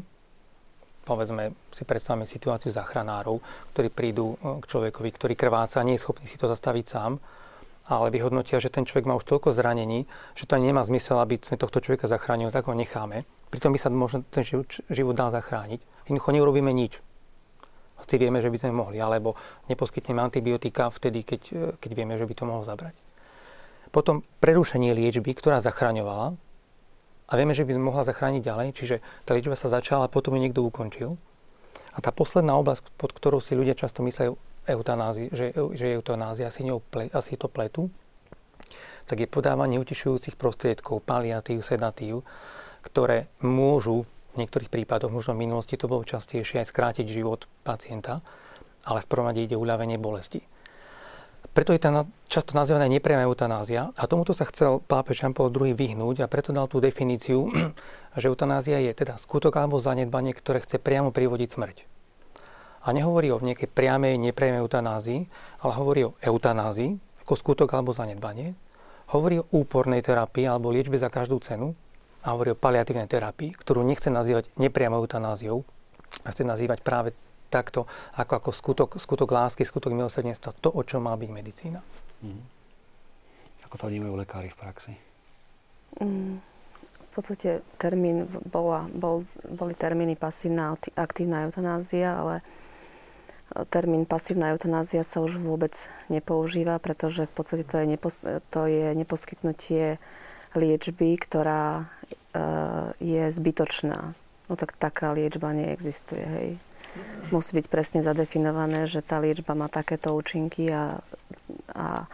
Povedzme, 1.06 1.54
si 1.70 1.86
predstavíme 1.86 2.26
situáciu 2.26 2.74
záchranárov, 2.74 3.38
ktorí 3.74 3.94
prídu 3.94 4.34
e, 4.34 4.58
k 4.58 4.64
človekovi, 4.66 5.10
ktorý 5.14 5.34
krváca, 5.38 5.86
nie 5.86 5.94
je 5.94 6.02
schopný 6.02 6.26
si 6.26 6.34
to 6.34 6.50
zastaviť 6.50 6.86
sám, 6.86 7.18
ale 7.86 8.10
vyhodnotia, 8.10 8.58
že 8.58 8.74
ten 8.74 8.82
človek 8.82 9.06
má 9.06 9.14
už 9.14 9.26
toľko 9.26 9.54
zranení, 9.54 10.06
že 10.34 10.50
to 10.50 10.58
nemá 10.58 10.82
zmysel, 10.82 11.22
aby 11.22 11.38
sme 11.38 11.58
tohto 11.58 11.78
človeka 11.78 12.10
zachránili, 12.10 12.50
tak 12.50 12.66
ho 12.66 12.74
necháme. 12.74 13.22
Pritom 13.50 13.70
by 13.72 13.78
sa 13.78 13.88
možno 13.88 14.26
ten 14.28 14.42
život 14.44 15.14
dal 15.14 15.30
zachrániť. 15.30 15.80
Jednoducho 16.06 16.34
neurobíme 16.34 16.72
nič 16.74 17.00
hoci 17.96 18.20
vieme, 18.20 18.44
že 18.44 18.52
by 18.52 18.58
sme 18.60 18.72
mohli, 18.76 19.00
alebo 19.00 19.34
neposkytneme 19.72 20.20
antibiotika 20.20 20.92
vtedy, 20.92 21.24
keď, 21.24 21.42
keď 21.80 21.90
vieme, 21.90 22.14
že 22.20 22.28
by 22.28 22.34
to 22.36 22.44
mohlo 22.44 22.62
zabrať. 22.62 22.94
Potom 23.90 24.20
prerušenie 24.44 24.92
liečby, 24.92 25.32
ktorá 25.32 25.64
zachraňovala 25.64 26.36
a 27.26 27.32
vieme, 27.34 27.56
že 27.56 27.64
by 27.64 27.72
mohla 27.80 28.04
zachrániť 28.04 28.42
ďalej, 28.44 28.68
čiže 28.76 28.96
tá 29.24 29.32
liečba 29.32 29.56
sa 29.56 29.72
začala 29.72 30.06
a 30.06 30.12
potom 30.12 30.36
ju 30.36 30.44
niekto 30.44 30.60
ukončil. 30.60 31.16
A 31.96 32.04
tá 32.04 32.12
posledná 32.12 32.52
oblasť, 32.60 32.92
pod 33.00 33.16
ktorou 33.16 33.40
si 33.40 33.56
ľudia 33.56 33.72
často 33.72 34.04
myslia 34.04 34.36
eutanázi, 34.68 35.32
že, 35.32 35.56
že 35.72 35.96
eutanázia 35.96 36.52
asi, 36.52 36.68
ple, 36.92 37.08
asi 37.08 37.40
to 37.40 37.48
pletu, 37.48 37.88
tak 39.08 39.22
je 39.22 39.30
podávanie 39.30 39.80
utišujúcich 39.80 40.36
prostriedkov, 40.36 41.00
paliatív, 41.06 41.62
sedatív, 41.62 42.26
ktoré 42.86 43.26
môžu 43.42 44.06
v 44.38 44.46
niektorých 44.46 44.70
prípadoch, 44.70 45.10
možno 45.10 45.34
v 45.34 45.42
minulosti 45.48 45.74
to 45.74 45.90
bolo 45.90 46.06
častejšie, 46.06 46.62
aj 46.62 46.70
skrátiť 46.70 47.06
život 47.10 47.50
pacienta, 47.66 48.22
ale 48.86 49.02
v 49.02 49.10
prvom 49.10 49.26
rade 49.26 49.42
ide 49.42 49.58
uľavenie 49.58 49.98
bolesti. 49.98 50.46
Preto 51.56 51.72
je 51.72 51.80
tá 51.80 52.04
často 52.28 52.52
nazývaná 52.52 52.84
nepriama 52.84 53.24
eutanázia 53.24 53.88
a 53.96 54.04
tomuto 54.04 54.36
sa 54.36 54.44
chcel 54.44 54.76
pápež 54.84 55.24
Jean 55.24 55.32
Paul 55.32 55.48
II 55.48 55.72
vyhnúť 55.72 56.20
a 56.20 56.28
preto 56.28 56.52
dal 56.52 56.68
tú 56.68 56.84
definíciu, 56.84 57.48
že 58.20 58.28
eutanázia 58.28 58.76
je 58.84 58.92
teda 58.92 59.16
skutok 59.16 59.56
alebo 59.56 59.80
zanedbanie, 59.80 60.36
ktoré 60.36 60.60
chce 60.60 60.76
priamo 60.76 61.16
privodiť 61.16 61.48
smrť. 61.48 61.76
A 62.86 62.92
nehovorí 62.92 63.32
o 63.32 63.40
nejakej 63.40 63.72
priamej, 63.72 64.20
nepriamej 64.20 64.62
eutanázii, 64.62 65.20
ale 65.64 65.72
hovorí 65.74 66.00
o 66.06 66.14
eutanázii 66.20 67.02
ako 67.26 67.34
skutok 67.34 67.72
alebo 67.74 67.90
zanedbanie. 67.90 68.54
Hovorí 69.10 69.42
o 69.42 69.48
úpornej 69.50 70.04
terapii 70.04 70.46
alebo 70.46 70.70
liečbe 70.70 70.94
za 71.00 71.10
každú 71.10 71.42
cenu, 71.42 71.74
a 72.26 72.34
hovorí 72.34 72.50
o 72.52 72.58
paliatívnej 72.58 73.06
terapii, 73.06 73.54
ktorú 73.54 73.86
nechce 73.86 74.10
nazývať 74.10 74.50
nepriamou 74.58 74.98
eutanáziou, 74.98 75.62
a 76.26 76.34
chce 76.34 76.42
nazývať 76.42 76.82
práve 76.82 77.14
takto, 77.46 77.86
ako, 78.18 78.32
ako 78.42 78.50
skutok, 78.50 78.90
skutok 78.98 79.30
lásky, 79.30 79.62
skutok 79.62 79.94
milosrdenstva, 79.94 80.58
to, 80.58 80.74
o 80.74 80.82
čom 80.82 81.06
má 81.06 81.14
byť 81.14 81.30
medicína. 81.30 81.80
Mm. 82.24 82.42
Ako 83.70 83.74
to 83.78 83.90
vnímajú 83.90 84.14
lekári 84.18 84.50
v 84.50 84.58
praxi? 84.58 84.92
Mm, 86.02 86.42
v 86.82 87.10
podstate 87.14 87.62
termín 87.78 88.26
bola, 88.50 88.90
bol, 88.90 89.22
boli 89.46 89.74
termíny 89.78 90.18
pasívna 90.18 90.74
aktívna 90.98 91.46
eutanázia, 91.46 92.18
ale 92.18 92.34
termín 93.70 94.04
pasívna 94.04 94.50
eutanázia 94.50 95.06
sa 95.06 95.22
už 95.22 95.38
vôbec 95.38 95.74
nepoužíva, 96.10 96.82
pretože 96.82 97.30
v 97.30 97.32
podstate 97.32 97.64
to 97.64 97.78
je, 97.78 97.86
nepos, 97.86 98.26
to 98.26 98.60
je 98.66 98.92
neposkytnutie 98.98 100.02
liečby, 100.56 101.20
ktorá 101.20 101.84
e, 101.84 101.84
je 102.98 103.24
zbytočná. 103.28 104.16
No 104.46 104.54
tak 104.54 104.74
taká 104.78 105.12
liečba 105.12 105.52
neexistuje, 105.52 106.24
hej. 106.24 106.50
Musí 107.28 107.58
byť 107.58 107.66
presne 107.68 108.00
zadefinované, 108.00 108.88
že 108.88 109.04
tá 109.04 109.20
liečba 109.20 109.52
má 109.52 109.68
takéto 109.68 110.16
účinky 110.16 110.72
a, 110.72 111.02
a 111.76 112.08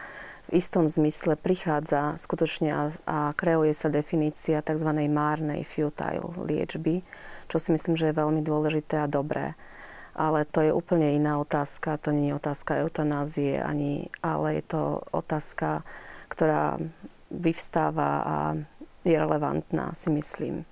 v 0.49 0.59
istom 0.59 0.91
zmysle 0.91 1.39
prichádza 1.39 2.19
skutočne 2.19 2.69
a, 2.73 2.83
a 3.07 3.17
kreuje 3.31 3.71
sa 3.71 3.87
definícia 3.87 4.59
tzv. 4.59 4.89
márnej 5.07 5.63
futile 5.63 6.35
liečby, 6.35 7.05
čo 7.47 7.57
si 7.61 7.71
myslím, 7.71 7.95
že 7.95 8.11
je 8.11 8.19
veľmi 8.19 8.43
dôležité 8.43 9.05
a 9.05 9.07
dobré. 9.07 9.55
Ale 10.13 10.45
to 10.45 10.61
je 10.61 10.69
úplne 10.69 11.15
iná 11.15 11.41
otázka. 11.41 11.97
To 12.05 12.13
nie 12.13 12.29
je 12.29 12.37
otázka 12.37 12.85
eutanázie, 12.85 13.57
ani, 13.57 14.13
ale 14.21 14.61
je 14.61 14.63
to 14.77 14.81
otázka, 15.09 15.81
ktorá 16.29 16.77
vyvstáva 17.33 18.09
a 18.23 18.37
je 19.03 19.15
relevantná, 19.19 19.91
si 19.97 20.09
myslím. 20.13 20.63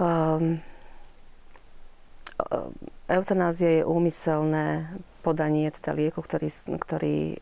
Um, 0.00 0.60
eutanázia 3.08 3.80
je 3.80 3.82
úmyselné 3.84 4.88
podanie 5.20 5.68
teda 5.68 5.92
lieku, 5.92 6.24
ktorý, 6.24 6.48
ktorý 6.80 7.36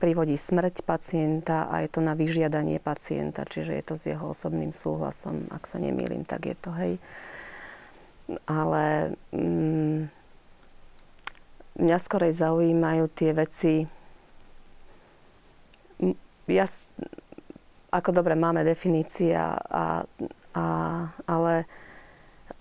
privodí 0.00 0.36
smrť 0.36 0.84
pacienta 0.84 1.68
a 1.68 1.84
je 1.84 1.88
to 1.92 2.00
na 2.04 2.16
vyžiadanie 2.16 2.80
pacienta, 2.80 3.44
čiže 3.48 3.72
je 3.72 3.84
to 3.84 3.94
s 3.96 4.04
jeho 4.08 4.32
osobným 4.32 4.72
súhlasom, 4.72 5.48
ak 5.52 5.64
sa 5.68 5.80
nemýlim, 5.80 6.24
tak 6.24 6.52
je 6.52 6.56
to, 6.56 6.70
hej. 6.76 6.92
Ale 8.48 9.12
mm, 9.32 10.08
mňa 11.80 11.98
skorej 12.00 12.32
zaujímajú 12.32 13.04
tie 13.12 13.30
veci, 13.36 13.84
ja, 16.48 16.66
ako 17.90 18.10
dobre 18.10 18.34
máme 18.34 18.66
definícia, 18.66 19.58
a, 19.58 20.08
a, 20.54 20.66
ale 21.26 21.68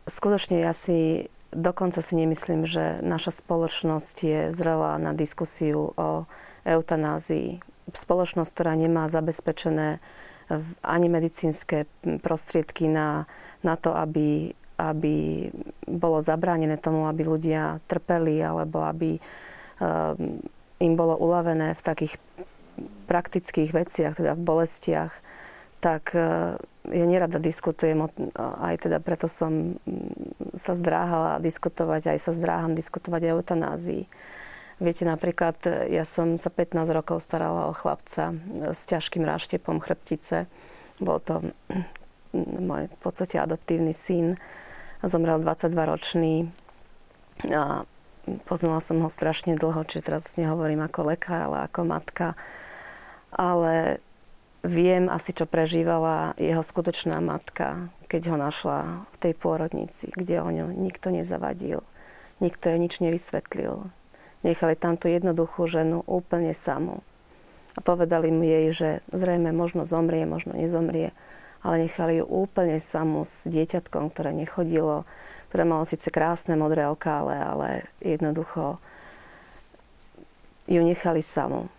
skutočne 0.07 0.61
ja 0.61 0.73
si 0.75 1.31
dokonca 1.53 2.01
si 2.01 2.13
nemyslím, 2.17 2.65
že 2.65 2.99
naša 3.05 3.39
spoločnosť 3.45 4.15
je 4.25 4.41
zrelá 4.51 4.97
na 4.97 5.13
diskusiu 5.13 5.93
o 5.93 6.25
eutanázii. 6.65 7.61
Spoločnosť, 7.93 8.49
ktorá 8.49 8.73
nemá 8.73 9.05
zabezpečené 9.07 10.01
ani 10.83 11.07
medicínske 11.07 11.87
prostriedky 12.19 12.89
na, 12.91 13.29
na 13.63 13.79
to, 13.79 13.95
aby, 13.95 14.51
aby 14.75 15.47
bolo 15.87 16.19
zabránené 16.19 16.75
tomu, 16.81 17.07
aby 17.07 17.23
ľudia 17.23 17.79
trpeli 17.87 18.43
alebo 18.43 18.83
aby 18.83 19.17
um, 19.17 20.41
im 20.83 20.93
bolo 20.99 21.15
uľavené 21.15 21.77
v 21.77 21.81
takých 21.81 22.19
praktických 23.07 23.73
veciach, 23.73 24.17
teda 24.17 24.33
v 24.37 24.45
bolestiach, 24.45 25.13
tak 25.83 26.15
e, 26.15 26.55
ja 26.91 27.05
nerada 27.07 27.39
diskutujem, 27.39 28.07
aj 28.39 28.87
teda 28.87 29.03
preto 29.03 29.27
som 29.27 29.75
mm, 29.83 30.55
sa 30.59 30.75
zdráhala 30.75 31.43
diskutovať, 31.43 32.15
aj 32.15 32.19
sa 32.19 32.31
zdráham 32.31 32.75
diskutovať 32.75 33.21
aj 33.27 33.31
o 33.31 33.35
eutanázii. 33.39 34.03
Viete, 34.81 35.05
napríklad 35.05 35.55
ja 35.87 36.03
som 36.03 36.35
sa 36.41 36.49
15 36.49 36.89
rokov 36.91 37.21
starala 37.21 37.69
o 37.69 37.77
chlapca 37.77 38.33
s 38.73 38.83
ťažkým 38.89 39.21
ráštepom 39.21 39.79
chrbtice. 39.79 40.49
Bol 40.97 41.21
to 41.21 41.45
môj 42.35 42.89
v 42.89 42.97
podstate 42.99 43.37
adoptívny 43.37 43.93
syn. 43.93 44.41
Zomrel 45.05 45.39
22-ročný. 45.39 46.49
A 47.53 47.85
poznala 48.49 48.81
som 48.81 48.99
ho 49.03 49.09
strašne 49.11 49.53
dlho, 49.55 49.85
čiže 49.85 50.09
teraz 50.09 50.35
nehovorím 50.39 50.81
ako 50.83 51.13
lekár, 51.13 51.47
ale 51.47 51.69
ako 51.69 51.81
matka 51.85 52.33
ale 53.33 53.99
viem 54.63 55.11
asi, 55.11 55.35
čo 55.35 55.43
prežívala 55.43 56.37
jeho 56.39 56.63
skutočná 56.63 57.19
matka, 57.19 57.91
keď 58.07 58.21
ho 58.31 58.37
našla 58.39 58.79
v 59.11 59.17
tej 59.19 59.33
pôrodnici, 59.35 60.07
kde 60.13 60.39
o 60.39 60.49
ňu 60.49 60.71
nikto 60.71 61.11
nezavadil, 61.11 61.83
nikto 62.39 62.71
jej 62.71 62.79
nič 62.79 62.93
nevysvetlil. 63.03 63.89
Nechali 64.45 64.75
tam 64.75 64.95
tú 64.95 65.11
jednoduchú 65.11 65.67
ženu 65.67 66.03
úplne 66.07 66.55
samú. 66.55 67.03
A 67.73 67.81
povedali 67.81 68.29
mu 68.29 68.45
jej, 68.45 68.69
že 68.69 68.89
zrejme 69.09 69.49
možno 69.49 69.81
zomrie, 69.83 70.29
možno 70.29 70.53
nezomrie, 70.53 71.09
ale 71.65 71.89
nechali 71.89 72.21
ju 72.21 72.25
úplne 72.27 72.77
samú 72.77 73.25
s 73.25 73.47
dieťatkom, 73.49 74.13
ktoré 74.13 74.35
nechodilo, 74.35 75.09
ktoré 75.49 75.63
malo 75.65 75.87
síce 75.87 76.11
krásne 76.13 76.53
modré 76.53 76.85
okále, 76.85 77.33
ale 77.33 77.69
jednoducho 78.03 78.77
ju 80.69 80.81
nechali 80.85 81.25
samú 81.25 81.72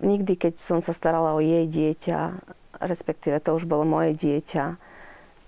nikdy, 0.00 0.36
keď 0.36 0.54
som 0.60 0.78
sa 0.84 0.92
starala 0.92 1.36
o 1.36 1.40
jej 1.40 1.64
dieťa, 1.64 2.40
respektíve 2.80 3.40
to 3.40 3.56
už 3.56 3.64
bolo 3.64 3.88
moje 3.88 4.12
dieťa, 4.12 4.76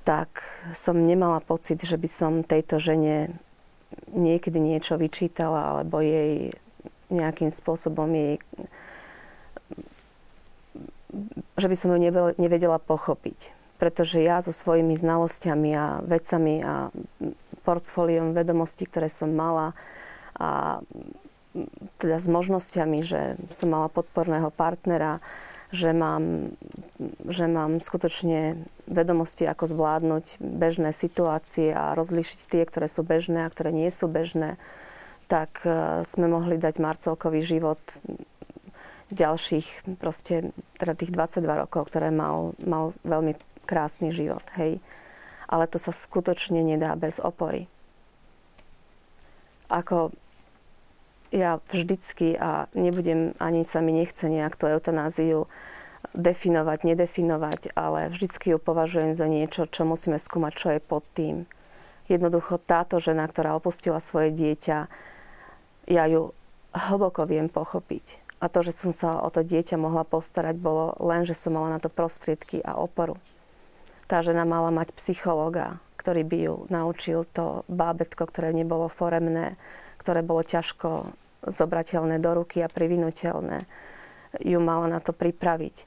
tak 0.08 0.40
som 0.72 1.04
nemala 1.04 1.44
pocit, 1.44 1.84
že 1.84 2.00
by 2.00 2.08
som 2.08 2.32
tejto 2.40 2.80
žene 2.80 3.36
niekedy 4.08 4.56
niečo 4.56 4.96
vyčítala 4.96 5.76
alebo 5.76 6.00
jej 6.00 6.52
nejakým 7.08 7.52
spôsobom 7.52 8.08
jej 8.12 8.36
že 11.56 11.66
by 11.66 11.76
som 11.76 11.96
ju 11.96 11.98
nevedela 12.36 12.76
pochopiť. 12.76 13.56
Pretože 13.80 14.20
ja 14.20 14.44
so 14.44 14.52
svojimi 14.52 14.92
znalosťami 14.92 15.70
a 15.72 15.86
vecami 16.04 16.60
a 16.60 16.92
portfóliom 17.64 18.36
vedomostí, 18.36 18.84
ktoré 18.84 19.08
som 19.08 19.32
mala 19.32 19.72
a 20.36 20.80
teda 21.98 22.16
s 22.20 22.28
možnosťami, 22.28 22.98
že 23.02 23.40
som 23.50 23.72
mala 23.72 23.88
podporného 23.88 24.52
partnera, 24.52 25.20
že 25.68 25.92
mám 25.92 26.54
že 27.28 27.44
mám 27.46 27.78
skutočne 27.78 28.56
vedomosti, 28.88 29.44
ako 29.44 29.68
zvládnuť 29.68 30.40
bežné 30.40 30.90
situácie 30.96 31.70
a 31.70 31.92
rozlíšiť 31.92 32.40
tie, 32.48 32.62
ktoré 32.64 32.88
sú 32.88 33.04
bežné 33.04 33.44
a 33.44 33.52
ktoré 33.52 33.70
nie 33.70 33.92
sú 33.92 34.08
bežné, 34.08 34.56
tak 35.28 35.62
e, 35.62 36.02
sme 36.08 36.26
mohli 36.26 36.56
dať 36.56 36.80
Marcelkovi 36.80 37.44
život 37.44 37.78
ďalších, 39.12 39.96
proste 40.00 40.50
teda 40.80 40.96
tých 40.96 41.12
22 41.12 41.44
rokov, 41.68 41.92
ktoré 41.92 42.08
mal, 42.08 42.56
mal 42.60 42.96
veľmi 43.04 43.36
krásny 43.68 44.12
život, 44.12 44.44
hej. 44.56 44.80
Ale 45.48 45.64
to 45.68 45.80
sa 45.80 45.92
skutočne 45.92 46.60
nedá 46.60 46.92
bez 46.96 47.20
opory. 47.20 47.68
Ako 49.68 50.12
ja 51.34 51.60
vždycky, 51.68 52.36
a 52.36 52.66
nebudem, 52.72 53.36
ani 53.36 53.64
sa 53.64 53.84
mi 53.84 53.92
nechce 53.92 54.28
nejak 54.28 54.56
tú 54.56 54.68
eutanáziu 54.68 55.46
definovať, 56.16 56.88
nedefinovať, 56.88 57.76
ale 57.76 58.08
vždycky 58.08 58.56
ju 58.56 58.58
považujem 58.58 59.12
za 59.12 59.28
niečo, 59.28 59.68
čo 59.68 59.84
musíme 59.84 60.16
skúmať, 60.16 60.52
čo 60.56 60.68
je 60.76 60.80
pod 60.80 61.04
tým. 61.12 61.44
Jednoducho 62.08 62.56
táto 62.56 62.96
žena, 62.96 63.28
ktorá 63.28 63.52
opustila 63.52 64.00
svoje 64.00 64.32
dieťa, 64.32 64.88
ja 65.88 66.04
ju 66.08 66.32
hlboko 66.72 67.28
viem 67.28 67.52
pochopiť. 67.52 68.24
A 68.38 68.46
to, 68.46 68.62
že 68.62 68.72
som 68.72 68.94
sa 68.94 69.18
o 69.18 69.28
to 69.34 69.42
dieťa 69.42 69.74
mohla 69.76 70.06
postarať, 70.06 70.56
bolo 70.56 70.94
len, 71.02 71.26
že 71.26 71.34
som 71.34 71.58
mala 71.58 71.76
na 71.76 71.82
to 71.82 71.90
prostriedky 71.90 72.62
a 72.62 72.78
oporu. 72.78 73.18
Tá 74.06 74.24
žena 74.24 74.46
mala 74.48 74.72
mať 74.72 74.94
psychologa, 74.96 75.82
ktorý 75.98 76.22
by 76.24 76.38
ju 76.40 76.54
naučil 76.70 77.26
to 77.28 77.66
bábetko, 77.68 78.24
ktoré 78.24 78.54
nebolo 78.54 78.88
foremné, 78.88 79.58
ktoré 79.98 80.22
bolo 80.22 80.46
ťažko 80.46 81.12
zobrateľné 81.44 82.18
do 82.18 82.42
ruky 82.42 82.62
a 82.62 82.70
privinutelné. 82.70 83.66
Ju 84.42 84.58
mala 84.58 84.86
na 84.90 85.00
to 85.02 85.14
pripraviť. 85.14 85.76
E, 85.82 85.86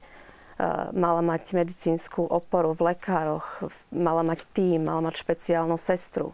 mala 0.96 1.20
mať 1.20 1.56
medicínsku 1.56 2.24
oporu 2.24 2.72
v 2.72 2.92
lekároch, 2.92 3.68
mala 3.92 4.22
mať 4.24 4.48
tým, 4.52 4.88
mala 4.88 5.04
mať 5.08 5.20
špeciálnu 5.20 5.76
sestru. 5.76 6.32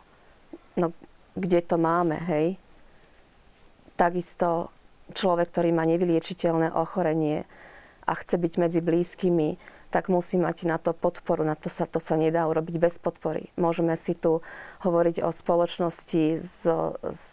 No, 0.79 0.95
kde 1.35 1.61
to 1.63 1.77
máme, 1.79 2.19
hej? 2.31 2.59
Takisto 3.99 4.71
človek, 5.15 5.51
ktorý 5.51 5.71
má 5.75 5.83
nevyliečiteľné 5.87 6.75
ochorenie 6.75 7.49
a 8.07 8.13
chce 8.15 8.39
byť 8.39 8.53
medzi 8.57 8.81
blízkymi, 8.81 9.59
tak 9.89 10.13
musí 10.13 10.37
mať 10.37 10.69
na 10.69 10.77
to 10.77 10.93
podporu. 10.93 11.45
Na 11.45 11.57
to 11.57 11.73
sa, 11.73 11.89
to 11.89 11.97
sa 11.97 12.21
nedá 12.21 12.45
urobiť 12.45 12.77
bez 12.77 13.01
podpory. 13.01 13.49
Môžeme 13.57 13.97
si 13.97 14.13
tu 14.13 14.45
hovoriť 14.85 15.25
o 15.25 15.33
spoločnosti 15.33 16.25
s, 16.37 16.69
s 17.09 17.25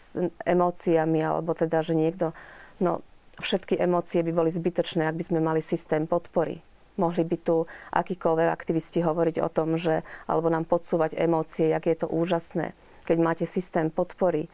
emóciami, 0.44 1.20
alebo 1.20 1.52
teda, 1.52 1.84
že 1.84 1.92
niekto... 1.92 2.32
No, 2.80 3.04
všetky 3.40 3.76
emócie 3.76 4.24
by 4.24 4.32
boli 4.32 4.50
zbytočné, 4.52 5.04
ak 5.04 5.16
by 5.16 5.24
sme 5.24 5.40
mali 5.44 5.60
systém 5.60 6.08
podpory. 6.08 6.64
Mohli 6.96 7.28
by 7.28 7.36
tu 7.44 7.56
akýkoľvek 7.92 8.48
aktivisti 8.48 9.04
hovoriť 9.04 9.44
o 9.44 9.52
tom, 9.52 9.76
že, 9.76 10.00
alebo 10.24 10.48
nám 10.48 10.64
podsúvať 10.64 11.12
emócie, 11.20 11.68
jak 11.68 11.84
je 11.84 11.96
to 12.00 12.08
úžasné. 12.08 12.72
Keď 13.04 13.16
máte 13.20 13.44
systém 13.44 13.92
podpory, 13.92 14.48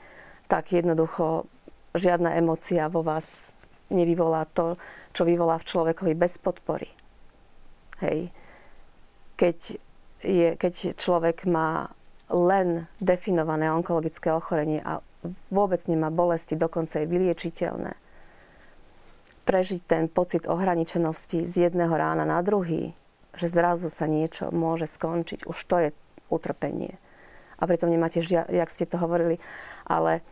tak 0.50 0.74
jednoducho 0.74 1.46
žiadna 1.94 2.34
emócia 2.34 2.90
vo 2.90 3.06
vás 3.06 3.54
nevyvolá 3.94 4.50
to, 4.50 4.74
čo 5.14 5.22
vyvolá 5.22 5.62
v 5.62 5.68
človekovi 5.70 6.12
bez 6.18 6.40
podpory. 6.42 6.90
Hej. 8.02 8.34
Keď, 9.38 9.58
je, 10.26 10.48
keď 10.58 10.98
človek 10.98 11.46
má 11.46 11.94
len 12.32 12.90
definované 12.98 13.70
onkologické 13.70 14.34
ochorenie 14.34 14.82
a 14.82 14.98
vôbec 15.54 15.78
nemá 15.86 16.10
bolesti, 16.10 16.58
dokonca 16.58 17.02
je 17.02 17.10
vyliečiteľné, 17.10 17.94
prežiť 19.42 19.80
ten 19.86 20.04
pocit 20.06 20.46
ohraničenosti 20.46 21.46
z 21.46 21.70
jedného 21.70 21.94
rána 21.94 22.26
na 22.26 22.42
druhý, 22.42 22.94
že 23.34 23.50
zrazu 23.50 23.90
sa 23.90 24.06
niečo 24.06 24.50
môže 24.50 24.86
skončiť, 24.86 25.46
už 25.46 25.58
to 25.66 25.76
je 25.78 25.88
utrpenie. 26.30 26.98
A 27.58 27.66
pritom 27.70 27.90
nemáte, 27.90 28.22
jak 28.30 28.70
ste 28.70 28.86
to 28.86 28.98
hovorili, 28.98 29.38
ale 29.86 30.26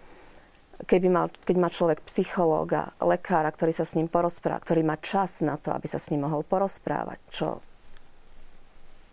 keby 0.86 1.08
mal, 1.10 1.26
keď 1.44 1.56
má 1.56 1.68
človek 1.68 2.04
psychológa, 2.06 2.92
lekára, 3.02 3.50
ktorý 3.52 3.72
sa 3.74 3.84
s 3.84 3.96
ním 3.96 4.06
porozpráva, 4.06 4.62
ktorý 4.62 4.84
má 4.84 4.96
čas 5.00 5.44
na 5.44 5.60
to, 5.60 5.72
aby 5.74 5.86
sa 5.88 6.00
s 6.00 6.12
ním 6.12 6.24
mohol 6.28 6.46
porozprávať, 6.46 7.18
čo 7.32 7.60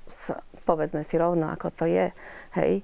sa, 0.08 0.40
povedzme 0.64 1.04
si 1.04 1.20
rovno, 1.20 1.52
ako 1.52 1.68
to 1.72 1.86
je, 1.88 2.12
hej, 2.56 2.84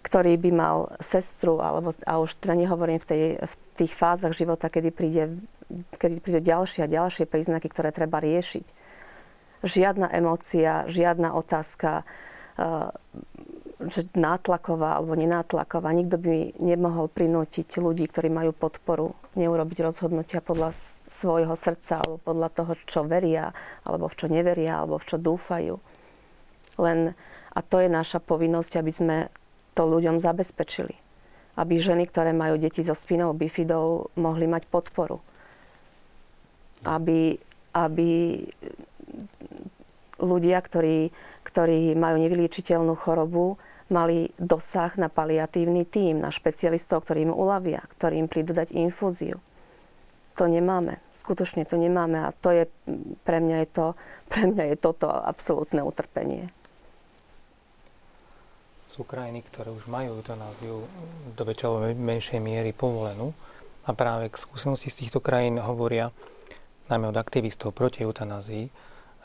ktorý 0.00 0.40
by 0.40 0.50
mal 0.54 0.76
sestru, 1.02 1.60
alebo, 1.60 1.92
a 2.08 2.18
už 2.18 2.40
teda 2.40 2.56
nehovorím 2.56 2.98
v, 3.02 3.06
tej, 3.06 3.22
v 3.36 3.54
tých 3.76 3.92
fázach 3.92 4.32
života, 4.32 4.72
kedy, 4.72 4.90
príde, 4.94 5.38
kedy 6.00 6.24
prídu 6.24 6.40
ďalšie 6.40 6.86
a 6.86 6.92
ďalšie 6.92 7.28
príznaky, 7.28 7.68
ktoré 7.68 7.92
treba 7.92 8.22
riešiť. 8.22 8.66
Žiadna 9.60 10.08
emócia, 10.16 10.88
žiadna 10.88 11.36
otázka, 11.36 12.08
uh, 12.56 12.96
že 13.88 14.04
nátlaková 14.12 15.00
alebo 15.00 15.16
nenátlaková. 15.16 15.88
Nikto 15.96 16.20
by 16.20 16.60
nemohol 16.60 17.08
prinútiť 17.08 17.80
ľudí, 17.80 18.04
ktorí 18.12 18.28
majú 18.28 18.52
podporu, 18.52 19.16
neurobiť 19.40 19.78
rozhodnutia 19.80 20.44
podľa 20.44 20.76
svojho 21.08 21.56
srdca 21.56 22.04
alebo 22.04 22.20
podľa 22.20 22.48
toho, 22.52 22.72
čo 22.84 23.00
veria, 23.08 23.56
alebo 23.88 24.12
v 24.12 24.18
čo 24.20 24.26
neveria, 24.28 24.84
alebo 24.84 25.00
v 25.00 25.08
čo 25.08 25.16
dúfajú. 25.16 25.80
Len, 26.76 27.16
a 27.56 27.60
to 27.64 27.80
je 27.80 27.88
naša 27.88 28.20
povinnosť, 28.20 28.72
aby 28.76 28.92
sme 28.92 29.16
to 29.72 29.88
ľuďom 29.88 30.20
zabezpečili. 30.20 30.92
Aby 31.56 31.80
ženy, 31.80 32.04
ktoré 32.04 32.36
majú 32.36 32.60
deti 32.60 32.84
so 32.84 32.92
spinou 32.92 33.32
bifidou, 33.32 34.12
mohli 34.20 34.44
mať 34.44 34.68
podporu. 34.68 35.24
Aby, 36.84 37.40
aby 37.72 38.44
ľudia, 40.20 40.60
ktorí, 40.60 41.12
ktorí 41.44 41.96
majú 41.96 42.16
nevyliečiteľnú 42.20 42.92
chorobu, 42.96 43.56
mali 43.90 44.30
dosah 44.38 44.94
na 44.96 45.10
paliatívny 45.10 45.84
tím, 45.84 46.22
na 46.22 46.30
špecialistov, 46.30 47.04
ktorí 47.04 47.26
im 47.26 47.34
uľavia, 47.34 47.82
ktorí 47.98 48.22
im 48.22 48.30
prídu 48.30 48.54
dať 48.54 48.72
infúziu. 48.72 49.42
To 50.38 50.48
nemáme. 50.48 51.02
Skutočne 51.12 51.68
to 51.68 51.76
nemáme 51.76 52.22
a 52.24 52.32
to 52.32 52.54
je, 52.54 52.64
pre 53.26 53.42
mňa 53.42 53.56
je, 53.66 53.68
to, 53.68 53.86
pre 54.30 54.48
mňa 54.48 54.64
je 54.72 54.76
toto 54.78 55.10
absolútne 55.10 55.84
utrpenie. 55.84 56.48
Sú 58.90 59.06
krajiny, 59.06 59.46
ktoré 59.46 59.70
už 59.70 59.86
majú 59.86 60.18
eutanáziu 60.18 60.82
do 61.36 61.42
väčšej 61.46 61.94
menšej 61.94 62.40
miery 62.42 62.74
povolenú 62.74 63.36
a 63.86 63.94
práve 63.94 64.30
k 64.32 64.40
skúsenosti 64.40 64.90
z 64.90 65.06
týchto 65.06 65.22
krajín 65.22 65.62
hovoria 65.62 66.10
najmä 66.90 67.06
od 67.14 67.18
aktivistov 67.18 67.70
proti 67.70 68.02
eutanázii, 68.02 68.66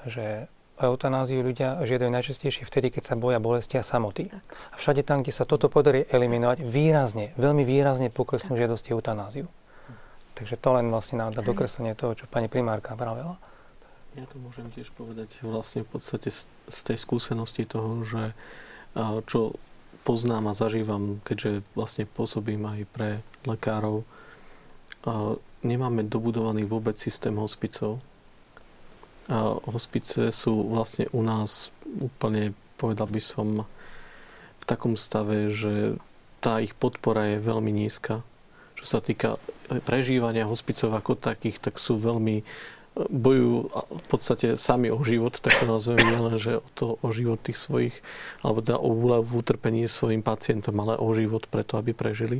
že 0.05 0.45
eutanáziu 0.80 1.40
ľudia 1.40 1.80
žiadajú 1.88 2.12
najčastejšie 2.12 2.68
vtedy, 2.68 2.92
keď 2.92 3.04
sa 3.08 3.16
boja 3.16 3.40
bolesti 3.40 3.80
a 3.80 3.84
samoty. 3.84 4.28
Tak. 4.28 4.44
A 4.72 4.76
všade 4.76 5.02
tam, 5.08 5.24
kde 5.24 5.32
sa 5.32 5.48
toto 5.48 5.72
podarí 5.72 6.04
eliminovať, 6.12 6.64
výrazne, 6.64 7.32
veľmi 7.40 7.64
výrazne 7.64 8.12
poklesnú 8.12 8.60
žiadosti 8.60 8.92
eutanáziu. 8.92 9.48
Takže 10.36 10.60
to 10.60 10.70
len 10.76 10.92
vlastne 10.92 11.24
na, 11.24 11.32
dokreslenie 11.32 11.96
toho, 11.96 12.12
čo 12.12 12.28
pani 12.28 12.52
primárka 12.52 12.92
pravila. 13.00 13.40
Ja 14.20 14.28
to 14.28 14.36
môžem 14.40 14.68
tiež 14.72 14.92
povedať 14.96 15.44
vlastne 15.44 15.88
v 15.88 15.96
podstate 15.96 16.28
z, 16.32 16.48
z 16.68 16.80
tej 16.92 16.98
skúsenosti 17.00 17.64
toho, 17.64 18.04
že 18.04 18.36
čo 19.28 19.60
poznám 20.08 20.52
a 20.52 20.54
zažívam, 20.56 21.20
keďže 21.24 21.64
vlastne 21.76 22.08
pôsobím 22.08 22.64
aj 22.68 22.80
pre 22.92 23.10
lekárov, 23.44 24.08
nemáme 25.64 26.08
dobudovaný 26.08 26.64
vôbec 26.64 26.96
systém 26.96 27.36
hospicov, 27.36 28.00
a 28.00 28.14
hospice 29.66 30.30
sú 30.30 30.70
vlastne 30.70 31.10
u 31.10 31.22
nás 31.26 31.74
úplne, 31.98 32.54
povedal 32.78 33.10
by 33.10 33.22
som, 33.22 33.48
v 34.62 34.64
takom 34.66 34.98
stave, 34.98 35.54
že 35.54 35.98
tá 36.42 36.62
ich 36.62 36.74
podpora 36.78 37.38
je 37.38 37.46
veľmi 37.46 37.70
nízka. 37.70 38.26
Čo 38.78 38.86
sa 38.86 39.00
týka 39.02 39.42
prežívania 39.86 40.46
hospicov 40.46 40.94
ako 40.94 41.18
takých, 41.18 41.58
tak 41.62 41.82
sú 41.82 41.98
veľmi 41.98 42.46
bojujú 42.96 43.56
v 43.76 44.06
podstate 44.08 44.48
sami 44.56 44.88
o 44.88 45.04
život, 45.04 45.36
tak 45.36 45.60
to 45.60 45.68
nazvem 45.68 46.00
nielen, 46.00 46.40
že 46.40 46.64
o, 46.64 46.68
to, 46.72 46.86
o 47.04 47.10
život 47.12 47.44
tých 47.44 47.60
svojich, 47.60 47.96
alebo 48.40 48.64
teda 48.64 48.80
o 48.80 48.88
úľav 48.88 49.28
v 49.28 49.36
utrpení 49.44 49.84
svojim 49.84 50.24
pacientom, 50.24 50.80
ale 50.80 50.96
o 50.96 51.10
život 51.12 51.44
preto, 51.52 51.76
aby 51.76 51.92
prežili. 51.92 52.40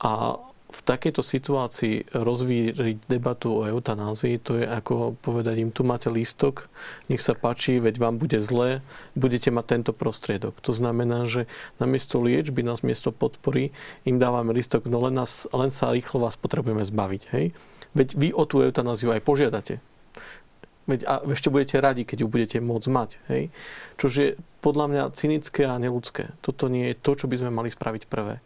A 0.00 0.40
v 0.68 0.80
takejto 0.84 1.24
situácii 1.24 2.12
rozvíriť 2.12 3.08
debatu 3.08 3.56
o 3.56 3.64
eutanázii, 3.64 4.36
to 4.36 4.60
je 4.60 4.68
ako 4.68 5.16
povedať 5.24 5.64
im, 5.64 5.72
tu 5.72 5.80
máte 5.80 6.12
lístok, 6.12 6.68
nech 7.08 7.24
sa 7.24 7.32
páči, 7.32 7.80
veď 7.80 7.96
vám 7.96 8.20
bude 8.20 8.36
zle, 8.44 8.84
budete 9.16 9.48
mať 9.48 9.64
tento 9.64 9.92
prostriedok. 9.96 10.60
To 10.60 10.76
znamená, 10.76 11.24
že 11.24 11.48
namiesto 11.80 12.20
liečby, 12.20 12.60
namiesto 12.60 13.16
podpory 13.16 13.72
im 14.04 14.20
dávame 14.20 14.52
lístok, 14.52 14.84
no 14.92 15.00
len, 15.08 15.16
nás, 15.16 15.48
len 15.56 15.72
sa 15.72 15.88
rýchlo 15.88 16.20
vás 16.20 16.36
potrebujeme 16.36 16.84
zbaviť. 16.84 17.22
Hej? 17.32 17.56
Veď 17.96 18.08
vy 18.20 18.28
o 18.36 18.44
tú 18.44 18.60
eutanáziu 18.60 19.08
aj 19.08 19.24
požiadate. 19.24 19.80
Veď 20.84 21.04
a 21.08 21.24
ešte 21.32 21.48
budete 21.48 21.80
radi, 21.80 22.04
keď 22.04 22.24
ju 22.24 22.28
budete 22.28 22.58
môcť 22.60 22.88
mať. 22.92 23.10
Hej? 23.32 23.42
Čože 23.96 24.36
podľa 24.60 24.86
mňa 24.92 25.02
cynické 25.16 25.64
a 25.64 25.80
neludské. 25.80 26.36
Toto 26.44 26.68
nie 26.68 26.92
je 26.92 27.00
to, 27.00 27.16
čo 27.16 27.24
by 27.24 27.40
sme 27.40 27.48
mali 27.52 27.72
spraviť 27.72 28.04
prvé. 28.04 28.44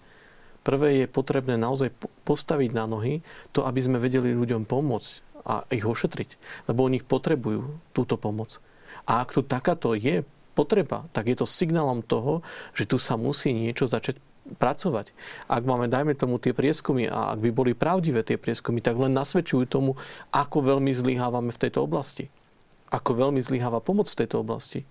Prvé 0.62 1.04
je 1.04 1.06
potrebné 1.10 1.58
naozaj 1.58 1.90
postaviť 2.22 2.70
na 2.70 2.86
nohy 2.86 3.20
to, 3.50 3.66
aby 3.66 3.82
sme 3.82 3.98
vedeli 3.98 4.30
ľuďom 4.34 4.66
pomôcť. 4.66 5.30
a 5.42 5.66
ich 5.74 5.82
ošetriť. 5.82 6.38
Lebo 6.70 6.86
oni 6.86 7.02
potrebujú 7.02 7.82
túto 7.90 8.14
pomoc. 8.14 8.62
A 9.10 9.26
ak 9.26 9.34
tu 9.34 9.42
takáto 9.42 9.98
je 9.98 10.22
potreba, 10.54 11.08
tak 11.10 11.26
je 11.26 11.36
to 11.38 11.50
signálom 11.50 12.04
toho, 12.04 12.46
že 12.78 12.86
tu 12.86 12.94
sa 13.00 13.18
musí 13.18 13.50
niečo 13.50 13.90
začať 13.90 14.22
pracovať. 14.58 15.14
Ak 15.46 15.62
máme, 15.62 15.86
dajme 15.86 16.14
tomu, 16.18 16.38
tie 16.38 16.54
prieskumy 16.54 17.06
a 17.06 17.34
ak 17.34 17.38
by 17.42 17.50
boli 17.54 17.72
pravdivé 17.74 18.26
tie 18.26 18.38
prieskumy, 18.38 18.82
tak 18.82 18.98
len 18.98 19.14
nasvedčujú 19.14 19.64
tomu, 19.66 19.98
ako 20.34 20.62
veľmi 20.62 20.90
zlyhávame 20.94 21.54
v 21.54 21.62
tejto 21.62 21.86
oblasti. 21.86 22.30
Ako 22.90 23.16
veľmi 23.16 23.40
zlyháva 23.40 23.80
pomoc 23.80 24.10
v 24.10 24.18
tejto 24.22 24.42
oblasti. 24.42 24.84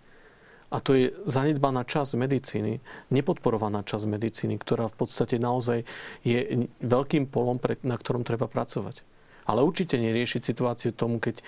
A 0.71 0.79
to 0.79 0.95
je 0.95 1.11
zanedbaná 1.27 1.83
časť 1.83 2.15
medicíny, 2.15 2.79
nepodporovaná 3.11 3.83
časť 3.83 4.07
medicíny, 4.07 4.55
ktorá 4.55 4.87
v 4.87 4.95
podstate 5.03 5.35
naozaj 5.35 5.83
je 6.23 6.67
veľkým 6.79 7.27
polom, 7.27 7.59
na 7.83 7.99
ktorom 7.99 8.23
treba 8.23 8.47
pracovať. 8.47 9.03
Ale 9.51 9.67
určite 9.67 9.99
neriešiť 9.99 10.41
situáciu 10.41 10.95
tomu, 10.95 11.19
keď 11.19 11.43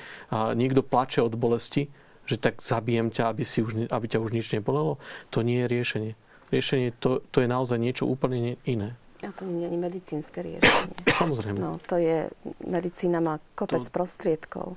niekto 0.59 0.83
plače 0.83 1.23
od 1.23 1.39
bolesti, 1.39 1.87
že 2.27 2.35
tak 2.35 2.59
zabijem 2.59 3.11
ťa, 3.11 3.31
aby, 3.31 3.43
si 3.47 3.63
už, 3.63 3.87
aby 3.87 4.05
ťa 4.07 4.19
už 4.19 4.31
nič 4.35 4.51
nebolelo. 4.51 4.99
To 5.31 5.39
nie 5.39 5.63
je 5.63 5.67
riešenie. 5.71 6.11
Riešenie 6.51 6.95
to, 6.99 7.23
to 7.31 7.43
je 7.43 7.47
naozaj 7.47 7.79
niečo 7.79 8.03
úplne 8.07 8.59
iné. 8.67 8.95
A 9.23 9.31
to 9.31 9.47
nie 9.47 9.71
je 9.71 9.77
medicínske 9.79 10.43
riešenie. 10.43 10.99
Samozrejme. 11.15 11.59
No, 11.63 11.79
to 11.87 11.95
je, 11.95 12.27
medicína 12.67 13.23
má 13.23 13.39
kopec 13.55 13.87
to... 13.87 13.91
prostriedkov. 13.91 14.75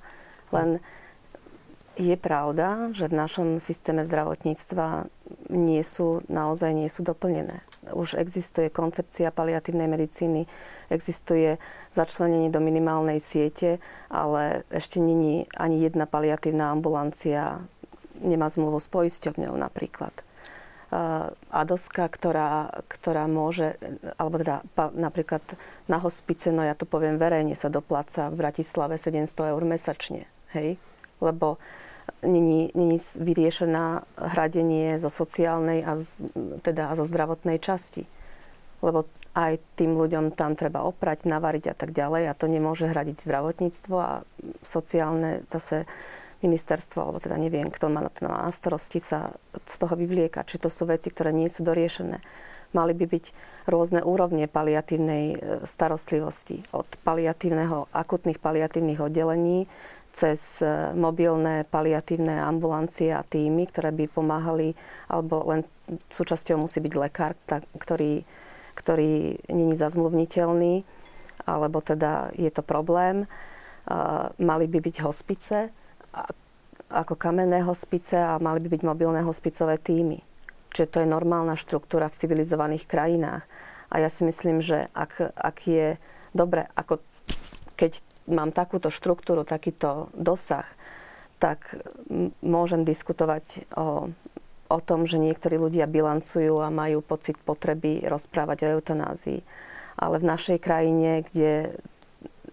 Len 0.55 0.79
je 1.97 2.17
pravda, 2.21 2.93
že 2.93 3.09
v 3.09 3.17
našom 3.17 3.49
systéme 3.57 4.05
zdravotníctva 4.05 5.09
nie 5.49 5.81
sú, 5.81 6.21
naozaj 6.29 6.77
nie 6.77 6.93
sú 6.93 7.01
doplnené. 7.01 7.65
Už 7.97 8.21
existuje 8.21 8.69
koncepcia 8.69 9.33
paliatívnej 9.33 9.89
medicíny, 9.89 10.45
existuje 10.93 11.57
začlenenie 11.97 12.53
do 12.53 12.61
minimálnej 12.61 13.17
siete, 13.17 13.81
ale 14.13 14.69
ešte 14.69 15.01
není 15.01 15.49
ani 15.57 15.81
jedna 15.81 16.05
paliatívna 16.05 16.69
ambulancia, 16.69 17.65
nemá 18.21 18.53
zmluvu 18.53 18.77
s 18.77 18.93
poisťovňou 18.93 19.57
napríklad. 19.57 20.13
Adoska, 21.51 22.07
ktorá, 22.07 22.71
ktorá 22.87 23.27
môže, 23.27 23.75
alebo 24.21 24.39
teda 24.39 24.63
napríklad 24.95 25.43
na 25.91 25.99
hospice, 25.99 26.55
no 26.55 26.63
ja 26.63 26.79
to 26.79 26.87
poviem 26.87 27.19
verejne, 27.19 27.59
sa 27.59 27.73
dopláca 27.73 28.31
v 28.31 28.39
Bratislave 28.39 28.95
700 28.95 29.51
eur 29.51 29.63
mesačne. 29.67 30.31
Hej? 30.55 30.79
Lebo 31.19 31.59
není, 32.23 32.71
není 32.75 32.99
vyriešená 32.99 34.03
hradenie 34.17 34.99
zo 34.99 35.11
sociálnej 35.11 35.85
a 35.85 35.97
z, 35.97 36.27
teda 36.63 36.95
zo 36.97 37.05
zdravotnej 37.05 37.59
časti. 37.59 38.07
Lebo 38.83 39.09
aj 39.37 39.61
tým 39.77 39.97
ľuďom 40.01 40.33
tam 40.33 40.57
treba 40.57 40.85
oprať, 40.85 41.29
navariť 41.29 41.65
a 41.73 41.75
tak 41.77 41.93
ďalej 41.93 42.33
a 42.33 42.39
to 42.39 42.49
nemôže 42.49 42.89
hradiť 42.89 43.21
zdravotníctvo 43.21 43.97
a 43.97 44.25
sociálne 44.65 45.45
zase 45.45 45.85
ministerstvo, 46.41 47.01
alebo 47.01 47.19
teda 47.21 47.37
neviem, 47.37 47.69
kto 47.69 47.89
má 47.89 48.05
na 48.05 48.13
to 48.13 48.29
na 48.29 48.49
starosti, 48.53 49.01
sa 49.01 49.33
z 49.65 49.77
toho 49.77 49.97
vyvlieka. 49.97 50.45
Či 50.45 50.61
to 50.61 50.69
sú 50.69 50.89
veci, 50.89 51.09
ktoré 51.09 51.33
nie 51.33 51.49
sú 51.49 51.65
doriešené. 51.65 52.21
Mali 52.77 52.93
by 52.93 53.07
byť 53.09 53.25
rôzne 53.71 54.05
úrovne 54.05 54.45
paliatívnej 54.45 55.25
e, 55.33 55.37
starostlivosti. 55.65 56.67
Od 56.77 56.85
paliatívneho, 57.07 57.89
akutných 57.89 58.37
paliatívnych 58.37 59.01
oddelení 59.01 59.65
cez 60.17 60.65
e, 60.65 60.97
mobilné 60.97 61.69
paliatívne 61.69 62.41
ambulancie 62.41 63.13
a 63.13 63.21
týmy, 63.21 63.69
ktoré 63.69 63.93
by 63.93 64.09
pomáhali, 64.09 64.73
alebo 65.13 65.45
len 65.45 65.69
súčasťou 66.09 66.65
musí 66.65 66.81
byť 66.81 66.95
lekár, 66.97 67.37
ktorý, 67.77 68.25
ktorý 68.73 69.37
není 69.53 69.77
zazmluvniteľný, 69.77 70.89
alebo 71.45 71.85
teda 71.85 72.33
je 72.33 72.49
to 72.49 72.65
problém. 72.65 73.29
Mali 74.43 74.67
by 74.67 74.79
byť 74.83 74.97
hospice, 75.07 75.71
ako 76.91 77.15
kamenné 77.15 77.63
hospice 77.63 78.19
a 78.19 78.43
mali 78.43 78.59
by 78.59 78.69
byť 78.75 78.83
mobilné 78.83 79.23
hospicové 79.23 79.79
týmy. 79.79 80.27
Čiže 80.75 80.91
to 80.91 80.99
je 81.05 81.09
normálna 81.15 81.55
štruktúra 81.55 82.11
v 82.11 82.19
civilizovaných 82.19 82.91
krajinách. 82.91 83.47
A 83.95 84.03
ja 84.03 84.11
si 84.11 84.27
myslím, 84.27 84.59
že 84.59 84.91
ak, 84.91 85.39
ak 85.39 85.57
je 85.71 85.95
dobre, 86.35 86.67
ako 86.75 86.99
keď 87.79 88.03
mám 88.27 88.51
takúto 88.51 88.91
štruktúru, 88.91 89.47
takýto 89.47 90.11
dosah, 90.15 90.67
tak 91.39 91.79
môžem 92.41 92.83
diskutovať 92.83 93.69
o, 93.77 94.09
o 94.67 94.79
tom, 94.81 95.05
že 95.05 95.21
niektorí 95.21 95.61
ľudia 95.61 95.85
bilancujú 95.85 96.59
a 96.61 96.73
majú 96.73 97.05
pocit 97.05 97.37
potreby 97.39 98.05
rozprávať 98.09 98.67
o 98.67 98.73
eutanázii. 98.81 99.41
Ale 99.97 100.21
v 100.21 100.29
našej 100.29 100.59
krajine, 100.61 101.25
kde 101.29 101.77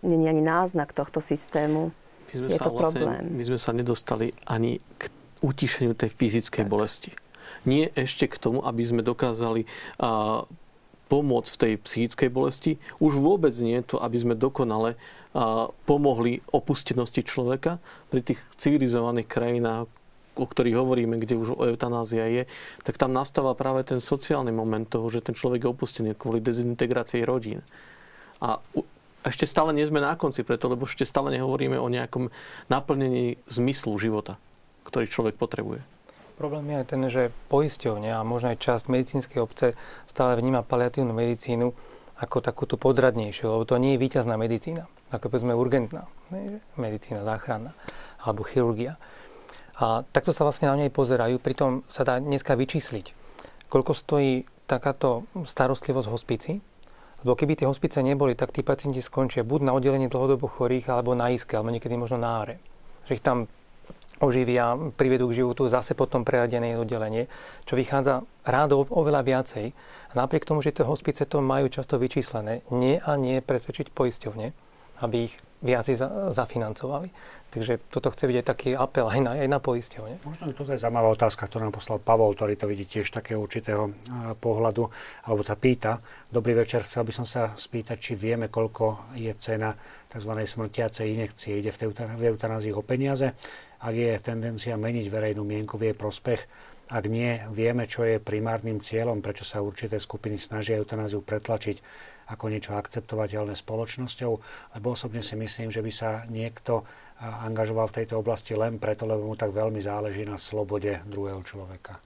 není 0.03 0.27
ani 0.27 0.43
náznak 0.43 0.91
tohto 0.91 1.23
systému, 1.23 1.91
my 2.33 2.33
sme 2.33 2.49
je 2.49 2.57
sa 2.57 2.65
to 2.65 2.71
vlastne, 2.73 3.05
problém. 3.05 3.23
My 3.29 3.43
sme 3.45 3.59
sa 3.61 3.71
nedostali 3.77 4.33
ani 4.49 4.81
k 4.97 5.05
utišeniu 5.45 5.93
tej 5.93 6.09
fyzickej 6.09 6.65
tak. 6.65 6.71
bolesti. 6.71 7.11
Nie 7.63 7.93
ešte 7.93 8.25
k 8.25 8.35
tomu, 8.41 8.65
aby 8.65 8.83
sme 8.83 9.05
dokázali 9.05 9.69
uh, 10.01 10.43
pomôcť 11.13 11.51
v 11.53 11.61
tej 11.61 11.73
psychickej 11.77 12.29
bolesti. 12.33 12.81
Už 12.97 13.21
vôbec 13.21 13.53
nie 13.61 13.85
to, 13.85 14.01
aby 14.01 14.17
sme 14.17 14.33
dokonale 14.33 14.97
pomohli 15.85 16.41
opustenosti 16.49 17.21
človeka 17.21 17.77
pri 18.09 18.25
tých 18.25 18.41
civilizovaných 18.57 19.29
krajinách, 19.29 19.85
o 20.33 20.45
ktorých 20.49 20.73
hovoríme, 20.73 21.21
kde 21.21 21.37
už 21.37 21.61
eutanázia 21.61 22.25
je, 22.25 22.43
tak 22.81 22.97
tam 22.97 23.13
nastáva 23.13 23.53
práve 23.53 23.85
ten 23.85 24.01
sociálny 24.01 24.49
moment 24.49 24.89
toho, 24.89 25.05
že 25.13 25.21
ten 25.21 25.37
človek 25.37 25.61
je 25.61 25.69
opustený 25.69 26.09
kvôli 26.17 26.41
dezintegrácii 26.41 27.21
rodín. 27.21 27.61
A 28.41 28.57
ešte 29.21 29.45
stále 29.45 29.69
nie 29.77 29.85
sme 29.85 30.01
na 30.01 30.17
konci 30.17 30.41
preto, 30.41 30.65
lebo 30.73 30.89
ešte 30.89 31.05
stále 31.05 31.29
nehovoríme 31.37 31.77
o 31.77 31.93
nejakom 31.93 32.33
naplnení 32.73 33.37
zmyslu 33.45 33.93
života, 34.01 34.41
ktorý 34.89 35.05
človek 35.05 35.37
potrebuje. 35.37 35.85
Problém 36.33 36.65
je 36.73 36.79
aj 36.81 36.87
ten, 36.89 37.01
že 37.13 37.23
poisťovne 37.53 38.09
a 38.09 38.25
možno 38.25 38.49
aj 38.49 38.57
časť 38.57 38.89
medicínskej 38.89 39.39
obce 39.39 39.77
stále 40.09 40.33
vníma 40.41 40.65
paliatívnu 40.65 41.13
medicínu 41.13 41.69
ako 42.17 42.41
takúto 42.41 42.75
podradnejšiu, 42.79 43.53
lebo 43.53 43.63
to 43.69 43.77
nie 43.77 43.93
je 43.95 44.01
výťazná 44.01 44.33
medicína, 44.37 44.89
ako 45.13 45.29
povedzme 45.29 45.53
urgentná 45.53 46.09
medicína, 46.77 47.21
záchranná 47.21 47.77
alebo 48.23 48.41
chirurgia. 48.47 48.97
A 49.77 50.05
takto 50.09 50.33
sa 50.33 50.45
vlastne 50.45 50.69
na 50.69 50.77
nej 50.77 50.89
pozerajú, 50.93 51.37
pritom 51.37 51.85
sa 51.89 52.05
dá 52.05 52.17
dneska 52.17 52.53
vyčísliť, 52.57 53.13
koľko 53.69 53.93
stojí 53.93 54.45
takáto 54.69 55.25
starostlivosť 55.33 56.07
hospici, 56.09 56.61
lebo 57.23 57.39
keby 57.39 57.55
tie 57.55 57.67
hospice 57.69 58.03
neboli, 58.03 58.35
tak 58.35 58.51
tí 58.51 58.61
pacienti 58.61 58.99
skončia 58.99 59.47
buď 59.47 59.69
na 59.69 59.71
oddelení 59.73 60.11
dlhodobo 60.11 60.49
chorých, 60.49 60.91
alebo 60.91 61.15
na 61.15 61.31
iske, 61.31 61.55
alebo 61.55 61.71
niekedy 61.71 61.95
možno 61.95 62.19
na 62.19 62.43
áre. 62.43 62.59
Že 63.07 63.11
ich 63.15 63.23
tam 63.23 63.47
oživia, 64.23 64.79
privedú 64.95 65.27
k 65.29 65.43
životu, 65.43 65.67
zase 65.67 65.93
potom 65.93 66.23
preradené 66.23 66.79
oddelenie, 66.79 67.27
čo 67.67 67.75
vychádza 67.75 68.23
rádo 68.47 68.87
oveľa 68.87 69.21
viacej. 69.27 69.75
Napriek 70.15 70.47
tomu, 70.47 70.63
že 70.63 70.71
tie 70.71 70.87
hospice 70.87 71.27
to 71.27 71.43
majú 71.43 71.67
často 71.67 71.99
vyčíslené, 71.99 72.63
nie 72.71 73.03
a 73.03 73.19
nie 73.19 73.43
presvedčiť 73.43 73.91
poisťovne, 73.91 74.47
aby 75.03 75.15
ich 75.27 75.35
viac 75.63 75.87
zafinancovali. 76.29 77.09
Takže 77.53 77.85
toto 77.87 78.09
chce 78.09 78.25
byť 78.27 78.37
aj 78.41 78.45
taký 78.45 78.69
apel 78.73 79.05
aj 79.07 79.19
na, 79.21 79.31
aj 79.37 79.47
na 79.47 79.59
poisťovne. 79.61 80.25
Možno 80.25 80.49
je 80.49 80.57
to 80.57 80.73
je 80.73 80.81
zaujímavá 80.81 81.13
otázka, 81.13 81.45
ktorú 81.47 81.69
nám 81.69 81.77
poslal 81.77 82.01
Pavol, 82.01 82.33
ktorý 82.33 82.57
to 82.57 82.65
vidí 82.65 82.83
tiež 82.83 83.13
takého 83.13 83.37
určitého 83.39 83.93
pohľadu, 84.41 84.83
alebo 85.29 85.41
sa 85.45 85.53
pýta. 85.53 86.01
Dobrý 86.33 86.57
večer, 86.57 86.81
chcel 86.81 87.05
by 87.05 87.13
som 87.13 87.25
sa 87.29 87.53
spýtať, 87.53 87.97
či 88.01 88.13
vieme, 88.17 88.49
koľko 88.49 89.15
je 89.15 89.31
cena 89.37 89.71
tzv. 90.09 90.33
smrtiacej 90.33 91.13
injekcie. 91.13 91.61
Ide 91.61 91.71
v 91.71 92.21
eutanázii 92.25 92.73
o 92.73 92.81
peniaze 92.81 93.37
ak 93.83 93.93
je 93.93 94.15
tendencia 94.23 94.79
meniť 94.79 95.11
verejnú 95.11 95.43
mienku 95.43 95.75
v 95.75 95.91
jej 95.91 95.95
prospech, 95.95 96.41
ak 96.87 97.03
nie, 97.07 97.39
vieme, 97.51 97.83
čo 97.83 98.07
je 98.07 98.19
primárnym 98.19 98.79
cieľom, 98.79 99.19
prečo 99.19 99.43
sa 99.43 99.63
určité 99.63 99.99
skupiny 99.99 100.39
snažia 100.39 100.79
eutanáziu 100.79 101.23
pretlačiť 101.23 101.79
ako 102.29 102.51
niečo 102.51 102.77
akceptovateľné 102.77 103.55
spoločnosťou, 103.57 104.31
lebo 104.79 104.87
osobne 104.93 105.19
si 105.19 105.35
myslím, 105.35 105.71
že 105.73 105.83
by 105.83 105.91
sa 105.91 106.09
niekto 106.31 106.87
angažoval 107.23 107.87
v 107.91 108.03
tejto 108.03 108.19
oblasti 108.19 108.51
len 108.57 108.79
preto, 108.81 109.07
lebo 109.07 109.31
mu 109.31 109.35
tak 109.39 109.55
veľmi 109.55 109.79
záleží 109.79 110.27
na 110.27 110.35
slobode 110.35 110.99
druhého 111.07 111.39
človeka. 111.43 111.99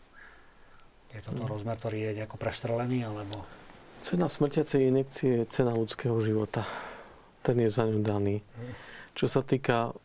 Je 1.15 1.24
toto 1.24 1.47
hmm. 1.47 1.51
rozmer, 1.51 1.76
ktorý 1.80 2.11
je 2.11 2.11
nejako 2.22 2.38
prestrelený, 2.38 3.07
alebo... 3.07 3.41
Cena 3.97 4.30
smrtiacej 4.30 4.82
injekcie 4.93 5.30
je 5.41 5.49
cena 5.49 5.74
ľudského 5.74 6.13
života. 6.22 6.61
Ten 7.41 7.57
je 7.57 7.70
za 7.72 7.89
ňu 7.89 8.05
daný. 8.05 8.43
Hmm. 8.43 8.74
Čo 9.18 9.26
sa 9.26 9.41
týka 9.41 9.97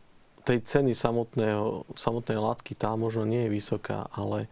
tej 0.43 0.59
ceny 0.65 0.91
samotného, 0.97 1.87
samotnej 1.93 2.39
látky 2.39 2.73
tá 2.75 2.97
možno 2.97 3.23
nie 3.23 3.47
je 3.47 3.53
vysoká, 3.53 4.09
ale 4.11 4.51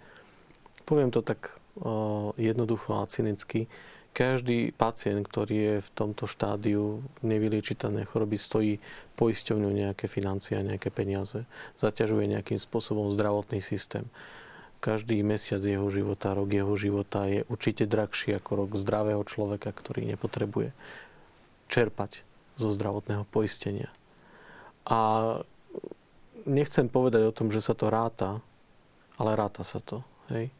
poviem 0.85 1.11
to 1.11 1.19
tak 1.19 1.51
uh, 1.81 2.31
jednoducho 2.39 3.01
a 3.01 3.09
cynicky. 3.09 3.67
Každý 4.11 4.75
pacient, 4.75 5.23
ktorý 5.23 5.55
je 5.55 5.75
v 5.87 5.89
tomto 5.95 6.27
štádiu 6.27 6.99
nevyliečiteľnej 7.23 8.03
choroby, 8.11 8.35
stojí 8.35 8.73
poisťovňu 9.15 9.71
nejaké 9.71 10.11
financie 10.11 10.59
a 10.59 10.67
nejaké 10.67 10.91
peniaze. 10.91 11.47
Zaťažuje 11.79 12.27
nejakým 12.27 12.59
spôsobom 12.59 13.07
zdravotný 13.15 13.63
systém. 13.63 14.03
Každý 14.83 15.23
mesiac 15.23 15.63
jeho 15.63 15.87
života, 15.87 16.35
rok 16.35 16.51
jeho 16.51 16.75
života 16.75 17.23
je 17.29 17.47
určite 17.47 17.87
drahší 17.87 18.35
ako 18.35 18.65
rok 18.65 18.69
zdravého 18.75 19.23
človeka, 19.23 19.71
ktorý 19.71 20.03
nepotrebuje 20.03 20.75
čerpať 21.71 22.27
zo 22.59 22.67
zdravotného 22.67 23.23
poistenia. 23.31 23.87
A 24.83 25.39
nechcem 26.43 26.91
povedať 26.91 27.29
o 27.29 27.35
tom, 27.35 27.47
že 27.47 27.63
sa 27.63 27.71
to 27.71 27.87
ráta, 27.87 28.43
ale 29.15 29.39
ráta 29.39 29.63
sa 29.63 29.79
to. 29.79 30.03
Hej? 30.33 30.51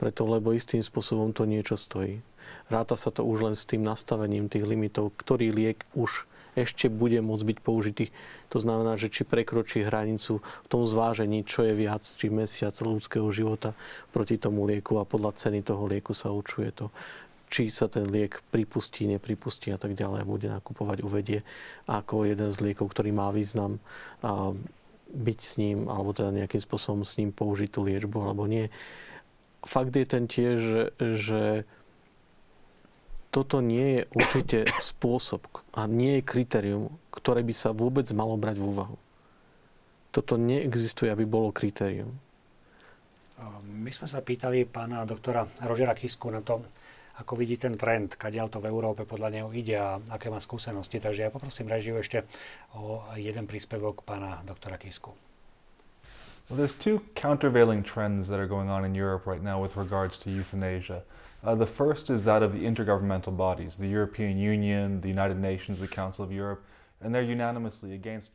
Preto, 0.00 0.24
lebo 0.24 0.56
istým 0.56 0.80
spôsobom 0.80 1.36
to 1.36 1.44
niečo 1.44 1.76
stojí. 1.76 2.24
Ráta 2.68 2.98
sa 2.98 3.14
to 3.14 3.22
už 3.22 3.52
len 3.52 3.54
s 3.54 3.64
tým 3.68 3.82
nastavením 3.86 4.50
tých 4.50 4.66
limitov, 4.66 5.14
ktorý 5.18 5.54
liek 5.54 5.86
už 5.94 6.26
ešte 6.56 6.88
bude 6.88 7.20
môcť 7.20 7.44
byť 7.52 7.58
použitý. 7.60 8.08
To 8.48 8.56
znamená, 8.56 8.96
že 8.96 9.12
či 9.12 9.28
prekročí 9.28 9.84
hranicu 9.84 10.40
v 10.40 10.68
tom 10.72 10.88
zvážení, 10.88 11.44
čo 11.44 11.68
je 11.68 11.76
viac, 11.76 12.00
či 12.00 12.32
mesiac 12.32 12.72
ľudského 12.72 13.28
života 13.28 13.76
proti 14.08 14.40
tomu 14.40 14.64
lieku 14.64 14.96
a 14.96 15.04
podľa 15.04 15.36
ceny 15.36 15.60
toho 15.60 15.84
lieku 15.84 16.16
sa 16.16 16.32
určuje 16.32 16.72
to, 16.72 16.88
či 17.52 17.68
sa 17.68 17.92
ten 17.92 18.08
liek 18.08 18.40
pripustí, 18.48 19.04
nepripustí 19.04 19.68
a 19.68 19.76
tak 19.76 19.92
ďalej. 19.92 20.24
Bude 20.24 20.48
nakupovať, 20.48 21.04
uvedie 21.04 21.44
ako 21.84 22.24
jeden 22.24 22.48
z 22.48 22.58
liekov, 22.72 22.88
ktorý 22.88 23.12
má 23.12 23.28
význam 23.30 23.76
byť 25.12 25.38
s 25.44 25.52
ním, 25.60 25.92
alebo 25.92 26.16
teda 26.16 26.32
nejakým 26.32 26.58
spôsobom 26.58 27.04
s 27.04 27.20
ním 27.20 27.36
použiť 27.36 27.68
tú 27.68 27.84
liečbu, 27.84 28.16
alebo 28.18 28.48
nie. 28.48 28.72
Fakt 29.60 29.92
je 29.92 30.06
ten 30.08 30.24
tiež, 30.24 30.56
že, 30.56 30.82
že 30.98 31.42
toto 33.36 33.60
nie 33.60 34.00
je 34.00 34.02
určite 34.16 34.58
spôsob 34.80 35.44
a 35.76 35.84
nie 35.84 36.16
je 36.16 36.22
kritérium, 36.24 36.88
ktoré 37.12 37.44
by 37.44 37.52
sa 37.52 37.76
vôbec 37.76 38.08
malo 38.16 38.32
brať 38.40 38.56
v 38.56 38.64
úvahu. 38.72 38.96
Toto 40.08 40.40
neexistuje, 40.40 41.12
aby 41.12 41.28
bolo 41.28 41.52
kritérium. 41.52 42.16
My 43.68 43.92
sme 43.92 44.08
sa 44.08 44.24
pýtali 44.24 44.64
pána 44.64 45.04
doktora 45.04 45.44
Rožera 45.68 45.92
Kisku 45.92 46.32
na 46.32 46.40
to, 46.40 46.64
ako 47.20 47.36
vidí 47.36 47.60
ten 47.60 47.76
trend, 47.76 48.16
kadiaľ 48.16 48.48
to 48.48 48.56
v 48.56 48.72
Európe 48.72 49.04
podľa 49.04 49.28
neho 49.28 49.48
ide 49.52 49.76
a 49.76 50.00
aké 50.08 50.32
má 50.32 50.40
skúsenosti. 50.40 50.96
Takže 50.96 51.28
ja 51.28 51.30
poprosím 51.32 51.68
režiu 51.68 52.00
ešte 52.00 52.24
o 52.72 53.04
jeden 53.20 53.44
príspevok 53.44 54.00
pána 54.00 54.40
doktora 54.48 54.80
Kisku. 54.80 55.12
Well, 56.48 56.56
there's 56.56 56.72
two 56.72 57.04
countervailing 57.12 57.84
trends 57.84 58.32
that 58.32 58.40
are 58.40 58.48
going 58.48 58.72
on 58.72 58.88
in 58.88 58.96
Europe 58.96 59.28
right 59.28 59.44
now 59.44 59.60
with 59.60 59.76
regards 59.76 60.16
to 60.24 60.32
euthanasia. 60.32 61.04
Uh, 61.46 61.54
the 61.54 61.66
first 61.66 62.10
is 62.10 62.24
that 62.24 62.42
of 62.42 62.52
the 62.52 62.66
intergovernmental 62.66 63.36
bodies, 63.36 63.78
the 63.78 63.86
European 63.86 64.36
Union, 64.36 65.00
the 65.00 65.08
United 65.08 65.38
Nations, 65.38 65.78
the 65.78 65.86
Council 65.86 66.24
of 66.24 66.32
Europe. 66.32 66.66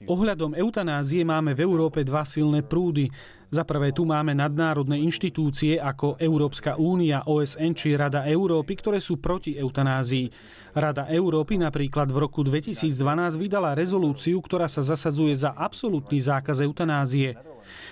Ohľadom 0.06 0.54
eutanázie 0.54 1.26
máme 1.26 1.58
v 1.58 1.66
Európe 1.66 2.06
dva 2.06 2.22
silné 2.22 2.62
prúdy. 2.62 3.10
Za 3.50 3.66
prvé 3.66 3.90
tu 3.90 4.06
máme 4.06 4.38
nadnárodné 4.38 5.02
inštitúcie 5.02 5.82
ako 5.82 6.22
Európska 6.22 6.78
únia, 6.78 7.26
OSN 7.26 7.74
či 7.74 7.98
Rada 7.98 8.22
Európy, 8.30 8.78
ktoré 8.78 9.02
sú 9.02 9.18
proti 9.18 9.58
eutanázii. 9.58 10.30
Rada 10.72 11.04
Európy 11.12 11.60
napríklad 11.60 12.08
v 12.08 12.18
roku 12.24 12.48
2012 12.48 12.96
vydala 13.36 13.76
rezolúciu, 13.76 14.40
ktorá 14.40 14.72
sa 14.72 14.80
zasadzuje 14.80 15.36
za 15.36 15.52
absolútny 15.52 16.24
zákaz 16.24 16.64
eutanázie. 16.64 17.36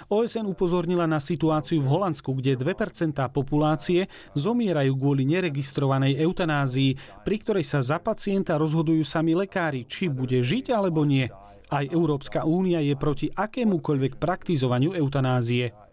OSN 0.08 0.48
upozornila 0.48 1.04
na 1.04 1.20
situáciu 1.20 1.84
v 1.84 1.92
Holandsku, 1.92 2.36
kde 2.40 2.56
2% 2.56 3.16
populácie 3.32 4.08
zomierajú 4.36 4.96
kvôli 4.96 5.28
neregistrovanej 5.28 6.20
eutanázii, 6.20 7.24
pri 7.28 7.36
ktorej 7.44 7.66
sa 7.68 7.80
za 7.84 8.00
pacienta 8.00 8.56
rozhodujú 8.56 9.04
sami 9.04 9.36
lekári, 9.36 9.84
či 9.84 10.08
bude 10.08 10.40
žiť 10.40 10.72
alebo 10.72 11.04
nie. 11.04 11.28
Aj 11.70 11.86
Európska 11.86 12.48
únia 12.48 12.82
je 12.82 12.96
proti 12.98 13.28
akémukoľvek 13.30 14.18
praktizovaniu 14.18 14.96
eutanázie. 14.96 15.89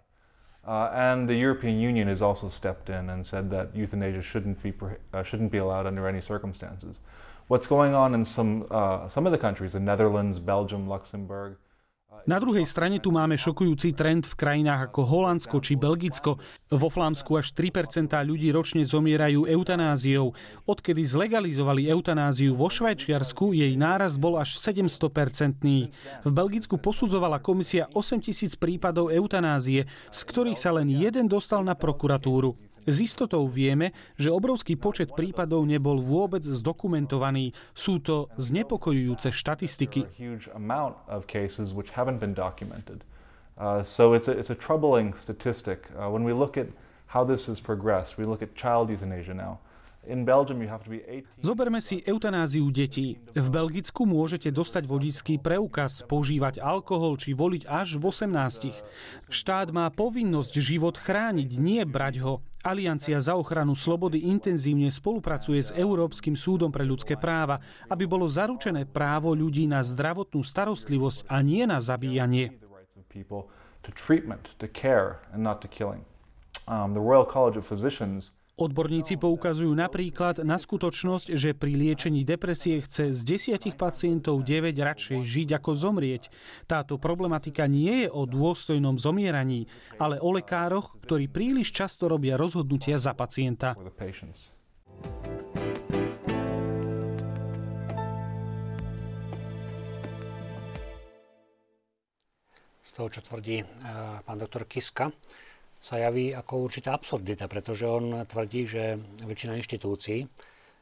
Uh, 0.67 0.91
and 0.93 1.29
the 1.29 1.37
European 1.37 1.79
Union 1.79 2.09
has 2.09 2.21
also 2.21 2.49
stepped 2.49 2.91
in 2.91 3.09
and 3.09 3.25
said 3.25 3.51
that 3.51 3.75
euthanasia 3.75 4.21
shouldn't 4.21 4.61
be, 4.63 4.75
uh, 5.13 5.23
shouldn't 5.23 5.53
be 5.53 5.59
allowed 5.59 5.87
under 5.87 6.09
any 6.09 6.21
circumstances. 6.21 7.01
What's 7.47 7.69
going 7.69 7.95
on 7.95 8.15
in 8.15 8.25
some, 8.25 8.67
uh, 8.71 9.07
some 9.09 9.27
of 9.27 9.33
the 9.33 9.39
countries, 9.39 9.75
the 9.75 9.81
Netherlands, 9.81 10.41
Belgium, 10.41 10.89
Luxembourg, 10.89 11.59
na 12.25 12.41
druhej 12.41 12.65
strane 12.65 12.97
tu 12.97 13.13
máme 13.13 13.37
šokujúci 13.37 13.93
trend 13.93 14.25
v 14.25 14.35
krajinách 14.35 14.91
ako 14.91 15.05
Holandsko 15.05 15.61
či 15.61 15.77
Belgicko. 15.77 16.41
Vo 16.73 16.89
Flámsku 16.89 17.37
až 17.37 17.53
3% 17.53 18.11
ľudí 18.25 18.49
ročne 18.51 18.83
zomierajú 18.83 19.45
eutanáziou. 19.45 20.33
Odkedy 20.65 21.05
zlegalizovali 21.05 21.87
eutanáziu 21.93 22.57
vo 22.57 22.67
Švajčiarsku, 22.67 23.55
jej 23.55 23.77
nárast 23.79 24.17
bol 24.17 24.41
až 24.41 24.59
700%. 24.59 25.63
V 26.27 26.31
Belgicku 26.33 26.81
posudzovala 26.81 27.39
komisia 27.39 27.87
8000 27.93 28.59
prípadov 28.59 29.15
eutanázie, 29.15 29.87
z 30.11 30.21
ktorých 30.27 30.59
sa 30.59 30.75
len 30.75 30.91
jeden 30.91 31.31
dostal 31.31 31.63
na 31.63 31.79
prokuratúru. 31.79 32.66
S 32.87 33.03
istotou 33.03 33.51
vieme, 33.51 33.91
že 34.15 34.31
obrovský 34.31 34.79
počet 34.79 35.11
prípadov 35.13 35.67
nebol 35.67 35.99
vôbec 35.99 36.47
zdokumentovaný. 36.47 37.51
Sú 37.75 37.99
to 37.99 38.31
znepokojujúce 38.39 39.35
štatistiky. 39.35 40.07
Uh, 43.57 43.83
so 43.83 44.13
it's 44.13 44.29
a, 44.29 44.37
it's 44.37 44.51
a 44.51 44.55
troubling 44.55 45.17
statistic. 45.17 45.89
Uh, 45.97 46.11
when 46.11 46.25
we 46.25 46.33
look 46.33 46.61
at 46.61 46.69
how 47.07 47.25
this 47.25 47.49
has 47.49 47.59
progressed, 47.59 48.19
we 48.19 48.25
look 48.25 48.43
at 48.43 48.55
child 48.55 48.91
euthanasia 48.91 49.33
now. 49.33 49.59
Zoberme 51.43 51.83
si 51.83 51.99
eutanáziu 52.07 52.71
detí. 52.71 53.19
V 53.35 53.47
Belgicku 53.51 54.07
môžete 54.07 54.55
dostať 54.55 54.87
vodický 54.87 55.35
preukaz, 55.43 56.07
používať 56.07 56.63
alkohol 56.63 57.19
či 57.19 57.35
voliť 57.35 57.67
až 57.67 57.99
v 57.99 58.09
18. 58.09 59.27
Štát 59.27 59.69
má 59.75 59.91
povinnosť 59.91 60.55
život 60.63 60.95
chrániť, 60.95 61.51
nie 61.59 61.83
brať 61.83 62.23
ho. 62.23 62.41
Aliancia 62.67 63.19
za 63.23 63.39
ochranu 63.39 63.79
slobody 63.79 64.27
intenzívne 64.27 64.91
spolupracuje 64.91 65.63
s 65.63 65.71
Európskym 65.71 66.35
súdom 66.35 66.75
pre 66.75 66.83
ľudské 66.83 67.15
práva, 67.15 67.63
aby 67.87 68.11
bolo 68.11 68.27
zaručené 68.27 68.87
právo 68.91 69.35
ľudí 69.35 69.71
na 69.71 69.87
zdravotnú 69.87 70.43
starostlivosť 70.43 71.31
a 71.31 71.43
nie 71.47 71.63
na 71.63 71.79
zabíjanie. 71.79 72.59
Um, 76.67 76.91
the 76.91 76.99
Royal 76.99 77.23
College 77.23 77.57
of 77.57 77.65
Physicians 77.65 78.35
Odborníci 78.57 79.21
poukazujú 79.21 79.69
napríklad 79.77 80.41
na 80.41 80.57
skutočnosť, 80.57 81.37
že 81.37 81.53
pri 81.53 81.77
liečení 81.77 82.25
depresie 82.25 82.81
chce 82.81 83.13
z 83.13 83.21
desiatich 83.21 83.77
pacientov 83.77 84.49
9 84.49 84.73
radšej 84.73 85.21
žiť 85.29 85.49
ako 85.61 85.77
zomrieť. 85.77 86.33
Táto 86.65 86.97
problematika 86.97 87.69
nie 87.69 88.09
je 88.09 88.09
o 88.09 88.25
dôstojnom 88.25 88.97
zomieraní, 88.97 89.69
ale 90.01 90.17
o 90.25 90.33
lekároch, 90.33 90.97
ktorí 91.05 91.29
príliš 91.29 91.69
často 91.69 92.09
robia 92.09 92.41
rozhodnutia 92.41 92.97
za 92.97 93.13
pacienta. 93.13 93.77
Z 102.81 102.91
toho, 102.97 103.09
čo 103.13 103.21
tvrdí 103.21 103.61
eh, 103.61 103.69
pán 104.25 104.41
doktor 104.41 104.65
Kiska, 104.65 105.13
sa 105.87 106.03
javí 106.03 106.35
ako 106.35 106.67
určitá 106.67 106.99
absurdita, 106.99 107.47
pretože 107.47 107.87
on 107.87 108.27
tvrdí, 108.27 108.67
že 108.67 108.99
väčšina 109.23 109.55
inštitúcií 109.55 110.27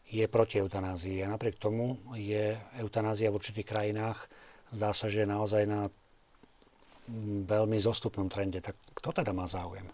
je 0.09 0.25
proti 0.33 0.65
eutanázii 0.65 1.21
a 1.21 1.29
napriek 1.29 1.61
tomu 1.61 2.01
je 2.17 2.57
eutanázia 2.81 3.29
v 3.29 3.37
určitých 3.37 3.69
krajinách 3.69 4.25
zdá 4.75 4.91
sa, 4.91 5.07
že 5.07 5.29
naozaj 5.29 5.63
na 5.71 5.87
veľmi 7.45 7.79
zostupnom 7.79 8.27
trende. 8.27 8.59
Tak 8.59 8.75
kto 8.97 9.15
teda 9.15 9.31
má 9.31 9.47
záujem? 9.47 9.87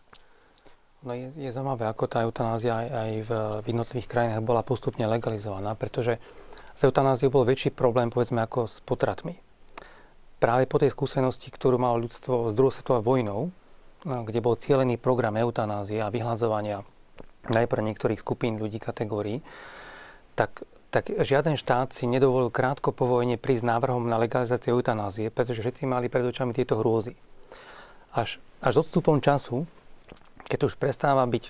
No 1.05 1.17
je, 1.17 1.33
je 1.37 1.51
zaujímavé, 1.53 1.89
ako 1.89 2.05
tá 2.09 2.25
eutanázia 2.25 2.77
aj, 2.77 2.89
aj 2.89 3.11
v, 3.25 3.31
v 3.65 3.67
jednotlivých 3.73 4.09
krajinách 4.09 4.45
bola 4.45 4.63
postupne 4.65 5.05
legalizovaná, 5.09 5.73
pretože 5.77 6.21
s 6.77 6.81
eutanáziou 6.85 7.33
bol 7.33 7.49
väčší 7.49 7.73
problém, 7.73 8.13
povedzme, 8.13 8.45
ako 8.45 8.69
s 8.69 8.85
potratmi. 8.85 9.41
Práve 10.41 10.65
po 10.69 10.81
tej 10.81 10.93
skúsenosti, 10.93 11.53
ktorú 11.53 11.77
malo 11.81 12.05
ľudstvo 12.05 12.53
s 12.53 12.57
druhou 12.57 12.73
svetovou 12.73 13.17
vojnou, 13.17 13.41
No, 13.49 13.60
kde 14.05 14.41
bol 14.41 14.57
cieľený 14.57 14.97
program 14.97 15.37
eutanázie 15.37 16.01
a 16.01 16.13
vyhľadzovania 16.13 16.85
najprv 17.49 17.83
niektorých 17.93 18.21
skupín 18.21 18.61
ľudí 18.61 18.81
kategórií, 18.81 19.41
tak, 20.37 20.65
tak 20.93 21.09
žiaden 21.09 21.57
štát 21.57 21.93
si 21.93 22.05
nedovolil 22.05 22.53
krátko 22.53 22.93
po 22.93 23.09
vojne 23.09 23.41
prísť 23.41 23.65
návrhom 23.65 24.09
na 24.09 24.21
legalizáciu 24.21 24.77
eutanázie, 24.77 25.33
pretože 25.33 25.61
všetci 25.61 25.89
mali 25.89 26.13
pred 26.13 26.25
očami 26.25 26.53
tieto 26.53 26.81
hrôzy. 26.81 27.17
Až, 28.13 28.43
až 28.61 28.75
odstupom 28.83 29.21
času, 29.21 29.65
keď 30.49 30.73
už 30.73 30.75
prestáva 30.81 31.23
byť 31.29 31.45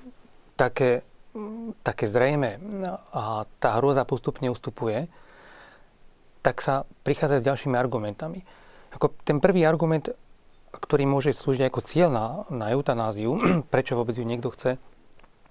také, 0.59 1.07
také 1.81 2.05
zrejme 2.05 2.61
a 3.15 3.49
tá 3.63 3.81
hrôza 3.81 4.05
postupne 4.05 4.51
ustupuje, 4.53 5.09
tak 6.41 6.61
sa 6.65 6.89
prichádza 7.05 7.41
s 7.41 7.47
ďalšími 7.47 7.77
argumentami. 7.77 8.45
Ako 8.97 9.13
ten 9.25 9.39
prvý 9.39 9.65
argument 9.69 10.11
ktorý 10.71 11.05
môže 11.07 11.35
slúžiť 11.35 11.67
ako 11.67 11.81
cieľ 11.83 12.09
na, 12.11 12.27
na 12.51 12.67
eutanáziu, 12.71 13.39
prečo 13.73 13.99
vôbec 13.99 14.15
ju 14.15 14.23
niekto 14.23 14.55
chce, 14.55 14.79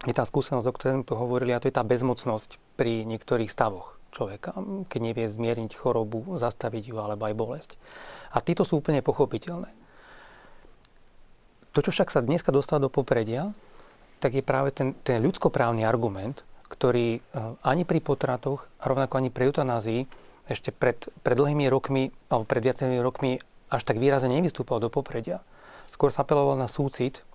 je 0.07 0.13
tá 0.15 0.23
skúsenosť, 0.23 0.67
o 0.67 0.75
ktorej 0.75 0.93
sme 0.95 1.07
tu 1.07 1.15
hovorili, 1.19 1.51
a 1.51 1.59
to 1.59 1.67
je 1.67 1.75
tá 1.75 1.83
bezmocnosť 1.83 2.55
pri 2.79 3.03
niektorých 3.03 3.51
stavoch 3.51 3.99
človeka, 4.15 4.55
keď 4.87 4.99
nevie 5.03 5.27
zmierniť 5.27 5.75
chorobu, 5.75 6.39
zastaviť 6.39 6.83
ju 6.89 6.95
alebo 6.97 7.27
aj 7.27 7.35
bolesť. 7.35 7.71
A 8.31 8.39
títo 8.39 8.63
sú 8.63 8.79
úplne 8.79 9.03
pochopiteľné. 9.03 9.69
To, 11.75 11.79
čo 11.85 11.91
však 11.93 12.09
sa 12.09 12.23
dneska 12.23 12.49
dostáva 12.49 12.87
do 12.87 12.89
popredia, 12.89 13.53
tak 14.23 14.35
je 14.35 14.43
práve 14.43 14.73
ten, 14.73 14.97
ten 15.05 15.21
ľudskoprávny 15.21 15.85
argument, 15.85 16.41
ktorý 16.71 17.19
eh, 17.19 17.21
ani 17.61 17.83
pri 17.83 17.99
potratoch 18.01 18.65
a 18.81 18.89
rovnako 18.89 19.19
ani 19.19 19.29
pri 19.29 19.51
eutanázii 19.51 20.01
ešte 20.49 20.73
pred, 20.73 20.97
pred 21.21 21.37
dlhými 21.37 21.69
rokmi, 21.69 22.09
alebo 22.31 22.45
pred 22.49 22.65
viacerými 22.65 22.99
rokmi 23.05 23.37
až 23.69 23.81
tak 23.85 24.01
výrazne 24.01 24.33
nevystúpal 24.33 24.81
do 24.81 24.89
popredia. 24.89 25.41
Skôr 25.89 26.09
sa 26.13 26.25
apeloval 26.25 26.57
na 26.57 26.69
súcit, 26.69 27.25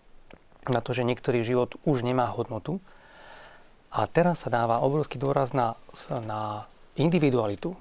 na 0.69 0.83
to, 0.83 0.95
že 0.95 1.07
niektorý 1.07 1.47
život 1.47 1.79
už 1.87 2.03
nemá 2.07 2.31
hodnotu. 2.31 2.79
A 3.95 4.11
teraz 4.11 4.43
sa 4.43 4.51
dáva 4.51 4.83
obrovský 4.83 5.23
dôraz 5.23 5.55
na, 5.55 5.79
na 6.27 6.67
individualitu 6.99 7.79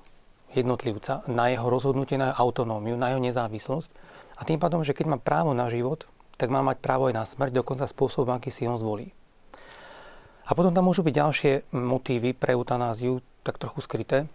jednotlivca, 0.54 1.26
na 1.26 1.50
jeho 1.50 1.66
rozhodnutie, 1.66 2.22
na 2.22 2.32
jeho 2.32 2.50
autonómiu, 2.50 2.94
na 2.94 3.10
jeho 3.10 3.22
nezávislosť. 3.22 3.90
A 4.38 4.46
tým 4.46 4.62
pádom, 4.62 4.86
že 4.86 4.94
keď 4.94 5.06
má 5.10 5.18
právo 5.18 5.58
na 5.58 5.70
život, 5.70 6.06
tak 6.38 6.54
má 6.54 6.62
mať 6.62 6.78
právo 6.82 7.10
aj 7.10 7.18
na 7.18 7.26
smrť, 7.26 7.54
dokonca 7.54 7.90
spôsob, 7.90 8.30
aký 8.30 8.54
si 8.54 8.70
on 8.70 8.78
zvolí. 8.78 9.14
A 10.44 10.52
potom 10.54 10.76
tam 10.76 10.86
môžu 10.86 11.02
byť 11.02 11.14
ďalšie 11.14 11.52
motívy 11.72 12.36
pre 12.36 12.54
eutanáziu, 12.54 13.24
tak 13.42 13.58
trochu 13.58 13.80
skryté. 13.82 14.30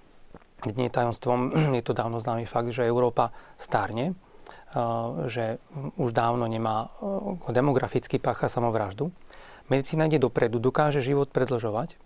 Nie 0.67 0.91
je 0.91 0.97
tajomstvom, 0.97 1.39
je 1.79 1.85
to 1.85 1.95
dávno 1.95 2.19
známy 2.19 2.49
fakt, 2.49 2.75
že 2.75 2.89
Európa 2.89 3.31
stárne, 3.61 4.19
že 5.31 5.63
už 5.97 6.11
dávno 6.13 6.45
nemá 6.45 6.93
demograficky 7.49 8.21
pácha 8.21 8.51
samovraždu. 8.51 9.15
Medicína 9.69 10.09
ide 10.09 10.21
dopredu, 10.21 10.61
dokáže 10.61 11.05
život 11.05 11.29
predlžovať 11.29 11.97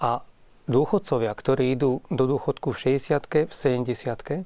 a 0.00 0.24
dôchodcovia, 0.68 1.32
ktorí 1.32 1.72
idú 1.72 2.04
do 2.12 2.24
dôchodku 2.28 2.72
v 2.72 2.96
60 2.96 3.48
v 3.48 3.52
70 3.52 4.44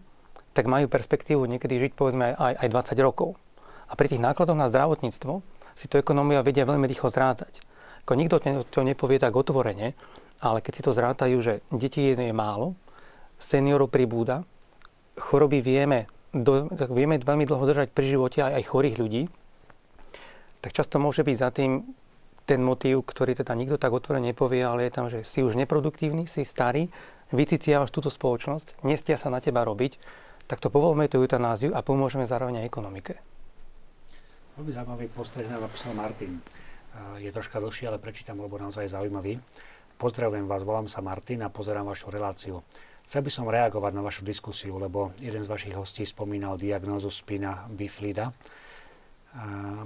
tak 0.56 0.64
majú 0.64 0.88
perspektívu 0.88 1.44
niekedy 1.44 1.76
žiť 1.76 1.92
povedzme 1.92 2.32
aj, 2.32 2.64
aj 2.64 2.68
20 2.96 3.04
rokov. 3.04 3.36
A 3.86 3.92
pri 3.92 4.08
tých 4.08 4.24
nákladoch 4.24 4.56
na 4.56 4.72
zdravotníctvo 4.72 5.44
si 5.76 5.86
to 5.86 6.00
ekonomia 6.00 6.40
vedia 6.40 6.64
veľmi 6.64 6.88
rýchlo 6.88 7.12
zrátať. 7.12 7.60
Ako 8.08 8.16
nikto 8.16 8.40
to 8.72 8.80
nepovie 8.80 9.20
tak 9.20 9.36
otvorene, 9.36 9.92
ale 10.40 10.58
keď 10.64 10.72
si 10.72 10.82
to 10.82 10.96
zrátajú, 10.96 11.36
že 11.44 11.60
detí 11.68 12.16
je 12.16 12.32
málo, 12.32 12.72
seniorov 13.36 13.92
pribúda, 13.92 14.44
choroby 15.16 15.60
vieme 15.64 16.08
do, 16.32 16.68
tak 16.72 16.92
vieme 16.92 17.16
veľmi 17.16 17.48
dlho 17.48 17.64
držať 17.64 17.88
pri 17.92 18.06
živote 18.08 18.38
aj, 18.44 18.52
aj 18.60 18.64
chorých 18.68 18.96
ľudí, 19.00 19.22
tak 20.60 20.72
často 20.76 20.98
môže 20.98 21.24
byť 21.24 21.36
za 21.36 21.50
tým 21.52 21.84
ten 22.46 22.62
motív, 22.62 23.02
ktorý 23.02 23.34
teda 23.34 23.58
nikto 23.58 23.74
tak 23.74 23.90
otvorene 23.90 24.30
nepovie, 24.30 24.62
ale 24.62 24.86
je 24.86 24.92
tam, 24.94 25.06
že 25.10 25.26
si 25.26 25.42
už 25.42 25.58
neproduktívny, 25.58 26.30
si 26.30 26.46
starý, 26.46 26.86
vyciciavaš 27.34 27.90
túto 27.90 28.06
spoločnosť, 28.06 28.86
nestia 28.86 29.18
sa 29.18 29.34
na 29.34 29.42
teba 29.42 29.66
robiť, 29.66 29.98
tak 30.46 30.62
to 30.62 30.70
povolme 30.70 31.10
tú 31.10 31.18
eutanáziu 31.18 31.74
a 31.74 31.82
pomôžeme 31.82 32.22
zároveň 32.22 32.62
aj 32.62 32.70
ekonomike. 32.70 33.18
Veľmi 34.54 34.72
zaujímavý 34.72 35.06
postreh 35.10 35.50
nám 35.50 35.66
napísal 35.66 35.92
Martin. 35.98 36.38
Je 37.18 37.28
troška 37.34 37.58
dlhší, 37.58 37.90
ale 37.90 37.98
prečítam, 37.98 38.38
lebo 38.38 38.56
naozaj 38.56 38.88
zaujímavý. 38.88 39.42
Pozdravujem 39.98 40.46
vás, 40.46 40.62
volám 40.62 40.86
sa 40.86 41.02
Martin 41.02 41.42
a 41.42 41.50
pozerám 41.50 41.90
vašu 41.90 42.14
reláciu. 42.14 42.62
Chcel 43.06 43.22
by 43.22 43.30
som 43.30 43.46
reagovať 43.46 43.92
na 43.94 44.02
vašu 44.02 44.26
diskusiu, 44.26 44.82
lebo 44.82 45.14
jeden 45.22 45.38
z 45.38 45.46
vašich 45.46 45.78
hostí 45.78 46.02
spomínal 46.02 46.58
diagnózu 46.58 47.06
spina 47.06 47.70
bifida. 47.70 48.34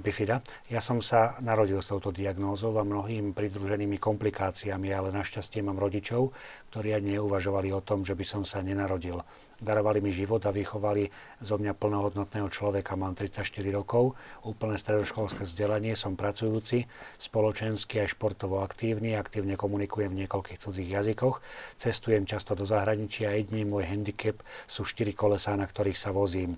Bifida. 0.01 0.41
Ja 0.71 0.79
som 0.79 1.03
sa 1.03 1.37
narodil 1.43 1.83
s 1.83 1.91
touto 1.91 2.15
diagnózou 2.15 2.75
a 2.79 2.87
mnohými 2.87 3.35
pridruženými 3.35 3.99
komplikáciami, 3.99 4.89
ale 4.95 5.11
našťastie 5.11 5.61
mám 5.61 5.79
rodičov, 5.79 6.31
ktorí 6.71 6.95
ani 6.95 7.19
neuvažovali 7.19 7.75
o 7.75 7.83
tom, 7.83 8.07
že 8.07 8.15
by 8.15 8.25
som 8.25 8.43
sa 8.47 8.63
nenarodil 8.63 9.21
darovali 9.61 10.01
mi 10.01 10.09
život 10.09 10.41
a 10.49 10.51
vychovali 10.51 11.13
zo 11.45 11.61
mňa 11.61 11.77
plnohodnotného 11.77 12.49
človeka. 12.49 12.97
Mám 12.97 13.15
34 13.15 13.45
rokov, 13.71 14.17
úplné 14.43 14.81
stredoškolské 14.81 15.45
vzdelanie, 15.45 15.93
som 15.93 16.17
pracujúci, 16.17 16.89
spoločensky 17.21 18.01
aj 18.01 18.17
športovo 18.17 18.65
aktívny, 18.65 19.15
aktívne 19.15 19.61
komunikujem 19.61 20.17
v 20.17 20.25
niekoľkých 20.25 20.59
cudzích 20.59 20.91
jazykoch, 20.91 21.45
cestujem 21.77 22.25
často 22.25 22.57
do 22.57 22.65
zahraničia 22.65 23.31
a 23.31 23.37
jediný 23.37 23.69
môj 23.69 23.85
handicap 23.87 24.41
sú 24.65 24.89
štyri 24.89 25.13
kolesá, 25.13 25.55
na 25.55 25.69
ktorých 25.69 25.97
sa 26.01 26.11
vozím. 26.11 26.57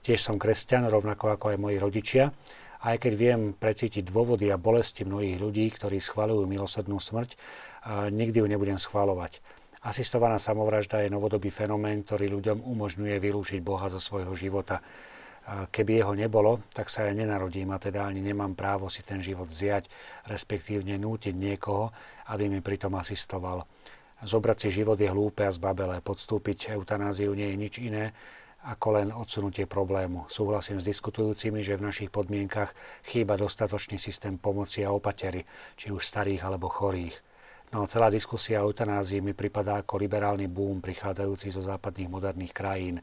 Tiež 0.00 0.20
som 0.20 0.40
kresťan, 0.40 0.88
rovnako 0.88 1.36
ako 1.36 1.52
aj 1.52 1.58
moji 1.60 1.76
rodičia. 1.76 2.32
Aj 2.80 2.96
keď 2.96 3.12
viem 3.12 3.40
precítiť 3.52 4.08
dôvody 4.08 4.48
a 4.48 4.56
bolesti 4.56 5.04
mnohých 5.04 5.36
ľudí, 5.36 5.68
ktorí 5.68 6.00
schvalujú 6.00 6.48
milosrdnú 6.48 6.96
smrť, 6.96 7.36
nikdy 8.08 8.40
ju 8.40 8.46
nebudem 8.48 8.80
schvalovať. 8.80 9.44
Asistovaná 9.84 10.40
samovražda 10.40 11.04
je 11.04 11.12
novodobý 11.12 11.52
fenomén, 11.52 12.00
ktorý 12.04 12.32
ľuďom 12.40 12.64
umožňuje 12.64 13.16
vylúčiť 13.20 13.60
Boha 13.60 13.88
zo 13.92 14.00
svojho 14.00 14.32
života. 14.32 14.80
Keby 15.72 16.04
jeho 16.04 16.12
nebolo, 16.16 16.60
tak 16.72 16.92
sa 16.92 17.08
ja 17.08 17.12
nenarodím 17.16 17.72
a 17.72 17.80
teda 17.80 18.04
ani 18.04 18.20
nemám 18.20 18.52
právo 18.56 18.92
si 18.92 19.04
ten 19.04 19.20
život 19.24 19.48
vziať, 19.48 19.88
respektívne 20.28 21.00
nútiť 21.00 21.32
niekoho, 21.32 21.92
aby 22.32 22.48
mi 22.48 22.60
pritom 22.60 22.92
asistoval. 22.96 23.64
Zobrať 24.20 24.68
si 24.68 24.84
život 24.84 25.00
je 25.00 25.08
hlúpe 25.08 25.48
a 25.48 25.52
zbabelé. 25.52 26.04
Podstúpiť 26.04 26.76
eutanáziu 26.76 27.32
nie 27.32 27.48
je 27.48 27.56
nič 27.56 27.74
iné, 27.80 28.12
ako 28.60 29.00
len 29.00 29.08
odsunutie 29.08 29.64
problému. 29.64 30.28
Súhlasím 30.28 30.76
s 30.76 30.84
diskutujúcimi, 30.84 31.64
že 31.64 31.80
v 31.80 31.86
našich 31.88 32.12
podmienkach 32.12 32.76
chýba 33.08 33.40
dostatočný 33.40 33.96
systém 33.96 34.36
pomoci 34.36 34.84
a 34.84 34.92
opatery, 34.92 35.48
či 35.80 35.88
už 35.88 36.04
starých 36.04 36.44
alebo 36.44 36.68
chorých. 36.68 37.16
No, 37.70 37.86
celá 37.86 38.10
diskusia 38.10 38.60
o 38.60 38.68
eutanázii 38.68 39.22
mi 39.22 39.32
pripadá 39.32 39.80
ako 39.80 39.94
liberálny 40.02 40.50
boom 40.50 40.82
prichádzajúci 40.82 41.54
zo 41.54 41.62
západných 41.62 42.10
moderných 42.10 42.52
krajín. 42.52 42.98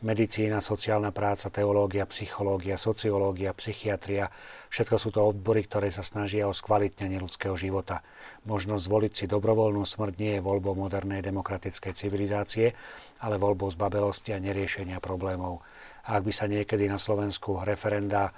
Medicína, 0.00 0.64
sociálna 0.64 1.12
práca, 1.12 1.52
teológia, 1.52 2.08
psychológia, 2.08 2.80
sociológia, 2.80 3.52
psychiatria, 3.52 4.32
všetko 4.72 4.96
sú 4.96 5.08
to 5.12 5.20
odbory, 5.20 5.60
ktoré 5.60 5.92
sa 5.92 6.00
snažia 6.00 6.48
o 6.48 6.56
skvalitnenie 6.56 7.20
ľudského 7.20 7.52
života. 7.52 8.00
Možnosť 8.48 8.80
zvoliť 8.80 9.12
si 9.12 9.24
dobrovoľnú 9.28 9.84
smrť 9.84 10.14
nie 10.16 10.32
je 10.40 10.46
voľbou 10.46 10.72
modernej 10.72 11.20
demokratickej 11.20 11.92
civilizácie, 11.92 12.72
ale 13.20 13.36
voľbou 13.36 13.68
zbabelosti 13.68 14.32
a 14.32 14.40
neriešenia 14.40 15.04
problémov. 15.04 15.60
A 16.08 16.16
ak 16.16 16.24
by 16.24 16.32
sa 16.32 16.48
niekedy 16.48 16.88
na 16.88 16.96
Slovensku 16.96 17.60
referenda 17.60 18.32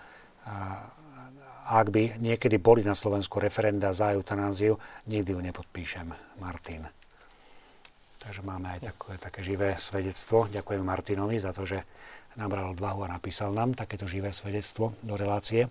ak 1.63 1.95
by 1.95 2.19
niekedy 2.19 2.59
boli 2.59 2.83
na 2.83 2.93
Slovensku 2.93 3.39
referenda 3.39 3.95
za 3.95 4.11
eutanáziu, 4.13 4.77
nikdy 5.07 5.31
ju 5.31 5.41
nepodpíšem, 5.41 6.11
Martin. 6.43 7.02
Takže 8.23 8.47
máme 8.47 8.79
aj 8.79 8.81
také, 8.87 9.12
také 9.18 9.41
živé 9.43 9.75
svedectvo. 9.75 10.47
Ďakujem 10.47 10.87
Martinovi 10.87 11.43
za 11.43 11.51
to, 11.51 11.66
že 11.66 11.83
nabral 12.39 12.73
odvahu 12.73 13.05
a 13.05 13.12
napísal 13.18 13.51
nám 13.53 13.75
takéto 13.75 14.07
živé 14.07 14.31
svedectvo 14.31 14.95
do 15.03 15.18
relácie. 15.18 15.68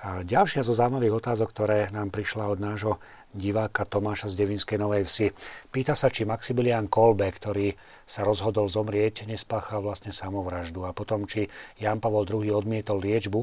A 0.00 0.22
ďalšia 0.22 0.62
zo 0.62 0.72
zaujímavých 0.72 1.18
otázok, 1.18 1.50
ktoré 1.50 1.78
nám 1.90 2.14
prišla 2.14 2.46
od 2.46 2.62
nášho 2.62 3.02
diváka 3.34 3.84
Tomáša 3.84 4.30
z 4.30 4.38
Devinskej 4.38 4.78
Novej 4.80 5.04
Vsi. 5.04 5.26
Pýta 5.68 5.98
sa, 5.98 6.08
či 6.08 6.22
Maximilian 6.22 6.86
Kolbe, 6.86 7.26
ktorý 7.26 7.74
sa 8.06 8.22
rozhodol 8.22 8.70
zomrieť, 8.70 9.26
nespáchal 9.26 9.82
vlastne 9.82 10.14
samovraždu. 10.14 10.86
A 10.86 10.94
potom, 10.96 11.26
či 11.26 11.50
Jan 11.76 11.98
Pavol 11.98 12.24
II 12.24 12.54
odmietol 12.54 13.02
liečbu, 13.02 13.40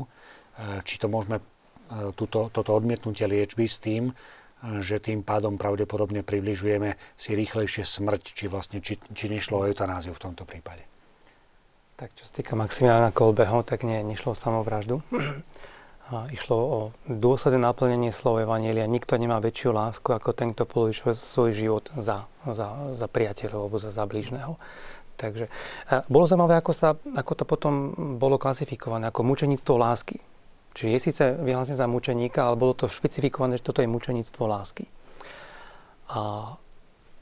či 0.82 0.98
to 0.98 1.12
môžeme 1.12 1.44
E, 1.88 2.12
túto, 2.12 2.52
toto 2.52 2.76
odmietnutie 2.76 3.24
liečby 3.32 3.64
s 3.64 3.80
tým, 3.80 4.12
e, 4.12 4.14
že 4.62 4.98
tým 4.98 5.22
pádom 5.22 5.56
pravdepodobne 5.56 6.26
približujeme 6.26 6.98
si 7.14 7.38
rýchlejšie 7.38 7.86
smrť, 7.86 8.22
či 8.34 8.46
vlastne 8.50 8.82
či, 8.82 8.98
či 8.98 9.26
nešlo 9.30 9.62
o 9.62 9.66
eutanáziu 9.70 10.18
v 10.18 10.24
tomto 10.24 10.44
prípade. 10.50 10.82
Tak 11.98 12.14
čo 12.14 12.30
sa 12.30 12.34
týka 12.38 12.54
Maximiliana 12.54 13.10
Kolbeho, 13.10 13.66
tak 13.66 13.82
nie, 13.82 14.02
nešlo 14.06 14.34
o 14.34 14.38
samovraždu. 14.38 15.02
A 16.08 16.32
išlo 16.32 16.56
o 16.56 16.80
dôsledné 17.10 17.60
naplnenie 17.60 18.16
slov 18.16 18.40
Evanielia. 18.40 18.88
Nikto 18.88 19.20
nemá 19.20 19.44
väčšiu 19.44 19.76
lásku 19.76 20.08
ako 20.08 20.32
ten, 20.32 20.56
kto 20.56 20.64
položí 20.64 21.04
svoj 21.04 21.52
život 21.52 21.86
za, 22.00 22.30
za, 22.48 22.96
za 22.96 23.08
priateľov 23.12 23.68
alebo 23.68 23.78
za, 23.82 23.92
za 23.92 24.08
blížneho. 24.08 24.56
Takže 25.18 25.50
bolo 26.08 26.30
zaujímavé, 26.30 26.62
ako, 26.62 26.72
sa, 26.72 26.94
ako 26.96 27.32
to 27.34 27.44
potom 27.50 27.74
bolo 28.22 28.38
klasifikované 28.38 29.10
ako 29.10 29.26
mučenictvo 29.26 29.76
lásky. 29.76 30.22
Čiže 30.78 30.94
je 30.94 31.00
síce 31.02 31.24
vyhlásený 31.42 31.74
za 31.74 31.90
mučeníka, 31.90 32.46
ale 32.46 32.62
bolo 32.62 32.78
to 32.78 32.86
špecifikované, 32.86 33.58
že 33.58 33.66
toto 33.66 33.82
je 33.82 33.90
mučeníctvo 33.90 34.46
lásky. 34.46 34.86
A 36.14 36.54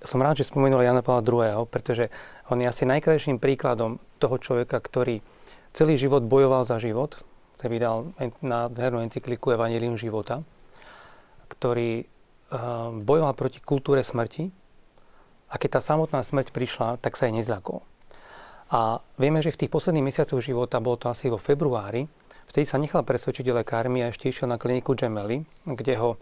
som 0.03 0.19
rád, 0.19 0.43
že 0.43 0.51
spomenul 0.51 0.83
Jana 0.83 0.99
Pavla 0.99 1.23
II., 1.23 1.63
pretože 1.71 2.11
on 2.51 2.59
je 2.59 2.67
asi 2.67 2.83
najkrajším 2.83 3.39
príkladom 3.39 4.03
toho 4.19 4.35
človeka, 4.43 4.75
ktorý 4.83 5.23
celý 5.71 5.95
život 5.95 6.27
bojoval 6.27 6.67
za 6.67 6.83
život, 6.83 7.15
ktorý 7.55 7.69
vydal 7.71 7.95
na 8.43 8.67
hernú 8.67 8.99
encykliku 9.07 9.55
Evangelium 9.55 9.95
života, 9.95 10.43
ktorý 11.47 12.03
eh, 12.03 12.07
bojoval 12.91 13.39
proti 13.39 13.63
kultúre 13.63 14.03
smrti 14.03 14.51
a 15.47 15.55
keď 15.55 15.79
tá 15.79 15.81
samotná 15.95 16.19
smrť 16.27 16.51
prišla, 16.51 16.99
tak 16.99 17.15
sa 17.15 17.31
jej 17.31 17.39
nezľakol. 17.39 17.79
A 18.75 18.99
vieme, 19.15 19.39
že 19.39 19.55
v 19.55 19.63
tých 19.63 19.71
posledných 19.71 20.11
mesiacoch 20.11 20.43
života, 20.43 20.83
bolo 20.83 20.99
to 20.99 21.07
asi 21.07 21.31
vo 21.31 21.39
februári, 21.39 22.11
Vtedy 22.55 22.71
sa 22.71 22.79
nechal 22.79 23.03
presvedčiť 23.03 23.51
lekármi 23.51 23.99
a 23.99 24.15
ešte 24.15 24.31
išiel 24.31 24.47
na 24.47 24.55
kliniku 24.55 24.95
Gemelli, 24.95 25.43
kde 25.67 25.99
ho 25.99 26.15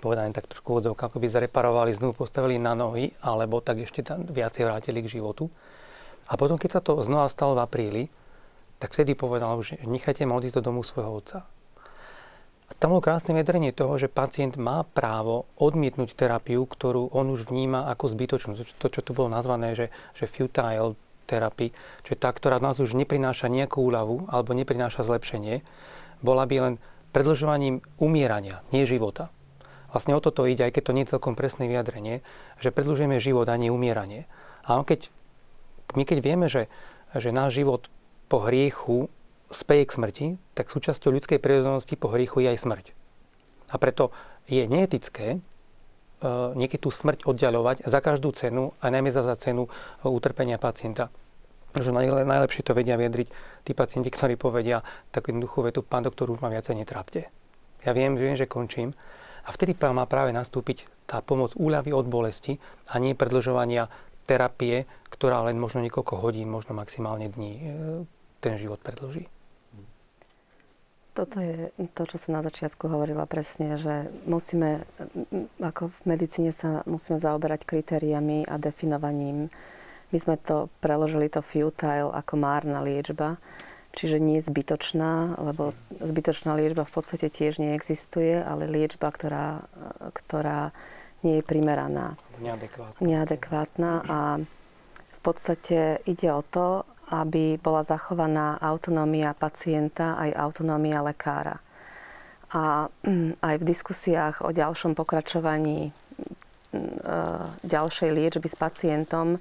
povedané 0.00 0.32
tak 0.32 0.48
trošku 0.48 0.80
odzov, 0.80 0.96
ako 0.96 1.20
by 1.20 1.28
zareparovali, 1.28 1.92
znovu 1.92 2.24
postavili 2.24 2.56
na 2.56 2.72
nohy, 2.72 3.12
alebo 3.20 3.60
tak 3.60 3.84
ešte 3.84 4.00
tam 4.00 4.24
viacej 4.24 4.64
vrátili 4.64 5.04
k 5.04 5.20
životu. 5.20 5.52
A 6.32 6.40
potom, 6.40 6.56
keď 6.56 6.70
sa 6.72 6.80
to 6.80 6.96
znova 7.04 7.28
stalo 7.28 7.52
v 7.52 7.68
apríli, 7.68 8.02
tak 8.80 8.96
vtedy 8.96 9.12
povedal, 9.12 9.60
že 9.60 9.76
nechajte 9.84 10.24
ma 10.24 10.40
odísť 10.40 10.64
do 10.64 10.72
domu 10.72 10.80
svojho 10.80 11.20
otca. 11.20 11.44
A 11.44 12.72
tam 12.72 12.96
bolo 12.96 13.04
krásne 13.04 13.36
vedrenie 13.36 13.76
toho, 13.76 14.00
že 14.00 14.08
pacient 14.08 14.56
má 14.56 14.88
právo 14.88 15.44
odmietnúť 15.60 16.16
terapiu, 16.16 16.64
ktorú 16.64 17.12
on 17.12 17.28
už 17.28 17.52
vníma 17.52 17.92
ako 17.92 18.08
zbytočnú. 18.08 18.56
To, 18.56 18.88
čo 18.88 19.04
tu 19.04 19.12
bolo 19.12 19.28
nazvané, 19.28 19.76
že, 19.76 19.92
že 20.16 20.24
futile 20.24 20.96
terapii, 21.32 21.72
čiže 22.04 22.20
tá, 22.20 22.28
ktorá 22.28 22.60
nás 22.60 22.76
už 22.76 22.92
neprináša 22.92 23.48
nejakú 23.48 23.80
úľavu 23.80 24.28
alebo 24.28 24.52
neprináša 24.52 25.08
zlepšenie, 25.08 25.64
bola 26.20 26.44
by 26.44 26.56
len 26.60 26.74
predlžovaním 27.16 27.80
umierania, 27.96 28.60
nie 28.68 28.84
života. 28.84 29.32
Vlastne 29.92 30.16
o 30.16 30.24
toto 30.24 30.48
ide, 30.48 30.68
aj 30.68 30.72
keď 30.76 30.82
to 30.84 30.94
nie 30.96 31.04
je 31.04 31.12
celkom 31.16 31.36
presné 31.36 31.68
vyjadrenie, 31.68 32.24
že 32.60 32.72
predlžujeme 32.72 33.20
život 33.20 33.48
a 33.48 33.56
nie 33.60 33.68
umieranie. 33.68 34.24
A 34.64 34.80
keď, 34.84 35.12
my 35.96 36.04
keď 36.04 36.18
vieme, 36.24 36.48
že, 36.48 36.68
že 37.12 37.32
náš 37.32 37.60
život 37.60 37.92
po 38.32 38.40
hriechu 38.44 39.12
speje 39.52 39.84
k 39.84 39.94
smrti, 40.00 40.26
tak 40.56 40.72
súčasťou 40.72 41.12
ľudskej 41.12 41.36
prírodzenosti 41.36 42.00
po 42.00 42.08
hriechu 42.08 42.40
je 42.40 42.56
aj 42.56 42.62
smrť. 42.64 42.86
A 43.68 43.76
preto 43.76 44.16
je 44.48 44.64
neetické 44.64 45.44
E, 46.22 46.28
niekedy 46.54 46.86
tú 46.86 46.94
smrť 46.94 47.26
oddialovať 47.26 47.82
za 47.82 47.98
každú 47.98 48.30
cenu 48.30 48.70
a 48.78 48.94
najmä 48.94 49.10
za, 49.10 49.26
za 49.26 49.34
cenu 49.34 49.66
utrpenia 50.06 50.54
pacienta. 50.54 51.10
Že 51.72 51.96
najlepšie 52.28 52.62
to 52.64 52.76
vedia 52.76 53.00
vyjadriť 53.00 53.28
tí 53.64 53.72
pacienti, 53.72 54.12
ktorí 54.12 54.36
povedia 54.36 54.84
takú 55.08 55.32
jednoduchú 55.32 55.64
vetu, 55.64 55.80
pán 55.80 56.04
doktor, 56.04 56.28
už 56.28 56.44
ma 56.44 56.52
viacej 56.52 56.76
netrápte. 56.76 57.32
Ja 57.82 57.96
viem, 57.96 58.14
viem, 58.14 58.36
že 58.36 58.44
končím. 58.44 58.92
A 59.42 59.50
vtedy 59.50 59.74
má 59.74 60.06
práve 60.06 60.30
nastúpiť 60.30 60.86
tá 61.08 61.18
pomoc 61.18 61.58
úľavy 61.58 61.90
od 61.90 62.06
bolesti 62.06 62.62
a 62.86 63.02
nie 63.02 63.18
predlžovania 63.18 63.90
terapie, 64.22 64.86
ktorá 65.10 65.42
len 65.42 65.58
možno 65.58 65.82
niekoľko 65.82 66.14
hodín, 66.22 66.46
možno 66.46 66.78
maximálne 66.78 67.26
dní 67.26 67.52
e, 67.58 67.62
ten 68.38 68.54
život 68.54 68.78
predlží. 68.78 69.26
Toto 71.12 71.44
je 71.44 71.68
to, 71.92 72.08
čo 72.08 72.16
som 72.16 72.40
na 72.40 72.40
začiatku 72.40 72.88
hovorila 72.88 73.28
presne, 73.28 73.76
že 73.76 74.08
musíme, 74.24 74.88
ako 75.60 75.92
v 75.92 75.98
medicíne 76.08 76.56
sa 76.56 76.80
musíme 76.88 77.20
zaoberať 77.20 77.68
kritériami 77.68 78.48
a 78.48 78.56
definovaním. 78.56 79.52
My 80.12 80.18
sme 80.20 80.36
to 80.36 80.68
preložili 80.84 81.32
to 81.32 81.40
futile 81.40 82.12
ako 82.12 82.36
márna 82.36 82.84
liečba, 82.84 83.40
čiže 83.96 84.20
nie 84.20 84.44
zbytočná, 84.44 85.40
lebo 85.40 85.72
zbytočná 86.00 86.52
liečba 86.56 86.84
v 86.84 86.92
podstate 86.92 87.32
tiež 87.32 87.56
neexistuje, 87.60 88.40
ale 88.44 88.68
liečba, 88.68 89.08
ktorá, 89.08 89.64
ktorá 90.12 90.76
nie 91.24 91.40
je 91.40 91.44
primeraná. 91.44 92.20
Neadekvátna. 92.40 93.00
Neadekvátna 93.00 93.92
a 94.04 94.18
v 95.16 95.18
podstate 95.22 96.02
ide 96.04 96.28
o 96.34 96.42
to, 96.42 96.84
aby 97.12 97.60
bola 97.60 97.84
zachovaná 97.84 98.56
autonómia 98.58 99.36
pacienta 99.36 100.16
aj 100.18 100.30
autonómia 100.34 101.04
lekára. 101.04 101.60
A 102.52 102.88
mm, 103.04 103.40
aj 103.40 103.54
v 103.60 103.64
diskusiách 103.64 104.36
o 104.44 104.52
ďalšom 104.52 104.92
pokračovaní 104.96 105.88
mm, 105.88 105.96
e, 106.76 106.84
ďalšej 107.64 108.10
liečby 108.12 108.48
s 108.48 108.56
pacientom 108.56 109.40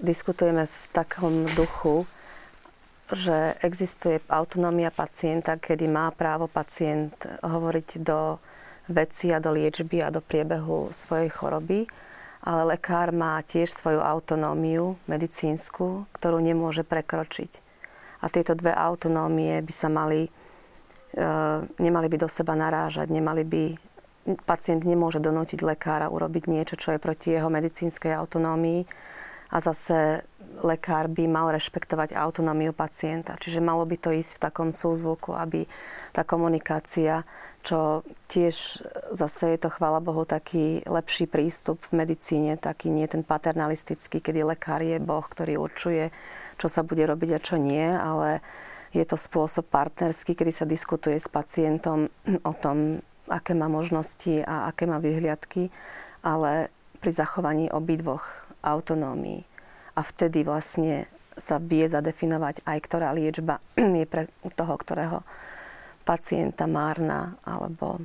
diskutujeme 0.00 0.66
v 0.66 0.80
takom 0.94 1.44
duchu, 1.52 2.08
že 3.10 3.58
existuje 3.60 4.22
autonómia 4.30 4.94
pacienta, 4.94 5.58
kedy 5.58 5.90
má 5.90 6.14
právo 6.14 6.46
pacient 6.46 7.12
hovoriť 7.42 7.88
do 8.00 8.38
veci 8.86 9.34
a 9.34 9.42
do 9.42 9.50
liečby 9.50 10.00
a 10.00 10.14
do 10.14 10.22
priebehu 10.22 10.94
svojej 10.94 11.28
choroby 11.28 11.90
ale 12.40 12.76
lekár 12.76 13.12
má 13.12 13.36
tiež 13.44 13.68
svoju 13.68 14.00
autonómiu 14.00 14.96
medicínsku, 15.04 16.08
ktorú 16.16 16.40
nemôže 16.40 16.80
prekročiť. 16.88 17.52
A 18.24 18.32
tieto 18.32 18.56
dve 18.56 18.72
autonómie 18.72 19.60
by 19.60 19.72
sa 19.72 19.88
mali, 19.92 20.28
e, 21.12 21.20
nemali 21.76 22.08
by 22.08 22.16
do 22.16 22.28
seba 22.28 22.56
narážať, 22.56 23.12
nemali 23.12 23.44
by, 23.44 23.64
pacient 24.44 24.84
nemôže 24.84 25.18
donútiť 25.18 25.64
lekára 25.64 26.12
urobiť 26.12 26.44
niečo, 26.48 26.74
čo 26.76 26.96
je 26.96 27.02
proti 27.02 27.32
jeho 27.32 27.48
medicínskej 27.48 28.12
autonómii 28.14 28.84
a 29.50 29.56
zase 29.58 30.22
lekár 30.62 31.10
by 31.10 31.26
mal 31.26 31.50
rešpektovať 31.50 32.14
autonómiu 32.14 32.70
pacienta. 32.70 33.34
Čiže 33.40 33.64
malo 33.64 33.82
by 33.82 33.96
to 33.98 34.14
ísť 34.14 34.38
v 34.38 34.42
takom 34.42 34.70
súzvuku, 34.70 35.34
aby 35.34 35.66
tá 36.14 36.22
komunikácia 36.22 37.26
čo 37.60 38.00
tiež 38.32 38.80
zase 39.12 39.56
je 39.56 39.58
to, 39.60 39.68
chvála 39.68 40.00
Bohu, 40.00 40.24
taký 40.24 40.80
lepší 40.88 41.28
prístup 41.28 41.84
v 41.92 42.04
medicíne, 42.04 42.56
taký 42.56 42.88
nie 42.88 43.04
ten 43.04 43.20
paternalistický, 43.20 44.24
kedy 44.24 44.48
lekár 44.48 44.80
je 44.80 44.96
Boh, 44.96 45.20
ktorý 45.20 45.60
určuje, 45.60 46.08
čo 46.56 46.72
sa 46.72 46.80
bude 46.80 47.04
robiť 47.04 47.30
a 47.36 47.40
čo 47.44 47.60
nie, 47.60 47.84
ale 47.84 48.40
je 48.96 49.04
to 49.04 49.20
spôsob 49.20 49.68
partnerský, 49.68 50.32
kedy 50.32 50.52
sa 50.56 50.64
diskutuje 50.64 51.20
s 51.20 51.28
pacientom 51.28 52.08
o 52.48 52.52
tom, 52.56 53.04
aké 53.30 53.54
má 53.54 53.70
možnosti 53.70 54.42
a 54.44 54.68
aké 54.68 54.84
má 54.84 54.98
vyhliadky, 54.98 55.70
ale 56.20 56.68
pri 57.00 57.10
zachovaní 57.14 57.72
obidvoch 57.72 58.26
autonómií. 58.60 59.46
A 59.96 60.04
vtedy 60.04 60.44
vlastne 60.44 61.08
sa 61.40 61.56
vie 61.56 61.88
zadefinovať 61.88 62.66
aj, 62.68 62.78
ktorá 62.84 63.16
liečba 63.16 63.64
je 64.00 64.04
pre 64.04 64.28
toho, 64.52 64.74
ktorého 64.76 65.18
pacienta 66.04 66.68
márna 66.68 67.40
alebo... 67.46 68.02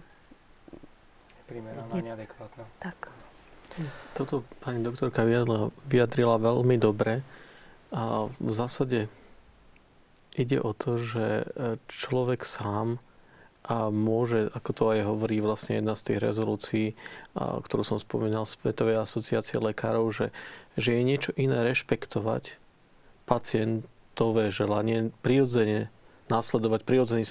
Primeraná, 1.45 1.91
ne... 1.93 2.01
neadekvátna. 2.01 2.63
Tak. 2.81 2.97
Toto 4.15 4.47
pani 4.63 4.79
doktorka 4.79 5.27
vyjadrila, 5.27 5.67
vyjadrila 5.83 6.35
veľmi 6.39 6.79
dobre 6.79 7.19
a 7.91 8.31
v 8.31 8.51
zásade 8.55 9.11
ide 10.39 10.57
o 10.63 10.71
to, 10.71 10.95
že 10.95 11.43
e, 11.43 11.45
človek 11.91 12.47
sám 12.47 13.03
a 13.65 13.89
môže, 13.89 14.53
ako 14.53 14.71
to 14.77 14.83
aj 14.93 15.09
hovorí 15.09 15.41
vlastne 15.41 15.81
jedna 15.81 15.97
z 15.97 16.13
tých 16.13 16.19
rezolúcií, 16.21 16.85
ktorú 17.33 17.81
som 17.81 17.97
spomínal 17.97 18.45
Svetovej 18.45 19.01
asociácie 19.01 19.57
lekárov, 19.57 20.05
že, 20.13 20.29
že 20.77 20.93
je 20.93 21.01
niečo 21.01 21.31
iné 21.33 21.65
rešpektovať 21.65 22.61
pacientové 23.25 24.53
želanie, 24.53 25.09
prirodzene 25.25 25.89
následovať 26.29 26.85
prirodzený 26.85 27.25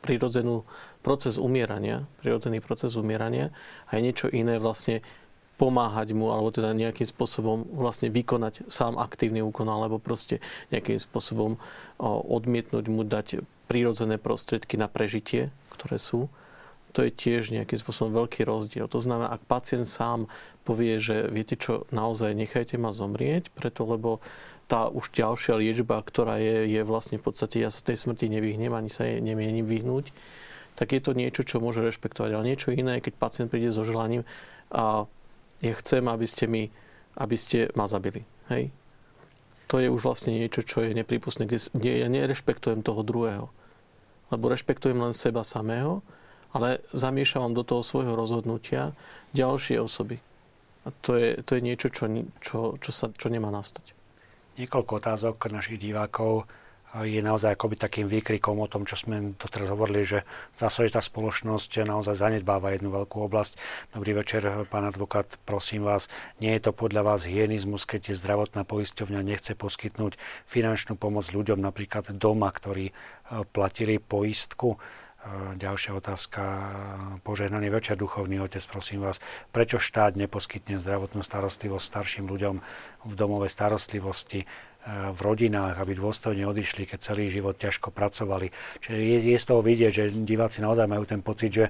prirodzenú 0.00 0.64
proces 1.04 1.36
umierania, 1.36 2.08
prirodzený 2.24 2.64
proces 2.64 2.96
umierania 2.96 3.52
a 3.84 4.00
je 4.00 4.04
niečo 4.08 4.32
iné 4.32 4.56
vlastne 4.56 5.04
pomáhať 5.60 6.16
mu, 6.16 6.32
alebo 6.32 6.48
teda 6.48 6.72
nejakým 6.72 7.04
spôsobom 7.04 7.68
vlastne 7.76 8.08
vykonať 8.08 8.64
sám 8.72 8.96
aktívny 8.96 9.44
úkon, 9.44 9.68
alebo 9.68 10.00
proste 10.00 10.40
nejakým 10.72 10.96
spôsobom 10.96 11.60
odmietnúť 12.00 12.84
mu 12.88 13.04
dať 13.04 13.44
prírodzené 13.70 14.18
prostriedky 14.18 14.74
na 14.74 14.90
prežitie, 14.90 15.54
ktoré 15.70 15.94
sú. 16.02 16.26
To 16.98 17.06
je 17.06 17.14
tiež 17.14 17.54
nejakým 17.54 17.78
spôsobom 17.78 18.26
veľký 18.26 18.42
rozdiel. 18.42 18.90
To 18.90 18.98
znamená, 18.98 19.30
ak 19.30 19.46
pacient 19.46 19.86
sám 19.86 20.26
povie, 20.66 20.98
že 20.98 21.30
viete 21.30 21.54
čo, 21.54 21.86
naozaj 21.94 22.34
nechajte 22.34 22.74
ma 22.82 22.90
zomrieť, 22.90 23.54
preto 23.54 23.86
lebo 23.86 24.18
tá 24.66 24.90
už 24.90 25.14
ďalšia 25.14 25.54
liečba, 25.54 26.02
ktorá 26.02 26.42
je, 26.42 26.66
je 26.66 26.82
vlastne 26.82 27.22
v 27.22 27.30
podstate, 27.30 27.62
ja 27.62 27.70
sa 27.70 27.86
tej 27.86 27.94
smrti 27.94 28.26
nevyhnem, 28.26 28.74
ani 28.74 28.90
sa 28.90 29.06
jej 29.06 29.22
nemienim 29.22 29.66
vyhnúť, 29.66 30.10
tak 30.74 30.90
je 30.90 31.02
to 31.02 31.14
niečo, 31.14 31.46
čo 31.46 31.62
môže 31.62 31.82
rešpektovať. 31.82 32.30
Ale 32.34 32.48
niečo 32.50 32.74
iné, 32.74 32.98
keď 32.98 33.18
pacient 33.18 33.48
príde 33.54 33.70
so 33.70 33.86
želaním 33.86 34.26
a 34.70 35.06
ja 35.62 35.74
chcem, 35.78 36.06
aby 36.10 36.26
ste, 36.26 36.50
mi, 36.50 36.70
aby 37.18 37.36
ste 37.38 37.70
ma 37.78 37.86
zabili. 37.86 38.26
Hej? 38.50 38.74
To 39.70 39.78
je 39.78 39.86
už 39.86 40.02
vlastne 40.02 40.34
niečo, 40.34 40.66
čo 40.66 40.82
je 40.82 40.90
nepripustné, 40.94 41.46
kde, 41.46 41.70
kde 41.70 41.90
ja 42.02 42.08
nerešpektujem 42.10 42.82
toho 42.82 43.06
druhého. 43.06 43.46
Lebo 44.30 44.50
rešpektujem 44.50 44.98
len 44.98 45.14
seba 45.14 45.42
samého, 45.42 46.02
ale 46.54 46.82
zamiešavam 46.94 47.54
do 47.54 47.62
toho 47.62 47.82
svojho 47.82 48.14
rozhodnutia 48.14 48.94
ďalšie 49.34 49.78
osoby. 49.78 50.18
A 50.86 50.94
to 51.04 51.18
je, 51.18 51.38
to 51.44 51.58
je 51.58 51.62
niečo, 51.62 51.92
čo, 51.92 52.08
čo, 52.40 52.58
čo, 52.80 52.90
sa, 52.90 53.12
čo 53.14 53.28
nemá 53.28 53.52
nastať 53.52 54.00
niekoľko 54.60 54.92
otázok 55.00 55.36
našich 55.48 55.80
divákov 55.80 56.44
je 56.90 57.22
naozaj 57.22 57.54
akoby 57.54 57.78
takým 57.78 58.06
výkrikom 58.10 58.58
o 58.58 58.66
tom, 58.66 58.82
čo 58.82 58.98
sme 58.98 59.38
to 59.38 59.46
teraz 59.46 59.70
hovorili, 59.70 60.02
že 60.02 60.18
že 60.58 60.96
tá 60.96 61.02
spoločnosť 61.02 61.86
naozaj 61.86 62.18
zanedbáva 62.18 62.74
jednu 62.74 62.90
veľkú 62.90 63.22
oblasť. 63.30 63.54
Dobrý 63.94 64.18
večer, 64.18 64.66
pán 64.66 64.82
advokát, 64.82 65.38
prosím 65.46 65.86
vás, 65.86 66.10
nie 66.42 66.50
je 66.58 66.66
to 66.66 66.72
podľa 66.74 67.14
vás 67.14 67.30
hygienizmus, 67.30 67.86
keď 67.86 68.10
je 68.10 68.18
zdravotná 68.18 68.66
poisťovňa 68.66 69.20
nechce 69.22 69.54
poskytnúť 69.54 70.18
finančnú 70.50 70.98
pomoc 70.98 71.30
ľuďom 71.30 71.62
napríklad 71.62 72.10
doma, 72.18 72.50
ktorí 72.50 72.90
e, 72.90 72.92
platili 73.54 74.02
poistku. 74.02 74.74
E, 74.74 74.78
ďalšia 75.56 75.92
otázka. 75.94 76.42
Požehnaný 77.22 77.70
večer, 77.70 77.94
duchovný 77.94 78.42
otec, 78.42 78.64
prosím 78.66 79.06
vás. 79.06 79.22
Prečo 79.54 79.78
štát 79.78 80.18
neposkytne 80.18 80.80
zdravotnú 80.80 81.22
starostlivosť 81.22 81.84
starším 81.86 82.26
ľuďom 82.26 82.56
v 83.06 83.12
domove 83.14 83.46
starostlivosti, 83.46 84.44
v 84.88 85.20
rodinách, 85.20 85.76
aby 85.76 85.92
dôstojne 85.92 86.48
odišli, 86.48 86.88
keď 86.88 86.98
celý 87.04 87.28
život 87.28 87.60
ťažko 87.60 87.92
pracovali. 87.92 88.48
Čiže 88.80 88.96
je, 88.96 89.18
je 89.28 89.38
z 89.38 89.46
toho 89.46 89.60
vidieť, 89.60 89.92
že 89.92 90.04
diváci 90.24 90.64
naozaj 90.64 90.88
majú 90.88 91.04
ten 91.04 91.20
pocit, 91.20 91.52
že 91.52 91.66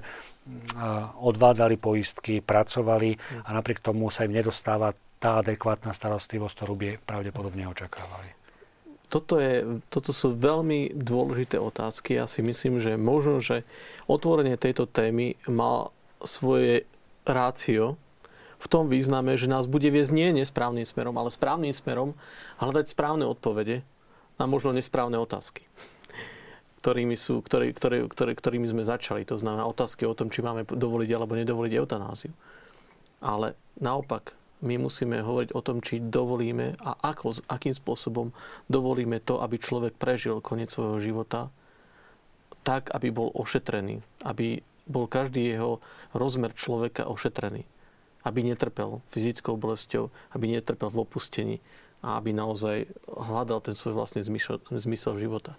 odvádzali 1.19 1.75
poistky, 1.75 2.39
pracovali 2.39 3.43
a 3.45 3.49
napriek 3.51 3.83
tomu 3.83 4.07
sa 4.07 4.23
im 4.23 4.31
nedostáva 4.31 4.95
tá 5.21 5.43
adekvátna 5.43 5.93
starostlivosť, 5.93 6.55
ktorú 6.55 6.73
by 6.73 6.87
pravdepodobne 7.03 7.69
očakávali. 7.69 8.31
Toto, 9.11 9.43
je, 9.43 9.83
toto 9.91 10.15
sú 10.15 10.31
veľmi 10.33 10.95
dôležité 10.95 11.59
otázky. 11.59 12.15
Ja 12.15 12.31
si 12.31 12.39
myslím, 12.39 12.79
že 12.79 12.95
možno, 12.95 13.43
že 13.43 13.67
otvorenie 14.07 14.55
tejto 14.55 14.87
témy 14.87 15.35
má 15.51 15.91
svoje 16.23 16.87
rácio, 17.27 17.99
v 18.61 18.67
tom 18.69 18.85
význame, 18.85 19.33
že 19.33 19.49
nás 19.49 19.65
bude 19.65 19.89
viesť 19.89 20.13
nie 20.13 20.29
nesprávnym 20.45 20.85
smerom, 20.85 21.17
ale 21.17 21.33
správnym 21.33 21.73
smerom 21.73 22.13
hľadať 22.61 22.93
správne 22.93 23.25
odpovede 23.25 23.81
na 24.37 24.45
možno 24.45 24.69
nesprávne 24.71 25.17
otázky 25.17 25.65
ktorými, 26.81 27.13
sú, 27.13 27.45
ktorý, 27.45 27.77
ktorý, 27.77 28.09
ktorý, 28.09 28.33
ktorými 28.33 28.65
sme 28.65 28.81
začali. 28.81 29.21
To 29.29 29.37
znamená 29.37 29.69
otázky 29.69 30.09
o 30.09 30.17
tom, 30.17 30.33
či 30.33 30.41
máme 30.41 30.65
dovoliť 30.65 31.09
alebo 31.13 31.37
nedovoliť 31.37 31.77
eutanáziu. 31.77 32.33
Ale 33.21 33.53
naopak, 33.77 34.33
my 34.65 34.81
musíme 34.81 35.21
hovoriť 35.21 35.53
o 35.53 35.61
tom, 35.61 35.77
či 35.81 36.01
dovolíme 36.01 36.73
a 36.81 36.97
ako, 37.05 37.45
akým 37.49 37.73
spôsobom 37.73 38.33
dovolíme 38.65 39.21
to, 39.21 39.37
aby 39.41 39.61
človek 39.61 39.93
prežil 39.93 40.41
koniec 40.41 40.73
svojho 40.73 40.97
života 40.97 41.53
tak, 42.65 42.93
aby 42.93 43.09
bol 43.09 43.29
ošetrený, 43.33 44.01
aby 44.25 44.61
bol 44.85 45.05
každý 45.05 45.53
jeho 45.53 45.81
rozmer 46.13 46.53
človeka 46.53 47.09
ošetrený, 47.09 47.65
aby 48.27 48.45
netrpel 48.45 49.01
fyzickou 49.09 49.57
bolesťou, 49.57 50.09
aby 50.35 50.45
netrpel 50.51 50.89
v 50.89 51.01
opustení 51.01 51.55
a 52.01 52.17
aby 52.17 52.33
naozaj 52.33 52.89
hľadal 53.05 53.61
ten 53.61 53.77
svoj 53.77 53.97
vlastný 53.97 54.25
zmysel, 54.25 54.57
zmysel 54.69 55.17
života. 55.21 55.57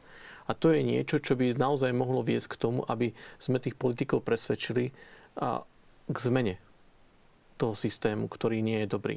A 0.51 0.59
to 0.59 0.75
je 0.75 0.83
niečo, 0.83 1.23
čo 1.23 1.39
by 1.39 1.55
naozaj 1.55 1.95
mohlo 1.95 2.27
viesť 2.27 2.59
k 2.59 2.61
tomu, 2.61 2.83
aby 2.91 3.15
sme 3.39 3.63
tých 3.63 3.79
politikov 3.79 4.27
presvedčili 4.27 4.91
a 5.39 5.63
k 6.11 6.17
zmene 6.19 6.59
toho 7.63 7.79
systému, 7.79 8.27
ktorý 8.27 8.59
nie 8.59 8.83
je 8.83 8.91
dobrý. 8.91 9.17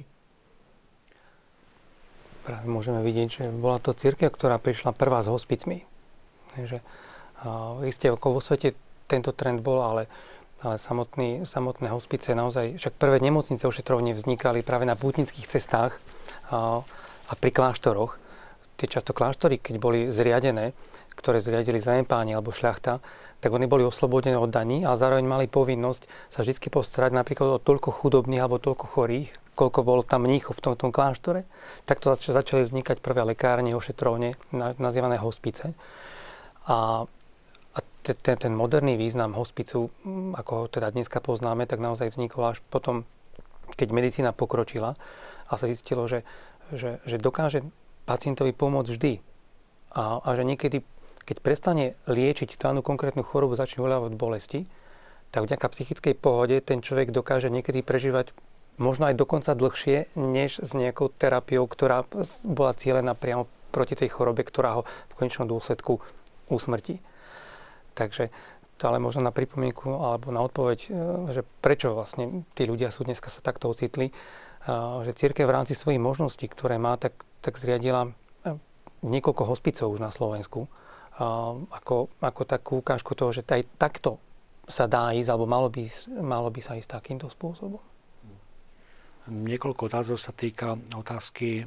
Práve 2.46 2.70
môžeme 2.70 3.02
vidieť, 3.02 3.30
že 3.42 3.44
bola 3.50 3.82
to 3.82 3.98
církev, 3.98 4.30
ktorá 4.30 4.62
prišla 4.62 4.94
prvá 4.94 5.26
s 5.26 5.32
hospicmi. 5.34 5.82
Takže, 6.54 6.86
uh, 7.42 7.82
isté, 7.90 8.14
ako 8.14 8.38
vo 8.38 8.42
svete 8.42 8.78
tento 9.10 9.34
trend 9.34 9.66
bol, 9.66 9.82
ale, 9.82 10.06
ale 10.66 10.82
samotný, 10.82 11.46
samotné 11.46 11.94
hospice 11.94 12.34
naozaj, 12.34 12.82
však 12.82 12.98
prvé 12.98 13.22
nemocnice 13.22 13.70
ošetrovne 13.70 14.18
vznikali 14.18 14.66
práve 14.66 14.90
na 14.90 14.98
pútnických 14.98 15.46
cestách 15.46 16.02
uh, 16.50 16.82
a 17.30 17.34
pri 17.38 17.54
kláštoroch. 17.54 18.18
Tie 18.76 18.90
často 18.90 19.14
kláštory, 19.14 19.62
keď 19.62 19.76
boli 19.78 20.00
zriadené, 20.10 20.74
ktoré 21.16 21.40
zriadili 21.40 21.80
zanepáni 21.80 22.34
alebo 22.34 22.52
šľachta, 22.52 23.00
tak 23.40 23.54
oni 23.54 23.70
boli 23.70 23.86
oslobodení 23.86 24.36
od 24.36 24.50
daní 24.50 24.84
a 24.84 24.98
zároveň 24.98 25.24
mali 25.24 25.46
povinnosť 25.46 26.34
sa 26.34 26.42
vždy 26.42 26.58
postarať 26.74 27.14
napríklad 27.14 27.50
o 27.56 27.62
toľko 27.62 27.94
chudobných 27.94 28.42
alebo 28.42 28.58
toľko 28.58 28.86
chorých, 28.90 29.30
koľko 29.54 29.80
bolo 29.86 30.02
tam 30.02 30.26
mníchov 30.26 30.58
v 30.58 30.64
tom, 30.66 30.74
tom 30.74 30.92
kláštore. 30.92 31.46
Takto 31.86 32.12
začali 32.18 32.66
vznikať 32.66 33.00
prvé 33.00 33.22
lekárne, 33.22 33.78
ošetrovne, 33.78 34.36
nazývané 34.82 35.22
hospice. 35.22 35.78
A, 36.66 37.06
a 37.06 37.15
ten, 38.06 38.38
ten 38.38 38.54
moderný 38.54 38.94
význam 39.02 39.34
hospicu, 39.34 39.90
mm, 40.06 40.38
ako 40.38 40.52
ho 40.54 40.66
teda 40.70 40.94
dneska 40.94 41.18
poznáme, 41.18 41.66
tak 41.66 41.82
naozaj 41.82 42.14
vznikol 42.14 42.54
až 42.54 42.62
potom, 42.70 43.10
keď 43.74 43.90
medicína 43.90 44.32
pokročila 44.36 44.94
a 45.50 45.54
sa 45.58 45.66
zistilo, 45.66 46.06
že, 46.06 46.22
že, 46.70 47.02
že 47.10 47.18
dokáže 47.18 47.66
pacientovi 48.06 48.54
pomôcť 48.54 48.90
vždy. 48.94 49.14
A, 49.96 50.22
a 50.22 50.30
že 50.38 50.44
niekedy 50.46 50.86
keď 51.26 51.42
prestane 51.42 51.98
liečiť 52.06 52.62
danú 52.62 52.86
konkrétnu 52.86 53.26
chorobu, 53.26 53.58
začne 53.58 53.82
uľavovať 53.82 54.14
bolesti, 54.14 54.70
tak 55.34 55.50
vďaka 55.50 55.66
psychickej 55.74 56.14
pohode 56.16 56.62
ten 56.62 56.86
človek 56.86 57.10
dokáže 57.10 57.50
niekedy 57.50 57.82
prežívať 57.82 58.32
možno 58.78 59.10
aj 59.10 59.18
dokonca 59.18 59.58
dlhšie, 59.58 60.14
než 60.16 60.62
s 60.62 60.72
nejakou 60.78 61.10
terapiou, 61.10 61.66
ktorá 61.66 62.06
bola 62.46 62.78
cieľená 62.78 63.18
priamo 63.18 63.50
proti 63.74 63.98
tej 63.98 64.14
chorobe, 64.14 64.46
ktorá 64.46 64.80
ho 64.80 64.82
v 64.86 65.18
konečnom 65.18 65.50
dôsledku 65.50 66.00
usmrtí. 66.48 67.02
Takže 67.96 68.30
to 68.76 68.92
ale 68.92 69.00
možno 69.00 69.24
na 69.24 69.32
pripomienku 69.32 69.88
alebo 69.88 70.36
na 70.36 70.44
odpoveď, 70.44 70.80
e, 70.86 70.90
že 71.32 71.42
prečo 71.64 71.96
vlastne 71.96 72.44
tí 72.54 72.68
ľudia 72.68 72.92
sú 72.92 73.08
dneska 73.08 73.32
sa 73.32 73.40
takto 73.40 73.72
ocitli, 73.72 74.12
e, 74.12 74.14
že 75.08 75.16
církev 75.16 75.48
v 75.48 75.56
rámci 75.56 75.74
svojich 75.74 76.00
možností, 76.00 76.52
ktoré 76.52 76.76
má, 76.76 77.00
tak, 77.00 77.16
tak 77.40 77.56
zriadila 77.56 78.12
e, 78.44 78.60
niekoľko 79.08 79.44
hospicov 79.48 79.96
už 79.96 80.04
na 80.04 80.12
Slovensku 80.12 80.68
ako, 81.16 82.12
ako 82.20 82.42
takú 82.44 82.84
ukážku 82.84 83.16
toho, 83.16 83.32
že 83.32 83.48
aj 83.48 83.64
takto 83.80 84.20
sa 84.68 84.84
dá 84.84 85.16
ísť, 85.16 85.32
alebo 85.32 85.48
malo 85.48 85.72
by, 85.72 85.88
malo 86.20 86.52
by 86.52 86.60
sa 86.60 86.76
ísť 86.76 87.00
takýmto 87.00 87.32
spôsobom. 87.32 87.80
Niekoľko 89.32 89.88
otázok 89.88 90.20
sa 90.20 90.36
týka 90.36 90.76
otázky 90.92 91.64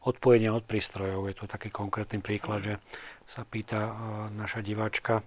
odpojenia 0.00 0.56
od 0.56 0.64
prístrojov. 0.64 1.28
Je 1.28 1.36
to 1.36 1.44
taký 1.44 1.68
konkrétny 1.68 2.24
príklad, 2.24 2.64
že 2.64 2.74
sa 3.28 3.44
pýta 3.44 3.92
naša 4.32 4.64
diváčka, 4.64 5.20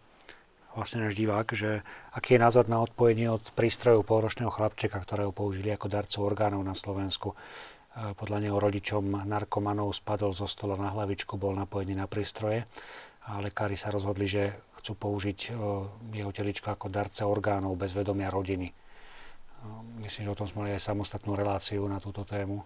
vlastne 0.74 1.06
náš 1.06 1.18
divák, 1.18 1.48
že 1.54 1.86
aký 2.14 2.38
je 2.38 2.44
názor 2.44 2.66
na 2.66 2.82
odpojenie 2.82 3.30
od 3.30 3.41
prístrojov 3.54 4.06
pôročného 4.06 4.50
chlapčeka, 4.50 4.98
ktorého 4.98 5.30
použili 5.30 5.70
ako 5.70 5.90
darcov 5.90 6.26
orgánov 6.26 6.62
na 6.66 6.74
Slovensku. 6.74 7.34
E, 7.34 7.36
podľa 8.18 8.50
neho 8.50 8.58
rodičom 8.58 9.26
narkomanov 9.30 9.94
spadol 9.94 10.34
zo 10.34 10.50
stola 10.50 10.74
na 10.76 10.90
hlavičku, 10.90 11.38
bol 11.38 11.54
napojený 11.54 11.94
na 11.94 12.10
prístroje 12.10 12.66
a 13.30 13.40
lekári 13.40 13.78
sa 13.78 13.94
rozhodli, 13.94 14.28
že 14.28 14.52
chcú 14.82 14.98
použiť 14.98 15.40
e, 15.45 15.50
jeho 16.18 16.32
teličko 16.34 16.74
ako 16.74 16.90
darca 16.90 17.30
orgánov 17.30 17.78
bez 17.78 17.94
vedomia 17.94 18.34
rodiny. 18.34 18.68
E, 18.68 18.74
myslím, 20.02 20.26
že 20.26 20.34
o 20.34 20.40
tom 20.41 20.50
sme 20.50 20.66
mali 20.66 20.76
aj 20.76 20.90
samostatnú 20.90 21.38
reláciu 21.38 21.86
na 21.86 22.02
túto 22.02 22.26
tému. 22.26 22.66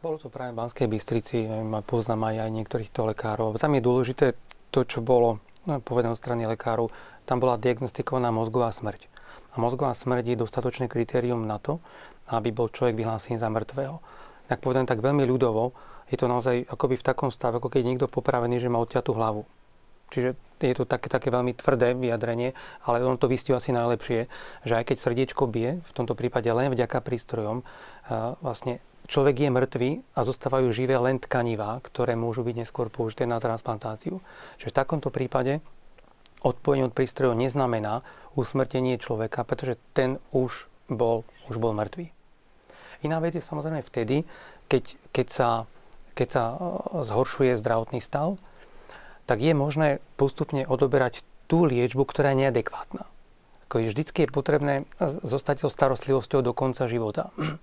Bolo 0.00 0.16
to 0.16 0.32
práve 0.32 0.56
v 0.56 0.60
Banskej 0.64 0.88
Bystrici, 0.88 1.44
poznám 1.84 2.32
aj, 2.32 2.48
aj 2.48 2.50
niektorých 2.56 2.88
to 2.88 3.04
lekárov. 3.04 3.60
Tam 3.60 3.76
je 3.76 3.84
dôležité 3.84 4.32
to, 4.72 4.88
čo 4.88 5.04
bolo 5.04 5.44
no, 5.68 5.76
povedané 5.84 6.16
od 6.16 6.20
strany 6.20 6.48
lekárov. 6.48 6.88
Tam 7.30 7.38
bola 7.38 7.54
diagnostikovaná 7.54 8.34
mozgová 8.34 8.74
smrť. 8.74 9.06
A 9.54 9.62
mozgová 9.62 9.94
smrť 9.94 10.34
je 10.34 10.42
dostatočné 10.42 10.90
kritérium 10.90 11.46
na 11.46 11.62
to, 11.62 11.78
aby 12.26 12.50
bol 12.50 12.66
človek 12.66 12.98
vyhlásený 12.98 13.38
za 13.38 13.46
mŕtvého. 13.46 14.02
Tak 14.50 14.58
povedané 14.58 14.90
tak 14.90 14.98
veľmi 14.98 15.22
ľudovo, 15.30 15.70
je 16.10 16.18
to 16.18 16.26
naozaj 16.26 16.66
akoby 16.66 16.98
v 16.98 17.06
takom 17.06 17.30
stave, 17.30 17.62
ako 17.62 17.70
keď 17.70 17.86
niekto 17.86 18.10
popravený, 18.10 18.58
že 18.58 18.66
má 18.66 18.82
odťatú 18.82 19.14
hlavu. 19.14 19.46
Čiže 20.10 20.34
je 20.58 20.74
to 20.74 20.90
také, 20.90 21.06
také 21.06 21.30
veľmi 21.30 21.54
tvrdé 21.54 21.94
vyjadrenie, 21.94 22.50
ale 22.82 23.06
on 23.06 23.14
to 23.14 23.30
vystihuje 23.30 23.62
asi 23.62 23.70
najlepšie, 23.70 24.26
že 24.66 24.74
aj 24.74 24.90
keď 24.90 24.96
srdiečko 24.98 25.46
bije, 25.46 25.78
v 25.86 25.92
tomto 25.94 26.18
prípade 26.18 26.50
len 26.50 26.66
vďaka 26.74 26.98
prístrojom, 26.98 27.62
vlastne 28.42 28.82
človek 29.06 29.46
je 29.46 29.54
mŕtvý 29.54 29.90
a 30.18 30.20
zostávajú 30.26 30.66
živé 30.74 30.98
len 30.98 31.22
tkanivá, 31.22 31.78
ktoré 31.86 32.18
môžu 32.18 32.42
byť 32.42 32.66
neskôr 32.66 32.90
použité 32.90 33.22
na 33.22 33.38
transplantáciu. 33.38 34.18
Čiže 34.58 34.74
v 34.74 34.78
takomto 34.82 35.14
prípade 35.14 35.62
odpojenie 36.40 36.88
od 36.88 36.96
prístrojov 36.96 37.36
neznamená 37.36 38.02
usmrtenie 38.34 38.96
človeka, 38.96 39.44
pretože 39.44 39.80
ten 39.92 40.22
už 40.30 40.70
bol, 40.90 41.22
už 41.50 41.56
bol 41.60 41.76
mŕtvý. 41.76 42.10
Iná 43.00 43.16
vec 43.22 43.36
je 43.36 43.44
samozrejme 43.44 43.80
vtedy, 43.80 44.28
keď, 44.68 44.84
keď, 45.10 45.26
sa, 45.28 45.48
keď 46.12 46.28
sa 46.28 46.44
zhoršuje 47.06 47.56
zdravotný 47.56 48.00
stav, 48.04 48.36
tak 49.24 49.40
je 49.40 49.54
možné 49.54 50.02
postupne 50.18 50.66
odoberať 50.66 51.22
tú 51.46 51.64
liečbu, 51.66 52.02
ktorá 52.06 52.34
je 52.34 52.46
neadekvátna. 52.46 53.06
Ako 53.70 53.82
je 53.82 53.90
vždycky 53.94 54.26
je 54.26 54.34
potrebné 54.34 54.74
zostať 55.22 55.62
so 55.62 55.70
starostlivosťou 55.70 56.42
do 56.42 56.52
konca 56.54 56.86
života. 56.90 57.30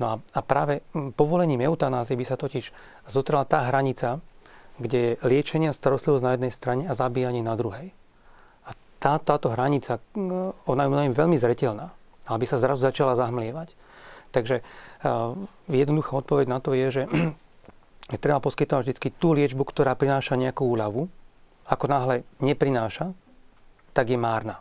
No 0.00 0.08
a, 0.08 0.14
a 0.32 0.40
práve 0.40 0.80
povolením 1.20 1.68
eutanázie 1.68 2.16
by 2.16 2.24
sa 2.24 2.40
totiž 2.40 2.72
zotrela 3.04 3.44
tá 3.44 3.68
hranica, 3.68 4.24
kde 4.82 4.98
je 4.98 5.12
liečenie 5.22 5.70
a 5.70 5.76
starostlivosť 5.76 6.24
na 6.26 6.32
jednej 6.34 6.52
strane 6.52 6.82
a 6.90 6.98
zabíjanie 6.98 7.40
na 7.40 7.54
druhej. 7.54 7.94
A 8.66 8.74
tá, 8.98 9.22
táto 9.22 9.54
hranica, 9.54 10.02
ona 10.66 10.82
je 11.06 11.14
veľmi 11.14 11.38
zretelná, 11.38 11.94
ale 12.26 12.40
by 12.42 12.46
sa 12.50 12.58
zrazu 12.58 12.82
začala 12.82 13.14
zahmlievať. 13.14 13.78
Takže 14.32 14.64
uh, 14.64 15.36
jednoduchá 15.68 16.12
odpoveď 16.18 16.46
na 16.48 16.58
to 16.58 16.74
je, 16.74 16.86
že 16.90 17.02
treba 18.22 18.42
poskytovať 18.42 18.82
vždy 18.90 19.08
tú 19.16 19.36
liečbu, 19.36 19.62
ktorá 19.62 19.94
prináša 19.94 20.34
nejakú 20.34 20.66
úľavu. 20.66 21.06
Ako 21.68 21.86
náhle 21.86 22.26
neprináša, 22.42 23.14
tak 23.94 24.10
je 24.10 24.18
márna. 24.18 24.58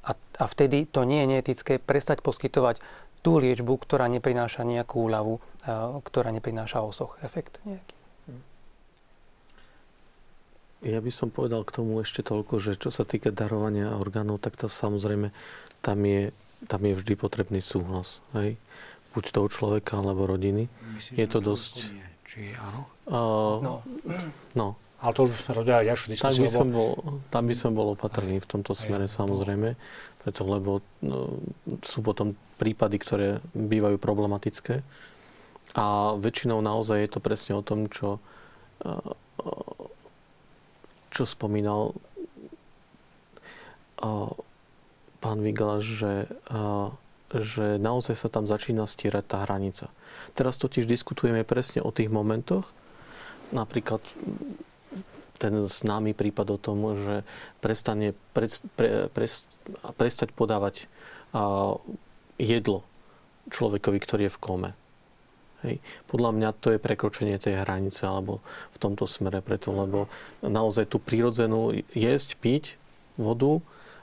A, 0.00 0.16
a 0.16 0.44
vtedy 0.48 0.88
to 0.88 1.04
nie 1.04 1.20
je 1.20 1.30
neetické 1.36 1.76
prestať 1.76 2.24
poskytovať 2.24 2.80
tú 3.20 3.36
liečbu, 3.36 3.76
ktorá 3.76 4.08
neprináša 4.08 4.64
nejakú 4.64 5.04
úľavu, 5.04 5.36
ktorá 6.00 6.32
neprináša 6.32 6.80
osoch, 6.80 7.20
efekt 7.20 7.60
nejaký. 7.68 7.99
Ja 10.80 11.00
by 11.04 11.12
som 11.12 11.28
povedal 11.28 11.60
k 11.68 11.76
tomu 11.76 12.00
ešte 12.00 12.24
toľko, 12.24 12.56
že 12.56 12.72
čo 12.80 12.88
sa 12.88 13.04
týka 13.04 13.28
darovania 13.28 13.96
orgánov, 14.00 14.40
tak 14.40 14.56
to 14.56 14.64
samozrejme 14.64 15.28
tam 15.84 15.98
je, 16.04 16.32
tam 16.68 16.80
je 16.84 16.94
vždy 16.96 17.14
potrebný 17.20 17.60
súhlas. 17.60 18.24
Hej? 18.32 18.56
Buď 19.12 19.24
toho 19.34 19.48
človeka 19.52 20.00
alebo 20.00 20.24
rodiny. 20.24 20.72
Myslím, 20.96 21.14
je 21.20 21.26
to 21.28 21.38
dosť... 21.44 21.74
Nie 21.92 22.10
či 22.30 22.54
áno? 22.54 22.86
Uh, 23.10 23.58
no. 23.58 23.74
no. 24.54 24.68
Ale 25.02 25.10
to 25.16 25.26
už 25.26 25.34
sme 25.34 25.52
robili 25.56 25.90
ďalšiu 25.90 26.06
diskusiu. 26.14 26.30
Tam 26.30 26.46
by, 26.46 26.50
som 26.52 26.68
bol, 26.70 26.90
tam 27.32 27.44
by 27.48 27.54
som 27.56 27.70
bol 27.74 27.86
opatrný 27.96 28.38
aj, 28.38 28.44
v 28.44 28.50
tomto 28.52 28.72
smere 28.76 29.08
aj, 29.08 29.16
samozrejme, 29.16 29.68
preto 30.22 30.42
lebo 30.44 30.84
no, 31.02 31.40
sú 31.80 32.04
potom 32.04 32.36
prípady, 32.60 33.00
ktoré 33.00 33.26
bývajú 33.56 33.96
problematické. 33.96 34.84
A 35.74 36.14
väčšinou 36.20 36.60
naozaj 36.60 37.02
je 37.02 37.10
to 37.10 37.20
presne 37.24 37.56
o 37.58 37.64
tom, 37.64 37.88
čo, 37.88 38.20
čo 41.10 41.26
spomínal 41.26 41.92
pán 45.20 45.38
Vigla, 45.44 45.82
že 45.84 46.30
že 47.30 47.78
naozaj 47.78 48.18
sa 48.18 48.26
tam 48.26 48.50
začína 48.50 48.90
stierať 48.90 49.24
tá 49.30 49.38
hranica. 49.46 49.94
Teraz 50.34 50.58
totiž 50.58 50.90
diskutujeme 50.90 51.46
presne 51.46 51.78
o 51.78 51.94
tých 51.94 52.10
momentoch, 52.10 52.66
napríklad 53.54 54.02
ten 55.38 55.54
známy 55.64 56.12
prípad 56.12 56.46
o 56.50 56.58
tom, 56.58 56.98
že 56.98 57.22
prestane, 57.62 58.18
pre, 58.34 58.50
pre, 58.74 59.08
pre, 59.08 59.26
prestať 59.94 60.28
podávať 60.34 60.90
a, 61.32 61.78
jedlo 62.36 62.82
človekovi, 63.48 63.98
ktorý 64.02 64.22
je 64.28 64.34
v 64.36 64.42
kome. 64.42 64.70
Hej. 65.60 65.84
Podľa 66.08 66.30
mňa 66.32 66.48
to 66.56 66.72
je 66.72 66.80
prekročenie 66.80 67.36
tej 67.36 67.60
hranice 67.60 68.08
alebo 68.08 68.40
v 68.72 68.76
tomto 68.80 69.04
smere 69.04 69.44
preto, 69.44 69.76
lebo 69.76 70.08
naozaj 70.40 70.88
tú 70.88 70.96
prírodzenú 70.96 71.76
jesť, 71.92 72.40
piť 72.40 72.80
vodu 73.20 73.60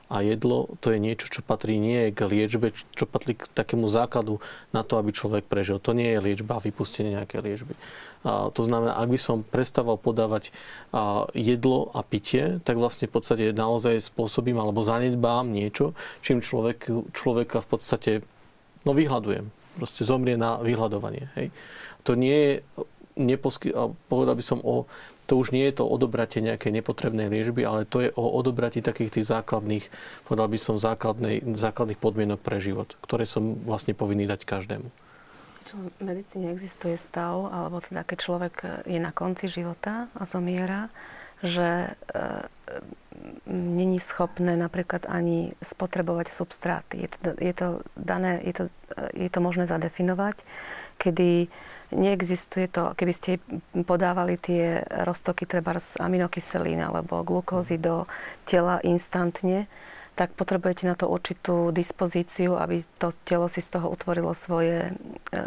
a 0.07 0.23
jedlo 0.23 0.71
to 0.79 0.95
je 0.95 1.03
niečo, 1.03 1.27
čo 1.27 1.43
patrí 1.43 1.75
nie 1.75 2.15
k 2.15 2.19
liečbe, 2.23 2.71
čo 2.71 3.03
patrí 3.03 3.35
k 3.35 3.43
takému 3.51 3.91
základu 3.91 4.39
na 4.71 4.85
to, 4.85 4.95
aby 4.95 5.11
človek 5.11 5.49
prežil. 5.49 5.83
To 5.83 5.91
nie 5.91 6.15
je 6.15 6.23
liečba 6.23 6.61
a 6.61 6.63
vypustenie 6.63 7.17
nejaké 7.17 7.43
liečby. 7.43 7.75
A 8.23 8.47
to 8.53 8.61
znamená, 8.63 8.95
ak 8.95 9.09
by 9.11 9.19
som 9.19 9.43
prestával 9.43 9.99
podávať 9.99 10.55
a, 10.95 11.27
jedlo 11.35 11.91
a 11.91 12.05
pitie, 12.07 12.63
tak 12.63 12.79
vlastne 12.79 13.11
v 13.11 13.19
podstate 13.19 13.51
naozaj 13.51 13.99
spôsobím 14.13 14.61
alebo 14.61 14.79
zanedbám 14.79 15.51
niečo, 15.51 15.91
čím 16.23 16.39
človek, 16.39 16.87
človeka 17.11 17.59
v 17.59 17.67
podstate 17.67 18.11
no 18.87 18.95
vyhľadujem 18.95 19.56
proste 19.77 20.01
zomrie 20.01 20.33
na 20.33 20.57
vyhľadovanie. 20.57 21.29
Hej. 21.37 21.53
To 22.09 22.17
nie 22.17 22.33
je, 22.33 22.53
neposky, 23.13 23.69
povedal 24.09 24.33
by 24.33 24.43
som 24.43 24.57
o, 24.65 24.89
to 25.29 25.37
už 25.37 25.53
nie 25.53 25.69
je 25.69 25.77
to 25.77 25.85
odobratie 25.85 26.41
nejakej 26.41 26.81
nepotrebnej 26.81 27.29
liečby, 27.29 27.61
ale 27.61 27.85
to 27.85 28.01
je 28.01 28.09
o 28.17 28.25
odobratí 28.41 28.81
takých 28.81 29.21
tých 29.21 29.29
základných, 29.29 29.85
povedal 30.25 30.47
by 30.49 30.57
som, 30.57 30.79
základných 30.79 31.99
podmienok 31.99 32.39
pre 32.41 32.57
život, 32.57 32.97
ktoré 33.05 33.29
som 33.29 33.59
vlastne 33.61 33.93
povinný 33.93 34.25
dať 34.25 34.47
každému. 34.47 34.87
V 35.67 35.99
medicíne 35.99 36.55
existuje 36.55 36.95
stav, 36.95 37.51
alebo 37.51 37.83
teda 37.83 38.07
keď 38.07 38.17
človek 38.23 38.55
je 38.87 39.03
na 39.03 39.11
konci 39.11 39.51
života 39.51 40.07
a 40.15 40.23
zomiera, 40.23 40.87
že 41.43 41.91
e, 41.91 42.17
není 43.47 43.99
schopné 43.99 44.57
napríklad 44.57 45.05
ani 45.09 45.53
spotrebovať 45.63 46.27
substráty. 46.29 47.05
Je 47.05 47.09
to, 47.09 47.17
je 47.37 47.53
to, 47.53 47.67
dané, 47.95 48.41
je 48.43 48.53
to, 48.53 48.63
je 49.13 49.29
to 49.29 49.39
možné 49.39 49.65
zadefinovať, 49.65 50.43
kedy 50.97 51.47
neexistuje 51.91 52.67
to, 52.67 52.91
keby 52.99 53.13
ste 53.15 53.31
podávali 53.87 54.35
tie 54.35 54.83
roztoky 55.07 55.47
treba 55.47 55.79
z 55.79 55.95
aminokyselín 56.03 56.83
alebo 56.83 57.23
glukózy 57.23 57.79
do 57.79 58.09
tela 58.43 58.83
instantne, 58.83 59.71
tak 60.17 60.33
potrebujete 60.33 60.89
na 60.89 60.97
to 60.97 61.05
určitú 61.05 61.69
dispozíciu, 61.69 62.57
aby 62.57 62.81
to 62.97 63.13
telo 63.21 63.45
si 63.45 63.61
z 63.61 63.77
toho 63.77 63.93
utvorilo 63.93 64.33
svoje, 64.33 64.89
e, 65.29 65.41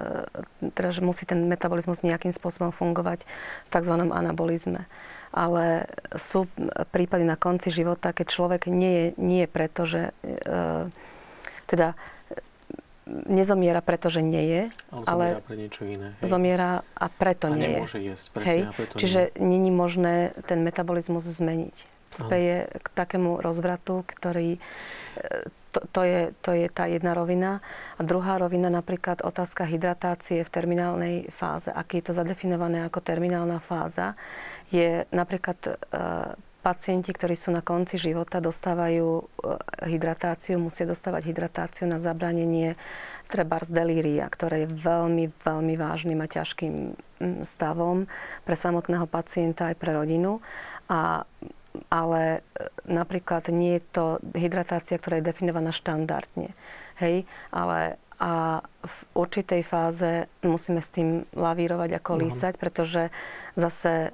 teda 0.78 0.94
že 0.94 1.02
musí 1.02 1.26
ten 1.26 1.50
metabolizmus 1.50 2.06
nejakým 2.06 2.30
spôsobom 2.30 2.70
fungovať 2.70 3.26
v 3.66 3.68
tzv. 3.74 3.94
anabolizme 3.98 4.86
ale 5.30 5.86
sú 6.18 6.50
prípady 6.90 7.22
na 7.22 7.38
konci 7.38 7.70
života, 7.70 8.10
keď 8.10 8.26
človek 8.26 8.62
nie 8.66 8.92
je, 8.92 9.06
nie 9.18 9.40
je 9.46 9.48
preto, 9.50 9.82
že 9.86 10.10
e, 10.26 10.90
teda 11.70 11.94
nezomiera 13.10 13.82
preto, 13.82 14.10
že 14.10 14.22
nie 14.22 14.44
je, 14.46 14.62
ale, 14.90 15.04
ale 15.06 15.24
zomiera 15.26 15.42
pre 15.42 15.56
niečo 15.56 15.82
iné. 15.86 16.08
Hej. 16.18 16.28
Zomiera 16.30 16.70
a 16.94 17.06
preto 17.10 17.46
a 17.50 17.54
nie 17.54 17.66
nemôže 17.78 17.98
je. 17.98 18.14
jesť, 18.14 18.26
presne, 18.34 18.50
hej. 18.50 18.60
a 18.66 18.70
preto 18.74 18.94
Čiže 18.98 19.20
nie. 19.34 19.58
není 19.58 19.70
možné 19.70 20.14
ten 20.46 20.62
metabolizmus 20.62 21.26
zmeniť. 21.26 21.76
Speje 22.10 22.66
k 22.74 22.86
takému 22.90 23.38
rozvratu, 23.38 24.02
ktorý 24.02 24.58
e, 24.58 24.60
to, 25.70 25.80
to, 25.94 26.02
je, 26.02 26.20
to 26.42 26.50
je 26.58 26.66
tá 26.66 26.90
jedna 26.90 27.14
rovina. 27.14 27.62
A 27.98 28.02
druhá 28.02 28.38
rovina, 28.42 28.66
napríklad 28.66 29.22
otázka 29.22 29.62
hydratácie 29.62 30.42
v 30.42 30.50
terminálnej 30.50 31.16
fáze. 31.30 31.70
Ak 31.70 31.94
je 31.94 32.02
to 32.02 32.10
zadefinované 32.10 32.82
ako 32.82 32.98
terminálna 32.98 33.62
fáza, 33.62 34.18
je 34.70 35.04
napríklad 35.10 35.58
e, 35.66 35.70
pacienti, 36.60 37.10
ktorí 37.10 37.34
sú 37.34 37.50
na 37.50 37.64
konci 37.64 37.96
života, 37.96 38.38
dostávajú 38.38 39.08
e, 39.20 39.24
hydratáciu, 39.90 40.60
musia 40.60 40.86
dostávať 40.86 41.32
hydratáciu 41.32 41.84
na 41.90 41.98
zabranenie 41.98 42.76
treba 43.30 43.62
z 43.62 43.70
delíria, 43.70 44.26
ktoré 44.26 44.66
je 44.66 44.74
veľmi, 44.74 45.30
veľmi 45.30 45.74
vážnym 45.78 46.18
a 46.18 46.26
ťažkým 46.26 46.98
stavom 47.46 48.10
pre 48.42 48.58
samotného 48.58 49.06
pacienta 49.06 49.70
aj 49.70 49.76
pre 49.78 49.94
rodinu. 49.94 50.42
A, 50.90 51.22
ale 51.88 52.22
e, 52.22 52.68
napríklad 52.90 53.48
nie 53.54 53.78
je 53.78 53.82
to 53.94 54.04
hydratácia, 54.34 54.98
ktorá 54.98 55.22
je 55.22 55.30
definovaná 55.30 55.70
štandardne. 55.70 56.52
Hej, 56.98 57.24
ale 57.54 57.96
a 58.20 58.60
v 58.84 58.96
určitej 59.16 59.64
fáze 59.64 60.28
musíme 60.44 60.84
s 60.84 60.92
tým 60.92 61.24
lavírovať 61.32 61.96
ako 61.96 62.20
lísať, 62.20 62.60
pretože 62.60 63.08
zase 63.56 64.12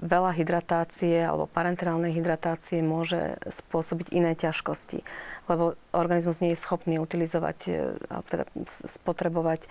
veľa 0.00 0.32
hydratácie 0.36 1.24
alebo 1.24 1.50
parenterálnej 1.50 2.12
hydratácie 2.12 2.84
môže 2.84 3.40
spôsobiť 3.48 4.12
iné 4.12 4.36
ťažkosti, 4.36 5.02
lebo 5.48 5.74
organizmus 5.90 6.40
nie 6.44 6.52
je 6.52 6.62
schopný 6.62 7.00
utilizovať, 7.00 7.58
e, 7.68 7.72
teda 8.28 8.44
spotrebovať 8.86 9.66
e, 9.66 9.68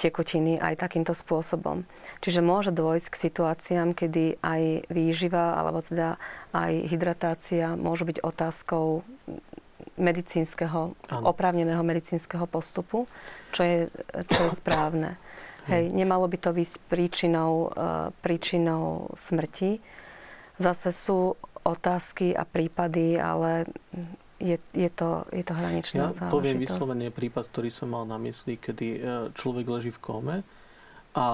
tekutiny 0.00 0.56
aj 0.58 0.80
takýmto 0.80 1.12
spôsobom. 1.12 1.84
Čiže 2.24 2.40
môže 2.40 2.70
dôjsť 2.72 3.08
k 3.12 3.20
situáciám, 3.28 3.88
kedy 3.92 4.40
aj 4.40 4.90
výživa 4.90 5.60
alebo 5.60 5.84
teda 5.84 6.16
aj 6.56 6.72
hydratácia 6.88 7.76
môžu 7.76 8.08
byť 8.08 8.24
otázkou 8.24 9.04
medicínskeho, 9.98 10.94
oprávneného 11.10 11.82
medicínskeho 11.82 12.46
postupu, 12.46 13.04
čo 13.52 13.62
je, 13.62 13.78
čo 14.30 14.40
je 14.46 14.50
správne. 14.54 15.18
Hej, 15.68 15.92
nemalo 15.92 16.24
by 16.24 16.38
to 16.40 16.50
byť 16.56 16.70
príčinou, 16.88 17.68
uh, 17.68 18.08
príčinou 18.24 19.12
smrti. 19.12 19.84
Zase 20.56 20.96
sú 20.96 21.36
otázky 21.60 22.32
a 22.32 22.48
prípady, 22.48 23.20
ale 23.20 23.68
je, 24.40 24.56
je, 24.72 24.90
to, 24.90 25.26
je 25.34 25.44
to 25.44 25.52
hraničná 25.52 26.08
ja 26.08 26.14
záležitosť. 26.14 26.34
poviem 26.34 26.58
vyslovene 26.62 27.08
prípad, 27.10 27.50
ktorý 27.50 27.68
som 27.74 27.90
mal 27.90 28.06
na 28.06 28.16
mysli, 28.22 28.54
kedy 28.54 28.86
e, 28.86 28.98
človek 29.34 29.66
leží 29.66 29.90
v 29.90 30.00
kome 30.00 30.36
a 31.12 31.24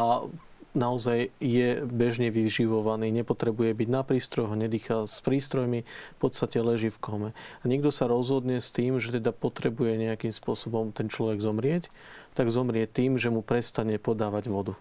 naozaj 0.74 1.30
je 1.38 1.82
bežne 1.86 2.28
vyživovaný, 2.28 3.14
nepotrebuje 3.14 3.72
byť 3.72 3.88
na 3.88 4.02
prístrojoch, 4.02 4.59
nedýcha 4.59 5.06
s 5.06 5.22
prístrojmi, 5.22 5.86
v 5.86 6.18
podstate 6.18 6.59
leží 6.60 6.90
v 6.90 6.98
kome. 6.98 7.30
A 7.62 7.64
niekto 7.64 7.94
sa 7.94 8.10
rozhodne 8.10 8.59
s 8.59 8.74
tým, 8.74 8.98
že 8.98 9.14
teda 9.14 9.30
potrebuje 9.30 9.96
nejakým 9.96 10.34
spôsobom 10.34 10.90
ten 10.90 11.06
človek 11.06 11.38
zomrieť 11.40 11.88
tak 12.34 12.51
zomrie 12.51 12.84
tým, 12.90 13.16
že 13.16 13.30
mu 13.30 13.40
prestane 13.40 13.96
podávať 13.96 14.51
vodu. 14.51 14.74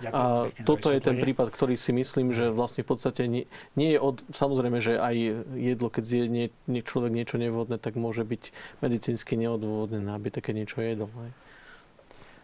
Ďakujem, 0.00 0.16
a 0.16 0.48
toto 0.64 0.88
je 0.88 1.00
ten 1.04 1.20
prípad, 1.20 1.52
ktorý 1.52 1.76
si 1.76 1.92
myslím, 1.92 2.32
že 2.32 2.48
vlastne 2.48 2.80
v 2.80 2.88
podstate 2.88 3.28
nie, 3.28 3.44
nie 3.76 3.92
je 3.92 3.98
od... 4.00 4.24
Samozrejme, 4.32 4.80
že 4.80 4.96
aj 4.96 5.44
jedlo, 5.60 5.92
keď 5.92 6.04
zje 6.08 6.22
nie, 6.32 6.46
nie, 6.64 6.80
človek 6.80 7.12
niečo 7.12 7.36
nevhodné, 7.36 7.76
tak 7.76 8.00
môže 8.00 8.24
byť 8.24 8.48
medicínsky 8.80 9.36
neodôvodnené, 9.36 10.08
aby 10.16 10.32
také 10.32 10.56
niečo 10.56 10.80
jedol. 10.80 11.12
Aj. 11.20 11.32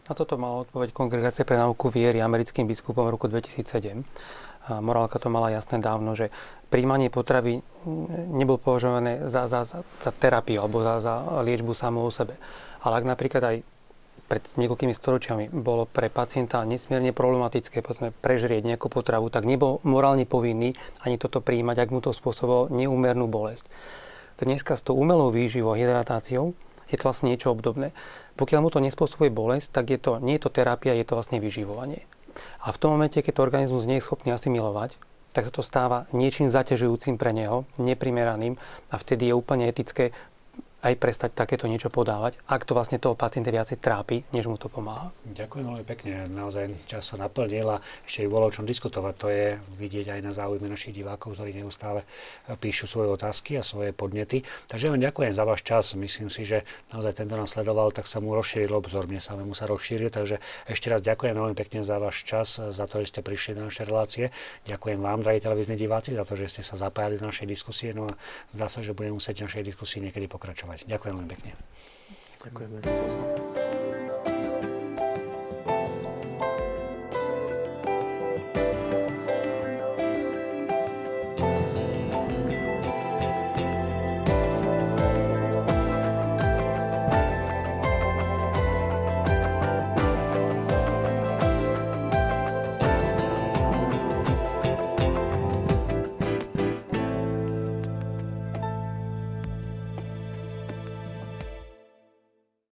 Na 0.06 0.14
toto 0.14 0.38
mala 0.38 0.62
odpoveď 0.62 0.94
Kongregácia 0.94 1.42
pre 1.42 1.58
náuku 1.58 1.90
viery 1.90 2.22
americkým 2.22 2.70
biskupom 2.70 3.10
v 3.10 3.18
roku 3.18 3.26
2007. 3.26 4.06
A 4.70 4.78
morálka 4.78 5.18
to 5.18 5.26
mala 5.26 5.50
jasné 5.50 5.82
dávno, 5.82 6.14
že 6.14 6.30
príjmanie 6.70 7.10
potravy 7.10 7.58
nebol 8.30 8.58
považované 8.58 9.26
za, 9.26 9.50
za, 9.50 9.66
za, 9.66 9.82
za 9.82 10.10
terapiu 10.14 10.62
alebo 10.62 10.82
za, 10.82 11.02
za 11.02 11.14
liečbu 11.42 11.74
samou 11.74 12.06
o 12.06 12.14
sebe. 12.14 12.38
Ale 12.86 13.02
ak 13.02 13.04
napríklad 13.06 13.42
aj 13.42 13.56
pred 14.30 14.42
niekoľkými 14.58 14.94
storočiami 14.94 15.44
bolo 15.50 15.90
pre 15.90 16.06
pacienta 16.06 16.62
nesmierne 16.62 17.10
problematické 17.10 17.82
povedzme, 17.82 18.14
prežrieť 18.14 18.62
nejakú 18.62 18.86
potravu, 18.86 19.26
tak 19.30 19.42
nebol 19.42 19.82
morálne 19.86 20.26
povinný 20.26 20.74
ani 21.02 21.18
toto 21.18 21.42
príjmať, 21.42 21.82
ak 21.82 21.90
mu 21.90 21.98
to 21.98 22.14
spôsobilo 22.14 22.70
neúmernú 22.70 23.26
bolesť. 23.26 23.66
Dneska 24.38 24.78
s 24.78 24.86
tou 24.86 24.98
umelou 24.98 25.34
výživou 25.34 25.74
a 25.74 25.78
hydratáciou 25.78 26.54
je 26.86 26.96
to 26.98 27.06
vlastne 27.06 27.30
niečo 27.30 27.50
obdobné. 27.50 27.90
Pokiaľ 28.36 28.60
mu 28.60 28.70
to 28.70 28.84
nespôsobuje 28.84 29.32
bolesť, 29.32 29.80
tak 29.80 29.92
je 29.92 29.98
to, 30.00 30.20
nie 30.20 30.36
je 30.36 30.44
to 30.44 30.52
terapia, 30.52 30.92
je 30.92 31.08
to 31.08 31.16
vlastne 31.16 31.40
vyživovanie. 31.40 32.04
A 32.60 32.68
v 32.70 32.80
tom 32.80 32.92
momente, 32.92 33.16
keď 33.20 33.40
to 33.40 33.46
organizmus 33.48 33.88
nie 33.88 33.96
je 33.96 34.04
schopný 34.04 34.36
asimilovať, 34.36 35.00
tak 35.32 35.48
sa 35.48 35.52
to 35.52 35.64
stáva 35.64 36.08
niečím 36.16 36.48
zaťažujúcim 36.48 37.20
pre 37.20 37.32
neho, 37.36 37.68
neprimeraným 37.76 38.56
a 38.88 38.94
vtedy 38.96 39.28
je 39.28 39.34
úplne 39.36 39.68
etické 39.68 40.16
aj 40.84 40.94
prestať 41.00 41.32
takéto 41.32 41.64
niečo 41.66 41.88
podávať, 41.88 42.36
ak 42.46 42.68
to 42.68 42.76
vlastne 42.76 43.00
toho 43.00 43.16
pacienta 43.16 43.48
viacej 43.48 43.80
trápi, 43.80 44.22
než 44.30 44.46
mu 44.46 44.60
to 44.60 44.68
pomáha. 44.68 45.10
Ďakujem 45.24 45.64
veľmi 45.64 45.84
pekne. 45.88 46.28
Naozaj 46.28 46.86
čas 46.86 47.08
sa 47.08 47.16
naplnil 47.16 47.66
a 47.66 47.82
ešte 48.04 48.22
by 48.24 48.28
bolo 48.28 48.44
o 48.46 48.54
čom 48.54 48.68
diskutovať. 48.68 49.14
To 49.18 49.28
je 49.32 49.46
vidieť 49.80 50.14
aj 50.14 50.20
na 50.20 50.32
záujme 50.36 50.68
našich 50.68 50.92
divákov, 50.92 51.34
ktorí 51.34 51.56
neustále 51.56 52.04
píšu 52.60 52.86
svoje 52.86 53.08
otázky 53.08 53.56
a 53.58 53.64
svoje 53.64 53.96
podnety. 53.96 54.44
Takže 54.68 54.92
len 54.92 55.00
ďakujem 55.00 55.32
za 55.32 55.48
váš 55.48 55.64
čas. 55.64 55.96
Myslím 55.96 56.28
si, 56.28 56.44
že 56.44 56.62
naozaj 56.92 57.24
tento 57.24 57.34
nás 57.34 57.50
sledoval, 57.50 57.90
tak 57.90 58.04
sa 58.04 58.20
mu 58.20 58.36
rozšíril 58.36 58.76
obzor. 58.76 59.08
Mne 59.08 59.18
samému 59.18 59.56
sa 59.56 59.64
rozšíril. 59.64 60.12
Takže 60.12 60.38
ešte 60.68 60.86
raz 60.92 61.00
ďakujem 61.00 61.34
veľmi 61.34 61.56
pekne 61.56 61.82
za 61.82 61.96
váš 61.96 62.22
čas, 62.22 62.60
za 62.60 62.84
to, 62.84 63.00
že 63.00 63.16
ste 63.16 63.20
prišli 63.24 63.56
do 63.56 63.64
našej 63.64 63.88
relácie. 63.88 64.28
Ďakujem 64.68 65.00
vám, 65.00 65.24
drahí 65.24 65.40
televízni 65.40 65.74
diváci, 65.74 66.12
za 66.12 66.22
to, 66.22 66.36
že 66.36 66.52
ste 66.52 66.62
sa 66.62 66.76
zapájali 66.76 67.16
do 67.16 67.24
našej 67.24 67.48
diskusie. 67.48 67.96
No 67.96 68.06
a 68.06 68.14
zdá 68.52 68.68
sa, 68.68 68.84
že 68.84 68.92
budeme 68.92 69.16
musieť 69.16 69.48
našej 69.48 69.64
diskusii 69.64 70.04
niekedy 70.04 70.28
pokračovať 70.28 70.75
mať. 70.76 70.84
Ďakujem 70.84 71.12
veľmi 71.16 71.30
pekne. 71.32 71.52
Ďakujem. 72.44 73.65